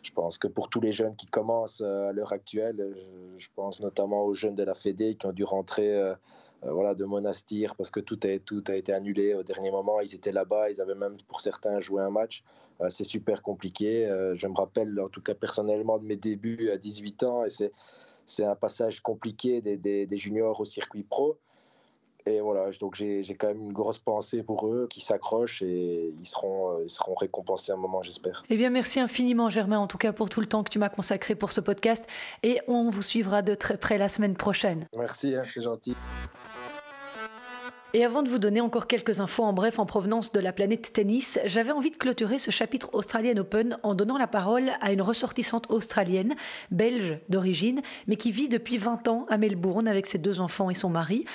je 0.02 0.12
pense 0.12 0.38
que 0.38 0.48
pour 0.48 0.70
tous 0.70 0.80
les 0.80 0.94
jeunes 0.94 1.18
qui 1.18 1.26
commencent 1.28 1.82
euh, 1.82 2.08
à 2.08 2.14
l'heure 2.14 2.32
actuelle, 2.32 2.96
je, 3.38 3.48
pense 3.54 3.82
notamment 3.82 4.24
aux 4.24 4.34
jeunes 4.34 4.56
de 4.56 4.64
la 4.64 4.76
Fédé 4.76 5.16
qui 5.16 5.26
ont 5.26 5.34
dû 5.34 5.44
rentrer. 5.44 5.94
Euh, 5.94 6.12
euh, 6.12 6.16
voilà, 6.64 6.94
de 6.94 7.06
Monastir 7.06 7.76
parce 7.76 7.90
que 7.90 8.00
tout 8.00 8.20
a, 8.24 8.38
tout 8.40 8.64
a 8.68 8.76
été 8.76 8.94
annulé 8.94 9.34
au 9.34 9.44
dernier 9.44 9.72
moment. 9.72 10.00
Ils 10.00 10.14
étaient 10.14 10.32
là-bas, 10.32 10.70
ils 10.70 10.80
avaient 10.80 10.96
même 10.96 11.18
pour 11.28 11.42
certains 11.42 11.80
joué 11.80 12.04
un 12.04 12.12
match. 12.12 12.44
Euh, 12.82 12.90
c'est 12.90 13.04
super 13.04 13.42
compliqué. 13.42 14.06
Euh, 14.06 14.36
je 14.36 14.48
me 14.48 14.54
rappelle 14.54 15.00
en 15.00 15.10
tout 15.10 15.22
cas 15.22 15.34
personnellement 15.34 15.98
de 15.98 16.06
mes 16.06 16.18
débuts 16.18 16.70
à 16.70 16.78
18 16.78 17.24
ans 17.24 17.46
et 17.46 17.50
c'est 17.50 18.46
un 18.46 18.56
passage 18.56 19.02
compliqué 19.02 19.62
des, 19.62 19.78
des, 19.78 20.18
juniors 20.18 20.60
au 20.60 20.66
circuit 20.66 21.04
pro. 21.04 21.38
Et 22.26 22.40
voilà, 22.40 22.70
donc 22.80 22.96
j'ai 22.96 23.24
quand 23.38 23.48
même 23.48 23.62
une 23.62 23.74
grosse 23.74 24.00
pensée 24.00 24.44
pour 24.44 24.68
eux 24.68 24.88
qui 24.90 25.02
s'accrochent 25.02 25.62
et 25.62 26.14
ils 26.18 26.26
seront, 26.26 26.80
ils 26.84 26.90
seront 26.90 27.16
récompensés 27.16 27.72
à 27.72 27.76
un 27.76 27.78
moment, 27.78 28.02
j'espère. 28.02 28.44
Eh 28.50 28.58
bien, 28.58 28.70
merci 28.70 29.00
infiniment, 29.00 29.50
Germain, 29.50 29.80
en 29.80 29.88
tout 29.88 29.98
cas 29.98 30.14
pour 30.14 30.30
tout 30.30 30.40
le 30.40 30.48
temps 30.48 30.64
que 30.64 30.70
tu 30.70 30.80
m'as 30.80 30.90
consacré 30.90 31.36
pour 31.36 31.52
ce 31.52 31.62
podcast. 31.62 32.06
Et 32.44 32.60
on 32.68 32.90
vous 32.90 33.02
suivra 33.02 33.42
de 33.42 33.56
très 33.56 33.78
près 33.78 33.98
la 33.98 34.10
semaine 34.10 34.36
prochaine. 34.36 34.88
Merci, 34.96 35.36
hein, 35.36 35.44
c'est 35.52 35.62
gentil. 35.62 35.96
Et 37.94 38.06
avant 38.06 38.24
de 38.24 38.30
vous 38.30 38.40
donner 38.40 38.62
encore 38.62 38.88
quelques 38.88 39.20
infos 39.20 39.44
en 39.44 39.52
bref 39.52 39.78
en 39.78 39.86
provenance 39.86 40.32
de 40.32 40.40
la 40.40 40.54
planète 40.54 40.94
tennis, 40.94 41.40
j'avais 41.44 41.74
envie 41.74 41.92
de 41.92 41.98
clôturer 41.98 42.40
ce 42.40 42.50
chapitre 42.50 42.90
Australian 42.94 43.36
Open 43.36 43.78
en 43.84 43.96
donnant 43.96 44.18
la 44.18 44.28
parole 44.28 44.72
à 44.80 44.94
une 44.94 45.02
ressortissante 45.02 45.70
australienne, 45.70 46.36
belge 46.72 47.20
d'origine, 47.28 47.82
mais 48.08 48.16
qui 48.16 48.32
vit 48.32 48.48
depuis 48.48 48.78
20 48.78 49.10
ans 49.10 49.26
à 49.30 49.38
Melbourne 49.38 49.90
avec 49.90 50.06
ses 50.06 50.20
deux 50.20 50.40
enfants 50.40 50.70
et 50.70 50.74
son 50.74 50.90
mari. 50.90 51.26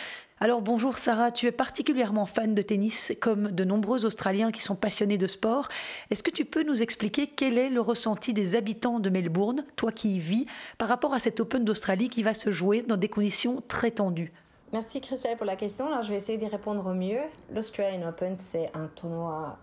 Alors 0.40 0.62
bonjour 0.62 0.96
Sarah, 0.96 1.30
tu 1.30 1.44
es 1.44 1.52
particulièrement 1.52 2.24
fan 2.24 2.54
de 2.54 2.62
tennis 2.62 3.12
comme 3.20 3.50
de 3.50 3.64
nombreux 3.64 4.06
Australiens 4.06 4.50
qui 4.50 4.62
sont 4.62 4.76
passionnés 4.76 5.18
de 5.18 5.26
sport. 5.26 5.68
Est-ce 6.10 6.22
que 6.22 6.30
tu 6.30 6.46
peux 6.46 6.62
nous 6.62 6.80
expliquer 6.80 7.26
quel 7.26 7.58
est 7.58 7.68
le 7.68 7.82
ressenti 7.82 8.32
des 8.32 8.54
habitants 8.54 8.98
de 8.98 9.10
Melbourne, 9.10 9.66
toi 9.76 9.92
qui 9.92 10.16
y 10.16 10.20
vis, 10.20 10.46
par 10.78 10.88
rapport 10.88 11.12
à 11.12 11.18
cet 11.18 11.38
Open 11.38 11.66
d'Australie 11.66 12.08
qui 12.08 12.22
va 12.22 12.32
se 12.32 12.50
jouer 12.50 12.80
dans 12.80 12.96
des 12.96 13.08
conditions 13.08 13.62
très 13.68 13.90
tendues? 13.90 14.32
Merci 14.76 15.00
Christelle 15.00 15.38
pour 15.38 15.46
la 15.46 15.56
question. 15.56 15.86
Alors, 15.86 16.02
je 16.02 16.10
vais 16.10 16.16
essayer 16.16 16.36
d'y 16.36 16.48
répondre 16.48 16.84
au 16.84 16.92
mieux. 16.92 17.22
L'Australian 17.50 18.06
Open, 18.10 18.36
c'est 18.36 18.70
un 18.74 18.88
tournoi 18.88 19.56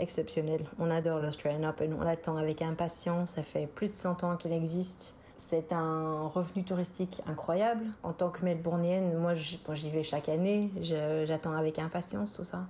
exceptionnel. 0.00 0.66
On 0.80 0.90
adore 0.90 1.20
l'Australian 1.20 1.68
Open. 1.68 1.94
On 1.96 2.02
l'attend 2.02 2.36
avec 2.36 2.62
impatience. 2.62 3.34
Ça 3.34 3.44
fait 3.44 3.68
plus 3.68 3.86
de 3.86 3.92
100 3.92 4.24
ans 4.24 4.36
qu'il 4.36 4.52
existe. 4.52 5.14
C'est 5.36 5.72
un 5.72 6.26
revenu 6.26 6.64
touristique 6.64 7.22
incroyable. 7.28 7.84
En 8.02 8.12
tant 8.12 8.28
que 8.28 8.44
Melbournienne, 8.44 9.16
moi, 9.16 9.34
j'y 9.34 9.90
vais 9.90 10.02
chaque 10.02 10.28
année. 10.28 10.72
J'attends 10.80 11.54
avec 11.54 11.78
impatience 11.78 12.34
tout 12.34 12.42
ça. 12.42 12.66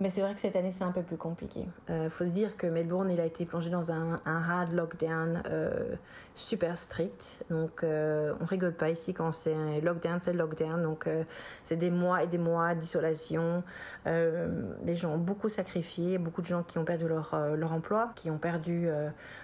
Mais 0.00 0.10
c'est 0.10 0.22
vrai 0.22 0.34
que 0.34 0.40
cette 0.40 0.56
année, 0.56 0.72
c'est 0.72 0.82
un 0.82 0.90
peu 0.90 1.02
plus 1.02 1.16
compliqué. 1.16 1.66
Il 1.88 1.94
euh, 1.94 2.10
faut 2.10 2.24
se 2.24 2.30
dire 2.30 2.56
que 2.56 2.66
Melbourne, 2.66 3.10
il 3.12 3.20
a 3.20 3.26
été 3.26 3.46
plongé 3.46 3.70
dans 3.70 3.92
un, 3.92 4.20
hard 4.24 4.72
lockdown 4.72 5.42
euh, 5.48 5.94
super 6.34 6.76
strict. 6.76 7.44
Donc, 7.48 7.84
euh, 7.84 8.34
on 8.40 8.44
rigole 8.44 8.74
pas 8.74 8.90
ici 8.90 9.14
quand 9.14 9.30
c'est 9.30 9.54
un 9.54 9.78
lockdown, 9.80 10.18
c'est 10.20 10.32
lockdown. 10.32 10.82
Donc, 10.82 11.06
euh, 11.06 11.22
c'est 11.62 11.76
des 11.76 11.92
mois 11.92 12.24
et 12.24 12.26
des 12.26 12.38
mois 12.38 12.74
d'isolation. 12.74 13.62
les 14.04 14.96
gens 14.96 15.12
ont 15.12 15.18
beaucoup 15.18 15.48
sacrifié. 15.48 16.18
Beaucoup 16.18 16.42
de 16.42 16.46
gens 16.46 16.64
qui 16.64 16.78
ont 16.78 16.84
perdu 16.84 17.06
leur, 17.06 17.36
leur 17.56 17.72
emploi, 17.72 18.10
qui 18.16 18.30
ont 18.30 18.38
perdu 18.38 18.88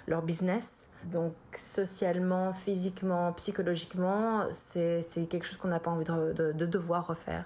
leur 0.09 0.23
business. 0.23 0.89
Donc, 1.05 1.35
socialement, 1.55 2.53
physiquement, 2.53 3.33
psychologiquement, 3.35 4.47
c'est 4.51 5.03
quelque 5.31 5.47
chose 5.47 5.59
qu'on 5.59 5.69
n'a 5.69 5.81
pas 5.81 5.93
envie 5.93 6.05
de, 6.05 6.53
de 6.53 6.67
devoir 6.67 7.07
refaire. 7.07 7.45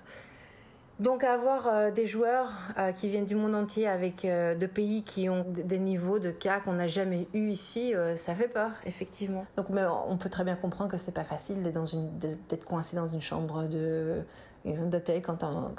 Donc 1.01 1.25
avoir 1.25 1.67
euh, 1.67 1.91
des 1.91 2.07
joueurs 2.07 2.53
euh, 2.79 2.93
qui 2.93 3.09
viennent 3.09 3.27
du 3.27 3.35
monde 3.35 3.55
entier 3.55 3.89
avec 3.89 4.25
euh, 4.25 4.55
de 4.55 4.67
pays 4.67 5.03
qui 5.03 5.29
ont 5.29 5.45
des 5.49 5.79
niveaux 5.79 6.21
de 6.21 6.31
cas 6.31 6.61
qu'on 6.61 6.75
n'a 6.75 6.87
jamais 6.87 7.27
eu 7.35 7.49
ici, 7.49 7.95
ça 8.17 8.35
fait 8.35 8.49
peur 8.49 8.71
effectivement. 8.87 9.45
Donc 9.57 9.71
mais 9.71 9.83
on 10.09 10.17
peut 10.17 10.29
très 10.29 10.45
bien 10.45 10.57
comprendre 10.57 10.91
que 10.91 10.97
c'est 10.97 11.15
pas 11.15 11.25
facile 11.25 11.63
d'être 11.63 12.65
coincé 12.65 12.97
dans 12.97 13.09
une 13.09 13.21
chambre 13.21 13.65
de 13.65 14.23
d'hôtel 14.65 15.23
quand 15.23 15.37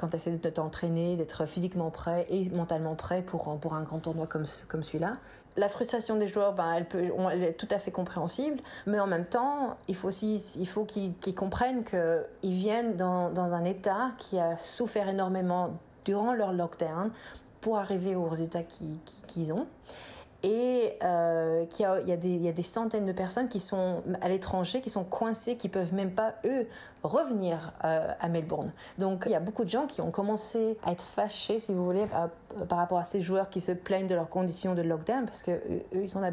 tu 0.09 0.15
essaies 0.15 0.37
de 0.37 0.49
t'entraîner, 0.49 1.15
d'être 1.15 1.45
physiquement 1.45 1.89
prêt 1.89 2.27
et 2.29 2.49
mentalement 2.49 2.95
prêt 2.95 3.23
pour, 3.23 3.57
pour 3.59 3.73
un 3.73 3.83
grand 3.83 3.99
tournoi 3.99 4.27
comme, 4.27 4.45
comme 4.67 4.83
celui-là. 4.83 5.13
La 5.57 5.67
frustration 5.69 6.17
des 6.17 6.27
joueurs, 6.27 6.53
ben, 6.53 6.85
elle, 6.93 7.43
est 7.43 7.53
tout 7.53 7.67
à 7.71 7.79
fait 7.79 7.91
compréhensible, 7.91 8.57
mais 8.85 8.99
en 8.99 9.07
même 9.07 9.25
temps, 9.25 9.77
il 9.87 9.95
faut 9.95 10.09
aussi 10.09 10.35
il 10.59 10.67
faut 10.67 10.85
qu'ils 10.85 11.35
comprennent 11.35 11.83
qu'ils 11.83 12.53
viennent 12.53 12.95
dans, 12.95 13.31
dans 13.31 13.53
un 13.53 13.63
État 13.63 14.11
qui 14.17 14.39
a 14.39 14.57
souffert 14.57 15.09
énormément 15.09 15.71
durant 16.03 16.33
leur 16.33 16.53
lockdown 16.53 17.11
pour 17.61 17.77
arriver 17.77 18.15
aux 18.15 18.25
résultats 18.25 18.61
qu'ils 18.61 19.51
ont 19.51 19.65
et 20.45 20.93
euh, 21.03 21.65
qu'il 21.65 21.87
y, 22.05 22.11
y, 22.11 22.37
y, 22.43 22.47
a 22.47 22.51
des 22.51 22.63
centaines 22.63 23.07
de 23.07 23.11
personnes 23.11 23.49
qui 23.49 23.59
sont 23.59 24.03
à 24.21 24.29
l'étranger, 24.29 24.79
qui 24.79 24.91
sont 24.91 25.03
coincées, 25.03 25.57
qui 25.57 25.69
peuvent 25.69 25.91
même 25.91 26.11
pas, 26.11 26.35
eux, 26.45 26.67
revenir 27.01 27.73
euh, 27.83 28.11
à 28.19 28.29
Melbourne. 28.29 28.71
Donc 28.99 29.23
il 29.25 29.31
y 29.31 29.35
a 29.35 29.39
beaucoup 29.39 29.63
de 29.63 29.71
gens 29.71 29.87
qui 29.87 30.01
ont 30.01 30.11
commencé 30.11 30.77
à 30.83 30.91
être 30.91 31.03
fâchés, 31.03 31.59
si 31.59 31.73
vous 31.73 31.83
voulez, 31.83 32.05
par, 32.69 32.77
rapport 32.77 32.99
à 32.99 33.05
ces 33.05 33.21
joueurs 33.21 33.49
qui 33.49 33.59
se 33.59 33.71
plaignent 33.71 34.05
de 34.05 34.13
leurs 34.13 34.29
conditions 34.29 34.75
de 34.75 34.83
lockdown, 34.83 35.25
parce 35.25 35.41
que 35.41 35.51
eux, 35.51 35.81
ils 35.95 36.09
sont 36.09 36.21
là. 36.21 36.29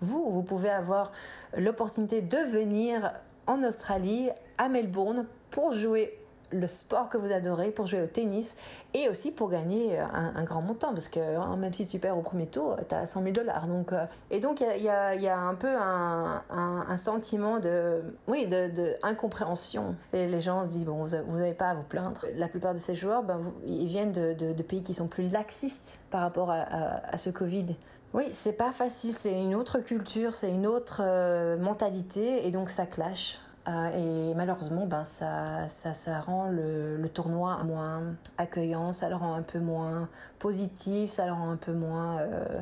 Vous, 0.00 0.30
vous 0.30 0.42
pouvez 0.42 0.70
avoir 0.70 1.12
l'opportunité 1.56 2.20
de 2.20 2.38
venir 2.38 3.12
en 3.46 3.62
Australie, 3.62 4.30
à 4.58 4.68
Melbourne, 4.68 5.26
pour 5.50 5.70
jouer 5.70 6.18
le 6.50 6.66
sport 6.66 7.08
que 7.08 7.18
vous 7.18 7.32
adorez 7.32 7.70
pour 7.70 7.86
jouer 7.86 8.02
au 8.02 8.06
tennis 8.06 8.54
et 8.94 9.08
aussi 9.08 9.30
pour 9.30 9.50
gagner 9.50 9.98
un, 9.98 10.42
grand 10.44 10.62
montant 10.62 10.92
parce 10.92 11.08
que 11.08 11.20
hein, 11.20 11.56
même 11.56 11.72
si 11.72 11.86
tu 11.86 11.98
perds 11.98 12.16
au 12.16 12.22
premier 12.22 12.46
tour 12.46 12.76
tu 12.88 12.94
as 12.94 13.06
100 13.06 13.22
000 13.22 13.32
dollars. 13.34 13.66
Donc 13.66 13.92
euh, 13.92 14.06
et 14.30 14.40
donc 14.40 14.60
il 14.60 14.82
y 14.82 14.88
a, 14.88 15.38
un 15.38 15.54
peu 15.54 15.68
un, 15.68 16.96
sentiment 16.96 17.60
de 17.60 18.02
oui 18.26 18.46
de, 18.46 18.96
incompréhension. 19.02 19.94
Et 20.12 20.26
les 20.26 20.40
gens 20.40 20.64
se 20.64 20.70
disent 20.70 20.84
bon 20.84 21.04
vous 21.04 21.38
n'avez 21.38 21.54
pas 21.54 21.68
à 21.68 21.74
vous 21.74 21.82
plaindre. 21.82 22.24
La 22.36 22.48
plupart 22.48 22.74
de 22.74 22.78
ces 22.78 22.94
joueurs 22.94 23.22
ben, 23.22 23.40
ils 23.66 23.86
viennent 23.86 24.12
de, 24.12 24.62
pays 24.62 24.82
qui 24.82 24.94
sont 24.94 25.06
plus 25.06 25.30
laxistes 25.30 26.00
par 26.10 26.20
rapport 26.20 26.50
à, 26.50 26.62
à, 27.10 27.16
ce 27.16 27.30
Covid. 27.30 27.76
Oui, 28.14 28.24
c'est 28.32 28.54
pas 28.54 28.72
facile, 28.72 29.12
c'est 29.12 29.32
une 29.32 29.54
autre 29.54 29.80
culture, 29.80 30.34
c'est 30.34 30.50
une 30.50 30.66
autre 30.66 31.02
euh, 31.04 31.58
mentalité 31.58 32.46
et 32.46 32.50
donc 32.50 32.70
ça 32.70 32.86
clash. 32.86 33.38
Euh, 33.68 34.30
et 34.30 34.34
malheureusement, 34.34 34.86
ben, 34.86 35.04
ça, 35.04 35.68
ça, 35.68 35.92
ça 35.92 36.20
rend 36.20 36.48
le, 36.48 37.06
tournoi 37.12 37.62
moins 37.64 38.02
accueillant, 38.38 38.92
ça 38.92 39.08
le 39.08 39.16
rend 39.16 39.34
un 39.34 39.42
peu 39.42 39.58
moins 39.58 40.08
positif, 40.38 41.10
ça 41.10 41.26
le 41.26 41.32
rend 41.32 41.50
un 41.50 41.56
peu 41.56 41.72
moins 41.72 42.18
euh, 42.18 42.60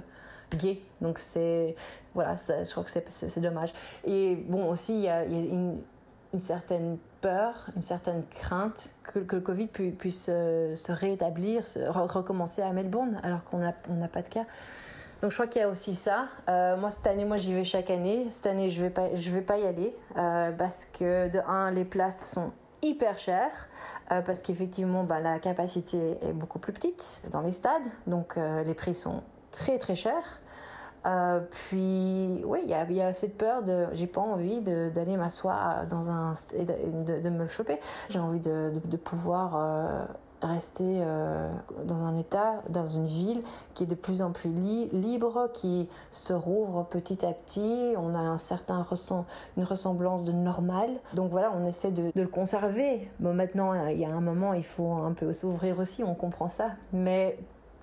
gay. 0.57 0.81
Donc 1.01 1.19
c'est 1.19 1.75
voilà, 2.15 2.35
je 2.35 2.71
crois 2.71 2.85
que 2.85 2.91
c'est 2.91 3.41
dommage. 3.41 3.73
Et 4.05 4.37
bon 4.37 4.69
aussi, 4.69 4.95
il 4.95 5.03
y 5.03 5.09
a, 5.09 5.25
une, 5.25 5.79
certaine 6.39 6.99
peur, 7.21 7.67
une 7.77 7.83
certaine 7.83 8.23
crainte 8.29 8.91
que, 9.03 9.19
le 9.19 9.41
Covid 9.41 9.69
puisse, 9.69 10.29
euh, 10.29 10.75
se 10.75 10.93
réétablir, 10.93 11.67
se 11.67 11.79
recommencer 11.89 12.63
à 12.63 12.73
Melbourne, 12.73 13.21
alors 13.23 13.45
qu'on 13.45 13.59
n'a 13.59 13.73
pas 14.09 14.23
de 14.23 14.29
cas. 14.29 14.45
Donc 15.23 15.31
je 15.31 15.37
crois 15.37 15.47
qu'il 15.47 15.63
y 15.63 15.65
a 15.65 15.69
aussi 15.69 15.95
ça. 15.95 16.27
Euh, 16.49 16.77
moi 16.77 16.91
cette 16.91 17.07
année, 17.07 17.25
moi 17.25 17.37
j'y 17.37 17.55
vais 17.55 17.65
chaque 17.65 17.91
année. 17.91 18.27
Cette 18.31 18.47
année, 18.47 18.69
je 18.69 18.83
vais 18.83 18.91
pas, 18.91 19.15
je 19.15 19.31
vais 19.31 19.41
pas 19.41 19.59
y 19.59 19.67
aller 19.67 19.97
euh, 20.17 20.53
parce 20.53 20.85
que 20.85 21.29
de 21.29 21.39
un, 21.47 21.71
les 21.71 21.85
places 21.85 22.33
sont 22.33 22.53
hyper 22.83 23.19
chères 23.19 23.69
euh, 24.13 24.21
parce 24.21 24.43
qu'effectivement, 24.43 25.05
bah, 25.05 25.21
la 25.21 25.39
capacité 25.39 26.19
est 26.23 26.35
beaucoup 26.35 26.59
plus 26.59 26.73
petite 26.73 27.23
dans 27.31 27.41
les 27.41 27.53
stades, 27.53 27.87
donc 28.07 28.37
les 28.37 28.75
prix 28.75 28.95
sont 28.95 29.23
très 29.51 29.79
très 29.79 29.97
chers. 29.97 30.41
puis 31.51 32.43
oui, 32.45 32.61
il 32.65 32.69
y 32.69 32.75
a, 32.75 32.85
y 32.85 33.01
a, 33.01 33.13
cette 33.15 33.39
peur 33.39 33.63
de, 33.63 33.87
j'ai 33.95 34.07
pas 34.07 34.21
envie 34.21 34.61
d'aller 34.61 35.17
m'asseoir 35.17 35.87
dans 35.87 36.11
un 36.11 36.35
et 36.55 36.65
de, 36.65 37.21
de, 37.21 37.31
me 37.31 37.45
le 37.45 37.49
choper. 37.49 37.81
J'ai 38.11 38.19
envie 38.19 38.41
de, 38.41 38.73
de 38.85 38.97
pouvoir 38.99 40.09
rester 40.47 41.01
euh, 41.01 41.53
dans 41.85 42.05
un 42.05 42.17
état, 42.17 42.63
dans 42.69 42.89
une 42.89 43.07
ville 43.07 43.43
qui 43.75 43.85
est 43.85 43.87
de 43.87 43.95
plus 43.95 44.23
en 44.23 44.33
plus 44.33 44.51
libre, 44.51 45.51
qui 45.53 45.89
se 46.11 46.33
rouvre 46.33 46.85
petit 46.85 47.25
à 47.25 47.33
petit. 47.33 47.95
On 47.97 48.15
a 48.15 48.19
un 48.19 48.39
certain 48.39 48.85
une 49.57 49.65
ressemblance 49.65 50.25
de 50.25 50.33
normal. 50.33 50.91
Donc 51.15 51.31
voilà, 51.31 51.53
on 51.57 51.65
essaie 51.65 51.91
de, 51.91 52.11
le 52.15 52.27
conserver. 52.27 53.11
Bon, 53.21 53.35
maintenant, 53.35 53.75
il 53.89 53.99
y 53.99 54.05
a 54.05 54.11
un 54.11 54.21
moment, 54.21 54.53
il 54.55 54.65
faut 54.65 54.93
un 54.93 55.13
peu 55.13 55.33
s'ouvrir 55.33 55.79
aussi, 55.79 56.03
on 56.03 56.15
comprend 56.15 56.49
ça. 56.49 56.71
Mais 56.93 57.39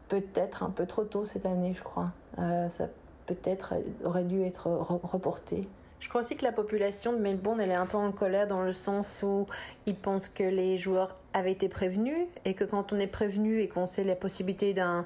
peut-être 0.09 0.63
un 0.63 0.69
peu 0.69 0.85
trop 0.85 1.03
tôt 1.03 1.25
cette 1.25 1.45
année, 1.45 1.73
je 1.73 1.83
crois. 1.83 2.11
Euh, 2.39 2.69
ça 2.69 2.87
peut-être 3.25 3.75
aurait 4.03 4.23
dû 4.23 4.41
être 4.43 4.67
reporté. 4.69 5.67
Je 6.03 6.09
crois 6.09 6.19
aussi 6.19 6.35
que 6.35 6.43
la 6.43 6.51
population 6.51 7.13
de 7.13 7.17
Melbourne, 7.17 7.61
elle 7.61 7.71
est 7.71 7.75
un 7.75 7.85
peu 7.85 7.95
en 7.95 8.11
colère 8.11 8.45
dans 8.45 8.61
le 8.61 8.73
sens 8.73 9.23
où 9.23 9.47
ils 9.85 9.95
pensent 9.95 10.27
que 10.27 10.43
les 10.43 10.77
joueurs 10.77 11.15
avaient 11.31 11.53
été 11.53 11.69
prévenus 11.69 12.27
et 12.43 12.55
que 12.55 12.65
quand 12.65 12.91
on 12.91 12.99
est 12.99 13.07
prévenu 13.07 13.61
et 13.61 13.69
qu'on 13.69 13.85
sait 13.85 14.03
la 14.03 14.17
possibilité 14.17 14.73
d'un 14.73 15.05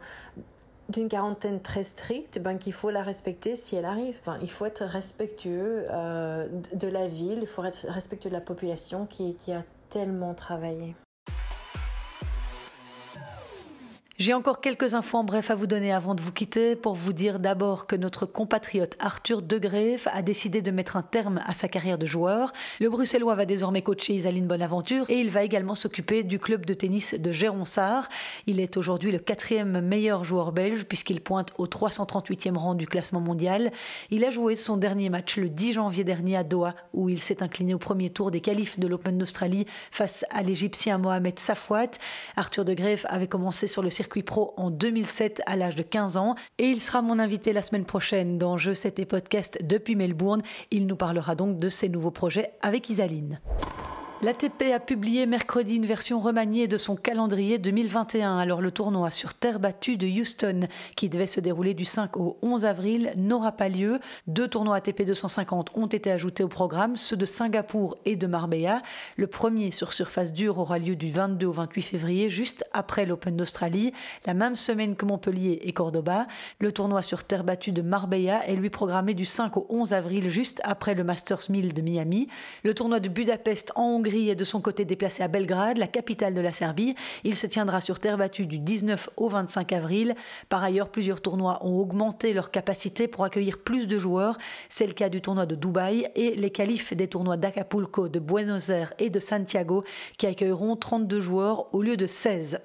d'une 0.89 1.07
quarantaine 1.07 1.61
très 1.61 1.83
stricte, 1.83 2.39
ben, 2.39 2.57
qu'il 2.57 2.73
faut 2.73 2.89
la 2.89 3.03
respecter 3.03 3.55
si 3.55 3.75
elle 3.75 3.85
arrive. 3.85 4.19
il 4.41 4.49
faut 4.49 4.65
être 4.65 4.85
respectueux 4.85 5.85
euh, 5.91 6.47
de 6.73 6.87
la 6.87 7.07
ville, 7.07 7.39
il 7.41 7.47
faut 7.47 7.63
être 7.63 7.85
respectueux 7.89 8.29
de 8.31 8.35
la 8.35 8.41
population 8.41 9.05
qui 9.05 9.35
a 9.51 9.63
tellement 9.89 10.33
travaillé. 10.33 10.95
J'ai 14.19 14.33
encore 14.33 14.61
quelques 14.61 14.95
infos 14.95 15.19
en 15.19 15.23
bref 15.23 15.51
à 15.51 15.55
vous 15.55 15.67
donner 15.67 15.93
avant 15.93 16.15
de 16.15 16.21
vous 16.21 16.31
quitter 16.31 16.75
pour 16.75 16.95
vous 16.95 17.13
dire 17.13 17.37
d'abord 17.37 17.85
que 17.85 17.95
notre 17.95 18.25
compatriote 18.25 18.95
Arthur 18.97 19.43
De 19.43 19.59
Greef 19.59 20.07
a 20.11 20.23
décidé 20.23 20.63
de 20.63 20.71
mettre 20.71 20.97
un 20.97 21.03
terme 21.03 21.39
à 21.45 21.53
sa 21.53 21.67
carrière 21.67 21.99
de 21.99 22.07
joueur. 22.07 22.51
Le 22.79 22.89
Bruxellois 22.89 23.35
va 23.35 23.45
désormais 23.45 23.83
coacher 23.83 24.15
Isaline 24.15 24.47
Bonaventure 24.47 25.07
et 25.11 25.19
il 25.19 25.29
va 25.29 25.43
également 25.43 25.75
s'occuper 25.75 26.23
du 26.23 26.39
club 26.39 26.65
de 26.65 26.73
tennis 26.73 27.13
de 27.13 27.31
Géronsard. 27.31 28.09
Il 28.47 28.59
est 28.59 28.75
aujourd'hui 28.75 29.11
le 29.11 29.19
quatrième 29.19 29.81
meilleur 29.81 30.23
joueur 30.23 30.51
belge 30.51 30.85
puisqu'il 30.85 31.21
pointe 31.21 31.53
au 31.59 31.67
338e 31.67 32.57
rang 32.57 32.73
du 32.73 32.87
classement 32.87 33.21
mondial. 33.21 33.71
Il 34.09 34.25
a 34.25 34.31
joué 34.31 34.55
son 34.55 34.77
dernier 34.77 35.09
match 35.09 35.37
le 35.37 35.47
10 35.47 35.73
janvier 35.73 36.03
dernier 36.03 36.37
à 36.37 36.43
Doha 36.43 36.73
où 36.91 37.09
il 37.09 37.21
s'est 37.21 37.43
incliné 37.43 37.75
au 37.75 37.79
premier 37.79 38.09
tour 38.09 38.31
des 38.31 38.41
qualifs 38.41 38.79
de 38.79 38.87
l'Open 38.87 39.19
d'Australie 39.19 39.67
face 39.91 40.25
à 40.31 40.41
l'Égyptien 40.41 40.97
Mohamed 40.97 41.37
Safwat. 41.37 41.91
Arthur 42.35 42.65
De 42.65 42.73
Greef 42.73 43.05
avait 43.09 43.27
commencé 43.27 43.67
sur 43.67 43.83
le 43.83 43.91
circuit 43.91 44.06
pro 44.23 44.53
en 44.57 44.71
2007 44.71 45.41
à 45.45 45.55
l'âge 45.55 45.75
de 45.75 45.83
15 45.83 46.17
ans 46.17 46.35
et 46.57 46.65
il 46.65 46.81
sera 46.81 47.01
mon 47.01 47.19
invité 47.19 47.53
la 47.53 47.61
semaine 47.61 47.85
prochaine 47.85 48.37
dans 48.37 48.57
Je 48.57 48.73
7 48.73 48.99
et 48.99 49.05
podcast 49.05 49.59
depuis 49.63 49.95
Melbourne. 49.95 50.41
Il 50.71 50.87
nous 50.87 50.95
parlera 50.95 51.35
donc 51.35 51.57
de 51.57 51.69
ses 51.69 51.89
nouveaux 51.89 52.11
projets 52.11 52.51
avec 52.61 52.89
Isaline. 52.89 53.39
L'ATP 54.23 54.73
a 54.73 54.79
publié 54.79 55.27
mercredi 55.27 55.75
une 55.75 55.85
version 55.85 56.19
remaniée 56.19 56.67
de 56.67 56.79
son 56.79 56.95
calendrier 56.95 57.59
2021. 57.59 58.39
Alors 58.39 58.61
le 58.61 58.71
tournoi 58.71 59.11
sur 59.11 59.35
terre 59.35 59.59
battue 59.59 59.95
de 59.95 60.07
Houston, 60.07 60.61
qui 60.95 61.07
devait 61.07 61.27
se 61.27 61.39
dérouler 61.39 61.75
du 61.75 61.85
5 61.85 62.17
au 62.17 62.39
11 62.41 62.65
avril, 62.65 63.11
n'aura 63.15 63.51
pas 63.51 63.69
lieu. 63.69 63.99
Deux 64.25 64.47
tournois 64.47 64.77
ATP 64.77 65.03
250 65.03 65.69
ont 65.75 65.85
été 65.85 66.09
ajoutés 66.09 66.43
au 66.43 66.47
programme, 66.47 66.97
ceux 66.97 67.15
de 67.15 67.27
Singapour 67.27 67.95
et 68.05 68.15
de 68.15 68.25
Marbella. 68.25 68.81
Le 69.17 69.27
premier 69.27 69.69
sur 69.69 69.93
surface 69.93 70.33
dure 70.33 70.57
aura 70.57 70.79
lieu 70.79 70.95
du 70.95 71.11
22 71.11 71.45
au 71.45 71.51
28 71.51 71.83
février, 71.83 72.31
juste 72.31 72.65
après 72.73 73.05
l'Open 73.05 73.37
d'Australie, 73.37 73.93
la 74.25 74.33
même 74.33 74.55
semaine 74.55 74.95
que 74.95 75.05
Montpellier 75.05 75.59
et 75.61 75.73
Cordoba. 75.73 76.25
Le 76.59 76.71
tournoi 76.71 77.03
sur 77.03 77.23
terre 77.23 77.43
battue 77.43 77.71
de 77.71 77.83
Marbella 77.83 78.47
est 78.47 78.55
lui 78.55 78.71
programmé 78.71 79.13
du 79.13 79.25
5 79.25 79.57
au 79.57 79.67
11 79.69 79.93
avril, 79.93 80.31
juste 80.31 80.59
après 80.63 80.95
le 80.95 81.03
Masters 81.03 81.51
1000 81.51 81.75
de 81.75 81.81
Miami. 81.83 82.27
Le 82.63 82.73
tournoi 82.73 82.99
de 82.99 83.09
Budapest 83.09 83.71
en 83.75 83.83
Hongrie 83.83 84.06
Hongrie 84.07 84.29
est 84.29 84.35
de 84.35 84.45
son 84.45 84.61
côté 84.61 84.85
déplacé 84.85 85.21
à 85.21 85.27
Belgrade, 85.27 85.77
la 85.77 85.87
capitale 85.87 86.33
de 86.33 86.39
la 86.39 86.53
Serbie. 86.53 86.95
Il 87.25 87.35
se 87.35 87.45
tiendra 87.45 87.81
sur 87.81 87.99
terre 87.99 88.17
battue 88.17 88.45
du 88.45 88.57
19 88.57 89.09
au 89.17 89.27
25 89.27 89.73
avril. 89.73 90.15
Par 90.47 90.63
ailleurs, 90.63 90.87
plusieurs 90.87 91.19
tournois 91.19 91.59
ont 91.65 91.77
augmenté 91.77 92.31
leur 92.31 92.49
capacité 92.49 93.09
pour 93.09 93.25
accueillir 93.25 93.57
plus 93.57 93.85
de 93.85 93.99
joueurs. 93.99 94.37
C'est 94.69 94.87
le 94.87 94.93
cas 94.93 95.09
du 95.09 95.19
tournoi 95.19 95.45
de 95.45 95.55
Dubaï 95.55 96.09
et 96.15 96.35
les 96.35 96.51
qualifs 96.51 96.93
des 96.93 97.09
tournois 97.09 97.35
d'Acapulco, 97.35 98.07
de 98.07 98.19
Buenos 98.19 98.69
Aires 98.69 98.93
et 98.97 99.09
de 99.09 99.19
Santiago 99.19 99.83
qui 100.17 100.25
accueilleront 100.25 100.77
32 100.77 101.19
joueurs 101.19 101.75
au 101.75 101.81
lieu 101.81 101.97
de 101.97 102.07
16. 102.07 102.61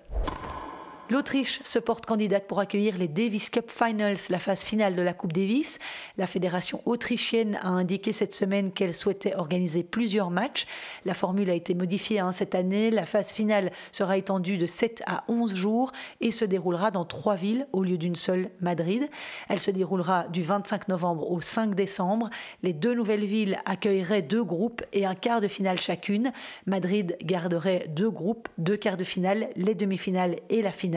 L'Autriche 1.10 1.60
se 1.64 1.80
porte 1.80 2.06
candidate 2.06 2.46
pour 2.46 2.60
accueillir 2.60 2.96
les 2.96 3.08
Davis 3.08 3.50
Cup 3.50 3.70
Finals, 3.70 4.18
la 4.30 4.38
phase 4.38 4.62
finale 4.62 4.94
de 4.94 5.02
la 5.02 5.12
Coupe 5.12 5.32
Davis. 5.32 5.80
La 6.16 6.28
fédération 6.28 6.80
autrichienne 6.86 7.58
a 7.60 7.68
indiqué 7.68 8.12
cette 8.12 8.32
semaine 8.32 8.70
qu'elle 8.72 8.94
souhaitait 8.94 9.34
organiser 9.34 9.82
plusieurs 9.82 10.30
matchs. 10.30 10.66
La 11.04 11.14
formule 11.14 11.50
a 11.50 11.54
été 11.54 11.74
modifiée 11.74 12.20
hein, 12.20 12.30
cette 12.30 12.54
année. 12.54 12.90
La 12.90 13.04
phase 13.04 13.32
finale 13.32 13.72
sera 13.90 14.16
étendue 14.16 14.58
de 14.58 14.66
7 14.66 15.02
à 15.06 15.24
11 15.26 15.54
jours 15.54 15.92
et 16.20 16.30
se 16.30 16.44
déroulera 16.44 16.92
dans 16.92 17.04
trois 17.04 17.34
villes 17.34 17.66
au 17.72 17.82
lieu 17.82 17.98
d'une 17.98 18.16
seule, 18.16 18.50
Madrid. 18.60 19.08
Elle 19.48 19.60
se 19.60 19.72
déroulera 19.72 20.28
du 20.28 20.42
25 20.42 20.86
novembre 20.88 21.30
au 21.30 21.40
5 21.40 21.74
décembre. 21.74 22.30
Les 22.62 22.72
deux 22.72 22.94
nouvelles 22.94 23.24
villes 23.24 23.58
accueilleraient 23.66 24.22
deux 24.22 24.44
groupes 24.44 24.82
et 24.92 25.04
un 25.04 25.16
quart 25.16 25.40
de 25.40 25.48
finale 25.48 25.80
chacune. 25.80 26.32
Madrid 26.66 27.16
garderait 27.22 27.86
deux 27.88 28.10
groupes, 28.10 28.48
deux 28.56 28.76
quarts 28.76 28.96
de 28.96 29.04
finale, 29.04 29.48
les 29.56 29.74
demi-finales 29.74 30.36
et 30.48 30.62
la 30.62 30.72
finale 30.72 30.91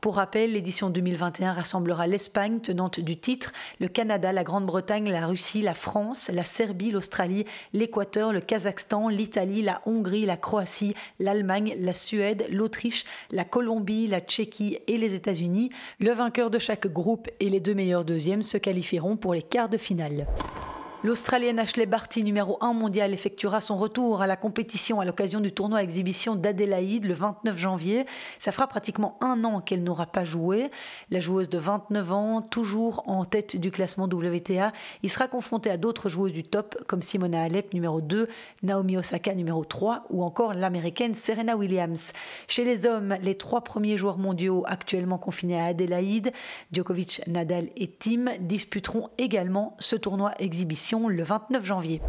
Pour 0.00 0.16
rappel, 0.16 0.52
l'édition 0.52 0.90
2021 0.90 1.52
rassemblera 1.52 2.06
l'Espagne, 2.06 2.60
tenante 2.60 3.00
du 3.00 3.18
titre, 3.18 3.52
le 3.80 3.88
Canada, 3.88 4.32
la 4.32 4.44
Grande-Bretagne, 4.44 5.10
la 5.10 5.26
Russie, 5.26 5.62
la 5.62 5.74
France, 5.74 6.30
la 6.32 6.44
Serbie, 6.44 6.90
l'Australie, 6.90 7.44
l'Équateur, 7.72 8.32
le 8.32 8.40
Kazakhstan, 8.40 9.08
l'Italie, 9.08 9.62
la 9.62 9.82
Hongrie, 9.86 10.26
la 10.26 10.36
Croatie, 10.36 10.94
l'Allemagne, 11.18 11.74
la 11.78 11.92
Suède, 11.92 12.46
l'Autriche, 12.50 13.04
la 13.30 13.44
Colombie, 13.44 14.06
la 14.06 14.20
Tchéquie 14.20 14.78
et 14.86 14.96
les 14.96 15.14
États-Unis. 15.14 15.70
Le 16.00 16.12
vainqueur 16.12 16.50
de 16.50 16.58
chaque 16.58 16.86
groupe 16.86 17.28
et 17.40 17.48
les 17.48 17.60
deux 17.60 17.74
meilleurs 17.74 18.04
deuxièmes 18.04 18.42
se 18.42 18.58
qualifieront 18.58 19.16
pour 19.16 19.34
les 19.34 19.42
quarts 19.42 19.68
de 19.68 19.78
finale. 19.78 20.26
L'Australienne 21.04 21.60
Ashley 21.60 21.86
Barty, 21.86 22.24
numéro 22.24 22.58
1 22.60 22.72
mondial, 22.72 23.12
effectuera 23.12 23.60
son 23.60 23.76
retour 23.76 24.20
à 24.20 24.26
la 24.26 24.36
compétition 24.36 24.98
à 24.98 25.04
l'occasion 25.04 25.38
du 25.38 25.52
tournoi 25.52 25.80
exhibition 25.80 26.34
d'Adélaïde 26.34 27.04
le 27.04 27.14
29 27.14 27.56
janvier. 27.56 28.04
Ça 28.40 28.50
fera 28.50 28.66
pratiquement 28.66 29.16
un 29.20 29.44
an 29.44 29.60
qu'elle 29.60 29.84
n'aura 29.84 30.06
pas 30.06 30.24
joué. 30.24 30.72
La 31.10 31.20
joueuse 31.20 31.48
de 31.48 31.56
29 31.56 32.12
ans, 32.12 32.42
toujours 32.42 33.04
en 33.08 33.24
tête 33.24 33.56
du 33.56 33.70
classement 33.70 34.06
WTA, 34.06 34.72
y 35.04 35.08
sera 35.08 35.28
confrontée 35.28 35.70
à 35.70 35.76
d'autres 35.76 36.08
joueuses 36.08 36.32
du 36.32 36.42
top 36.42 36.74
comme 36.88 37.00
Simona 37.00 37.44
Alep, 37.44 37.74
numéro 37.74 38.00
2, 38.00 38.26
Naomi 38.64 38.96
Osaka, 38.96 39.36
numéro 39.36 39.64
3, 39.64 40.06
ou 40.10 40.24
encore 40.24 40.52
l'américaine 40.52 41.14
Serena 41.14 41.56
Williams. 41.56 42.12
Chez 42.48 42.64
les 42.64 42.86
hommes, 42.86 43.16
les 43.22 43.36
trois 43.36 43.62
premiers 43.62 43.98
joueurs 43.98 44.18
mondiaux 44.18 44.64
actuellement 44.66 45.18
confinés 45.18 45.60
à 45.60 45.66
Adélaïde, 45.66 46.32
Djokovic, 46.72 47.22
Nadal 47.28 47.68
et 47.76 47.86
Tim, 47.86 48.32
disputeront 48.40 49.10
également 49.16 49.76
ce 49.78 49.94
tournoi 49.94 50.32
exhibition 50.40 50.87
le 50.96 51.22
29 51.22 51.64
janvier. 51.64 52.00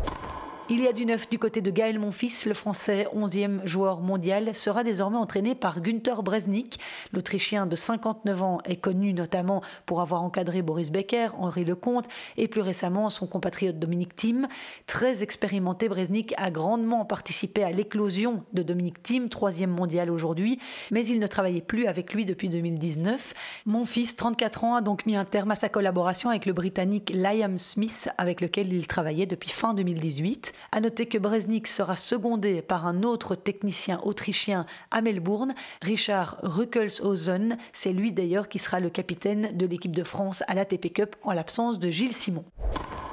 Il 0.72 0.84
y 0.84 0.88
a 0.88 0.94
du 0.94 1.08
neuf 1.08 1.28
du 1.28 1.40
côté 1.40 1.62
de 1.62 1.72
Gaël 1.72 1.98
Monfils, 1.98 2.46
le 2.46 2.54
français 2.54 3.08
11e 3.16 3.66
joueur 3.66 4.02
mondial, 4.02 4.54
sera 4.54 4.84
désormais 4.84 5.18
entraîné 5.18 5.56
par 5.56 5.82
Günther 5.82 6.22
Bresnik. 6.22 6.80
L'Autrichien 7.12 7.66
de 7.66 7.76
59 7.76 8.44
ans 8.44 8.60
est 8.66 8.76
connu 8.76 9.16
notamment 9.16 9.64
pour 9.88 10.00
avoir 10.00 10.22
encadré 10.22 10.62
Boris 10.62 10.92
Becker, 10.92 11.30
Henri 11.40 11.66
Lecomte 11.66 12.06
et 12.38 12.48
plus 12.48 12.62
récemment 12.62 13.10
son 13.10 13.26
compatriote 13.26 13.80
Dominique 13.80 14.16
Thiem. 14.16 14.48
Très 14.86 15.24
expérimenté, 15.24 15.90
Bresnik 15.90 16.36
a 16.38 16.52
grandement 16.52 17.04
participé 17.04 17.64
à 17.64 17.72
l'éclosion 17.72 18.44
de 18.54 18.62
Dominique 18.62 19.02
Thiem, 19.02 19.28
troisième 19.28 19.72
mondial 19.72 20.12
aujourd'hui, 20.12 20.60
mais 20.92 21.04
il 21.04 21.20
ne 21.20 21.26
travaillait 21.26 21.62
plus 21.62 21.88
avec 21.88 22.14
lui 22.14 22.26
depuis 22.26 22.48
2019. 22.48 23.34
Monfils, 23.66 24.16
34 24.16 24.64
ans, 24.66 24.76
a 24.76 24.82
donc 24.82 25.08
mis 25.08 25.16
un 25.16 25.26
terme 25.26 25.50
à 25.50 25.56
sa 25.56 25.68
collaboration 25.68 26.30
avec 26.30 26.46
le 26.46 26.54
Britannique 26.54 27.12
Liam 27.12 27.58
Smith, 27.58 28.08
avec 28.20 28.40
lequel 28.40 28.72
il 28.72 28.86
travaillait 28.86 29.26
depuis 29.26 29.50
fin 29.50 29.74
2018. 29.74 30.54
À 30.72 30.80
noter 30.80 31.06
que 31.06 31.18
Bresnik 31.18 31.68
sera 31.68 31.96
secondé 31.96 32.62
par 32.62 32.86
un 32.86 33.04
autre 33.04 33.36
technicien 33.36 34.00
autrichien 34.04 34.66
à 34.92 35.02
Melbourne, 35.02 35.54
Richard 35.82 36.38
Ruckelshausen. 36.44 37.58
C'est 37.74 37.94
lui 37.94 38.12
d'ailleurs 38.12 38.50
qui 38.50 38.60
sera 38.60 38.80
le 38.80 38.90
capitaine 38.90 39.56
de 39.58 39.66
l'équipe 39.66 39.96
de 39.96 40.04
France 40.04 40.44
à 40.48 40.54
l'ATP 40.54 40.94
Cup 40.94 41.16
en 41.24 41.34
l'absence 41.34 41.80
de 41.80 41.90
Gilles 41.90 42.14
Simon. 42.14 42.46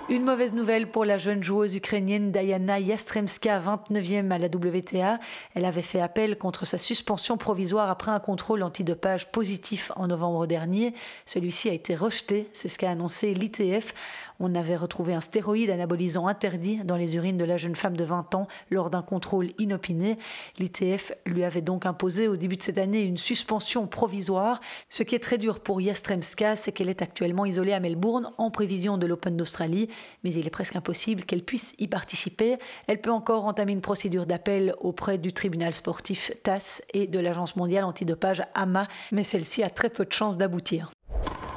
Une 0.09 0.23
mauvaise 0.23 0.53
nouvelle 0.53 0.89
pour 0.89 1.05
la 1.05 1.19
jeune 1.19 1.43
joueuse 1.43 1.75
ukrainienne 1.75 2.31
Diana 2.31 2.79
Yastremska, 2.79 3.59
29e 3.59 4.31
à 4.31 4.39
la 4.39 4.47
WTA. 4.47 5.19
Elle 5.57 5.65
avait 5.65 5.83
fait 5.83 6.01
appel 6.01 6.39
contre 6.39 6.65
sa 6.65 6.79
suspension 6.79 7.37
provisoire 7.37 7.91
après 7.91 8.13
un 8.13 8.21
contrôle 8.21 8.63
antidopage 8.63 9.33
positif 9.33 9.91
en 9.97 10.07
novembre 10.07 10.47
dernier. 10.47 10.95
Celui-ci 11.25 11.71
a 11.71 11.73
été 11.73 11.97
rejeté, 11.97 12.49
c'est 12.53 12.69
ce 12.69 12.79
qu'a 12.79 12.93
annoncé 12.93 13.35
l'ITF. 13.35 13.95
On 14.39 14.55
avait 14.55 14.77
retrouvé 14.77 15.13
un 15.13 15.21
stéroïde 15.21 15.71
anabolisant 15.71 16.29
interdit 16.29 16.79
dans 16.85 16.97
les 16.97 17.17
urines 17.17 17.39
de 17.39 17.45
la 17.45 17.57
jeune 17.57 17.75
femme 17.75 17.97
de 17.97 18.05
20 18.05 18.37
ans 18.37 18.47
lors 18.71 18.91
d'un 18.91 19.03
contrôle 19.03 19.49
inopiné. 19.59 20.19
L'ITF 20.59 21.13
lui 21.25 21.43
avait 21.43 21.63
donc 21.63 21.85
imposé 21.85 22.29
au 22.29 22.37
début 22.37 22.57
de 22.57 22.63
cette 22.63 22.79
année 22.79 23.03
une 23.03 23.17
suspension 23.17 23.89
provisoire. 23.89 24.61
Ce 24.89 25.03
qui 25.03 25.17
est 25.17 25.21
très 25.21 25.39
dur 25.39 25.59
pour 25.59 25.81
Yastremska, 25.81 26.55
c'est 26.55 26.71
qu'elle 26.71 26.91
est 26.91 27.03
actuellement 27.03 27.45
isolée 27.45 27.73
à 27.73 27.81
Melbourne 27.81 28.31
en 28.39 28.53
prévision 28.53 28.99
de 28.99 29.07
l'Open 29.07 29.37
d'Australie 29.37 29.89
mais 30.25 30.33
il 30.33 30.47
est 30.47 30.51
presque 30.51 30.77
impossible 30.77 31.25
qu'elle 31.25 31.45
puisse 31.45 31.75
y 31.79 31.89
participer. 31.89 32.57
Elle 32.87 33.01
peut 33.01 33.11
encore 33.11 33.47
entamer 33.47 33.73
une 33.73 33.81
procédure 33.81 34.27
d'appel 34.27 34.75
auprès 34.81 35.19
du 35.19 35.33
tribunal 35.33 35.75
sportif 35.75 36.33
TAS 36.43 36.83
et 36.95 37.07
de 37.07 37.19
l'Agence 37.19 37.57
mondiale 37.57 37.85
antidopage 37.85 38.43
AMA, 38.55 38.89
mais 39.13 39.25
celle-ci 39.25 39.63
a 39.63 39.71
très 39.71 39.91
peu 39.91 40.05
de 40.05 40.13
chances 40.13 40.37
d'aboutir. 40.37 40.91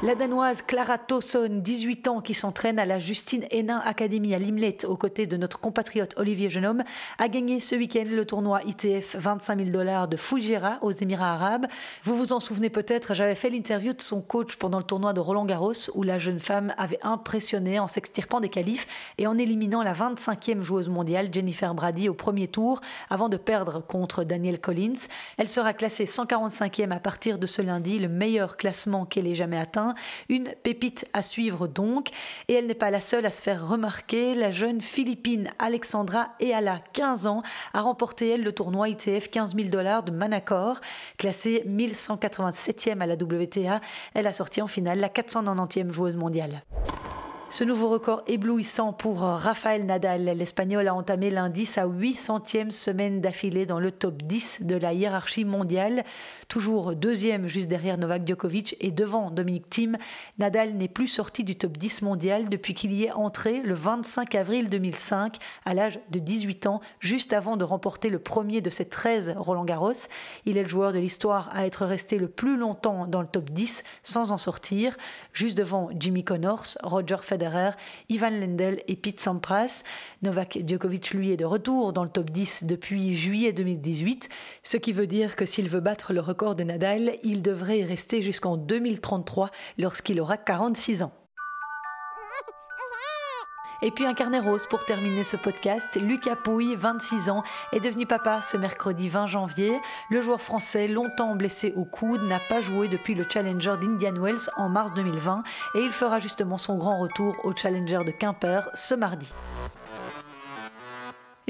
La 0.01 0.15
Danoise 0.15 0.61
Clara 0.61 0.97
Towson, 0.97 1.59
18 1.61 2.07
ans, 2.07 2.21
qui 2.21 2.33
s'entraîne 2.33 2.79
à 2.79 2.85
la 2.85 2.99
Justine 2.99 3.43
Hénin 3.51 3.81
Academy 3.83 4.33
à 4.33 4.39
Limlet 4.39 4.85
aux 4.85 4.95
côtés 4.95 5.25
de 5.25 5.35
notre 5.35 5.59
compatriote 5.59 6.13
Olivier 6.15 6.49
Genome, 6.49 6.85
a 7.17 7.27
gagné 7.27 7.59
ce 7.59 7.75
week-end 7.75 8.05
le 8.09 8.23
tournoi 8.23 8.61
ITF 8.65 9.17
25 9.17 9.59
000 9.59 9.71
dollars 9.71 10.07
de 10.07 10.15
Fujairah 10.15 10.77
aux 10.83 10.91
Émirats 10.91 11.33
arabes. 11.33 11.67
Vous 12.05 12.15
vous 12.15 12.31
en 12.31 12.39
souvenez 12.39 12.69
peut-être, 12.69 13.13
j'avais 13.13 13.35
fait 13.35 13.49
l'interview 13.49 13.91
de 13.91 14.01
son 14.01 14.21
coach 14.21 14.55
pendant 14.55 14.77
le 14.77 14.85
tournoi 14.85 15.11
de 15.11 15.19
Roland 15.19 15.43
Garros 15.43 15.73
où 15.93 16.03
la 16.03 16.17
jeune 16.17 16.39
femme 16.39 16.73
avait 16.77 16.99
impressionné 17.01 17.77
en 17.77 17.87
s'extirpant 17.87 18.39
des 18.39 18.47
qualifs 18.47 18.87
et 19.17 19.27
en 19.27 19.37
éliminant 19.37 19.83
la 19.83 19.93
25e 19.93 20.61
joueuse 20.61 20.87
mondiale 20.87 21.27
Jennifer 21.29 21.75
Brady 21.75 22.07
au 22.07 22.13
premier 22.13 22.47
tour 22.47 22.79
avant 23.09 23.27
de 23.27 23.35
perdre 23.35 23.81
contre 23.85 24.23
Danielle 24.23 24.61
Collins. 24.61 25.07
Elle 25.37 25.49
sera 25.49 25.73
classée 25.73 26.05
145e 26.05 26.91
à 26.91 27.01
partir 27.01 27.37
de 27.37 27.45
ce 27.45 27.61
lundi, 27.61 27.99
le 27.99 28.07
meilleur 28.07 28.55
classement 28.55 29.05
qu'elle 29.05 29.27
ait 29.27 29.35
jamais 29.35 29.59
atteint 29.59 29.88
une 30.29 30.53
pépite 30.63 31.07
à 31.13 31.21
suivre 31.21 31.67
donc. 31.67 32.09
Et 32.47 32.53
elle 32.53 32.67
n'est 32.67 32.73
pas 32.73 32.91
la 32.91 33.01
seule 33.01 33.25
à 33.25 33.31
se 33.31 33.41
faire 33.41 33.67
remarquer. 33.67 34.35
La 34.35 34.51
jeune 34.51 34.81
Philippine 34.81 35.49
Alexandra 35.59 36.29
Eala, 36.39 36.81
15 36.93 37.27
ans, 37.27 37.43
a 37.73 37.81
remporté 37.81 38.29
elle 38.29 38.43
le 38.43 38.51
tournoi 38.51 38.89
ITF 38.89 39.29
15 39.29 39.55
000 39.55 39.69
dollars 39.69 40.03
de 40.03 40.11
Manacor. 40.11 40.79
Classée 41.17 41.63
1187e 41.67 42.99
à 43.01 43.05
la 43.05 43.15
WTA, 43.15 43.81
elle 44.13 44.27
a 44.27 44.33
sorti 44.33 44.61
en 44.61 44.67
finale 44.67 44.99
la 44.99 45.09
490e 45.09 45.91
joueuse 45.91 46.15
mondiale. 46.15 46.63
Ce 47.51 47.63
nouveau 47.63 47.89
record 47.89 48.21
éblouissant 48.27 48.93
pour 48.93 49.21
Rafael 49.21 49.83
Nadal. 49.83 50.23
L'Espagnol 50.37 50.87
a 50.87 50.93
entamé 50.93 51.31
lundi 51.31 51.65
sa 51.65 51.87
800e 51.87 52.69
semaine 52.69 53.21
d'affilée 53.21 53.65
dans 53.65 53.79
le 53.79 53.91
top 53.91 54.21
10 54.21 54.61
de 54.61 54.75
la 54.75 54.93
hiérarchie 54.93 55.45
mondiale. 55.45 56.03
Toujours 56.47 56.95
deuxième 56.95 57.47
juste 57.47 57.67
derrière 57.67 57.97
Novak 57.97 58.27
Djokovic 58.27 58.75
et 58.79 58.91
devant 58.91 59.31
Dominique 59.31 59.67
Thiem, 59.67 59.97
Nadal 60.37 60.75
n'est 60.75 60.87
plus 60.87 61.07
sorti 61.07 61.43
du 61.43 61.55
top 61.55 61.75
10 61.75 62.03
mondial 62.03 62.49
depuis 62.49 62.75
qu'il 62.75 62.93
y 62.93 63.05
est 63.05 63.11
entré 63.11 63.61
le 63.61 63.73
25 63.73 64.35
avril 64.35 64.69
2005 64.69 65.37
à 65.65 65.73
l'âge 65.73 65.99
de 66.11 66.19
18 66.19 66.67
ans, 66.67 66.81
juste 66.99 67.33
avant 67.33 67.57
de 67.57 67.63
remporter 67.63 68.09
le 68.09 68.19
premier 68.19 68.61
de 68.61 68.69
ses 68.69 68.85
13 68.85 69.33
Roland 69.37 69.65
Garros. 69.65 69.91
Il 70.45 70.55
est 70.55 70.63
le 70.63 70.69
joueur 70.69 70.93
de 70.93 70.99
l'histoire 70.99 71.49
à 71.51 71.65
être 71.65 71.87
resté 71.87 72.19
le 72.19 72.27
plus 72.27 72.57
longtemps 72.57 73.07
dans 73.07 73.21
le 73.21 73.27
top 73.27 73.49
10 73.49 73.83
sans 74.03 74.31
en 74.31 74.37
sortir, 74.37 74.95
juste 75.33 75.57
devant 75.57 75.89
Jimmy 75.99 76.23
Connors, 76.23 76.77
Roger 76.83 77.17
Federer 77.23 77.38
Ivan 78.09 78.31
Lendl 78.31 78.81
et 78.87 78.95
Pete 78.95 79.19
Sampras. 79.19 79.83
Novak 80.21 80.59
Djokovic, 80.65 81.11
lui, 81.11 81.31
est 81.31 81.37
de 81.37 81.45
retour 81.45 81.93
dans 81.93 82.03
le 82.03 82.09
top 82.09 82.29
10 82.29 82.65
depuis 82.65 83.15
juillet 83.15 83.53
2018, 83.53 84.29
ce 84.63 84.77
qui 84.77 84.93
veut 84.93 85.07
dire 85.07 85.35
que 85.35 85.45
s'il 85.45 85.69
veut 85.69 85.79
battre 85.79 86.13
le 86.13 86.19
record 86.19 86.55
de 86.55 86.63
Nadal, 86.63 87.13
il 87.23 87.41
devrait 87.41 87.79
y 87.79 87.83
rester 87.83 88.21
jusqu'en 88.21 88.57
2033 88.57 89.51
lorsqu'il 89.77 90.19
aura 90.21 90.37
46 90.37 91.03
ans. 91.03 91.11
Et 93.81 93.91
puis 93.91 94.05
un 94.05 94.13
carnet 94.13 94.39
rose 94.39 94.67
pour 94.67 94.83
terminer 94.83 95.23
ce 95.23 95.37
podcast. 95.37 95.95
Lucas 95.95 96.35
Pouille, 96.35 96.75
26 96.75 97.29
ans, 97.29 97.43
est 97.71 97.79
devenu 97.79 98.05
papa 98.05 98.41
ce 98.41 98.57
mercredi 98.57 99.07
20 99.07 99.27
janvier. 99.27 99.79
Le 100.09 100.21
joueur 100.21 100.41
français, 100.41 100.87
longtemps 100.87 101.35
blessé 101.35 101.73
au 101.77 101.85
coude, 101.85 102.21
n'a 102.23 102.39
pas 102.49 102.61
joué 102.61 102.89
depuis 102.89 103.15
le 103.15 103.25
Challenger 103.27 103.75
d'Indian 103.79 104.21
Wells 104.21 104.49
en 104.57 104.67
mars 104.67 104.93
2020 104.93 105.43
et 105.75 105.79
il 105.79 105.91
fera 105.91 106.19
justement 106.19 106.57
son 106.57 106.77
grand 106.77 106.99
retour 106.99 107.35
au 107.43 107.55
Challenger 107.55 108.01
de 108.05 108.11
Quimper 108.11 108.69
ce 108.73 108.95
mardi. 108.95 109.31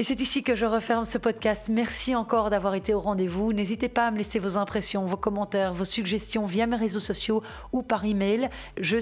Et 0.00 0.02
c'est 0.02 0.22
ici 0.22 0.42
que 0.42 0.54
je 0.54 0.64
referme 0.64 1.04
ce 1.04 1.18
podcast. 1.18 1.68
Merci 1.68 2.14
encore 2.14 2.48
d'avoir 2.48 2.74
été 2.74 2.94
au 2.94 3.00
rendez-vous. 3.00 3.52
N'hésitez 3.52 3.90
pas 3.90 4.06
à 4.06 4.10
me 4.10 4.16
laisser 4.16 4.38
vos 4.38 4.56
impressions, 4.56 5.04
vos 5.04 5.18
commentaires, 5.18 5.74
vos 5.74 5.84
suggestions 5.84 6.46
via 6.46 6.66
mes 6.66 6.76
réseaux 6.76 7.00
sociaux 7.00 7.42
ou 7.72 7.82
par 7.82 8.06
email. 8.06 8.48
Je 8.78 8.96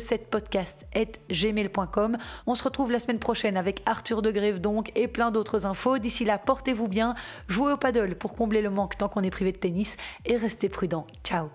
gmail.com. 1.31 2.19
On 2.49 2.55
se 2.57 2.65
retrouve 2.65 2.91
la 2.91 2.99
semaine 2.99 3.21
prochaine 3.21 3.57
avec 3.57 3.81
Arthur 3.87 4.23
de 4.23 4.33
Grève 4.33 4.61
donc 4.61 4.91
et 4.97 5.07
plein 5.07 5.31
d'autres 5.31 5.67
infos. 5.67 5.99
D'ici 5.99 6.25
là, 6.25 6.37
portez-vous 6.37 6.89
bien, 6.89 7.15
jouez 7.47 7.75
au 7.75 7.77
paddle 7.77 8.17
pour 8.17 8.35
combler 8.35 8.61
le 8.61 8.71
manque 8.71 8.99
tant 8.99 9.09
qu'on 9.09 9.23
est 9.23 9.31
privé 9.31 9.53
de 9.53 9.59
tennis 9.59 9.99
et 10.27 10.37
restez 10.37 10.69
prudent. 10.69 11.07
Ciao 11.23 11.51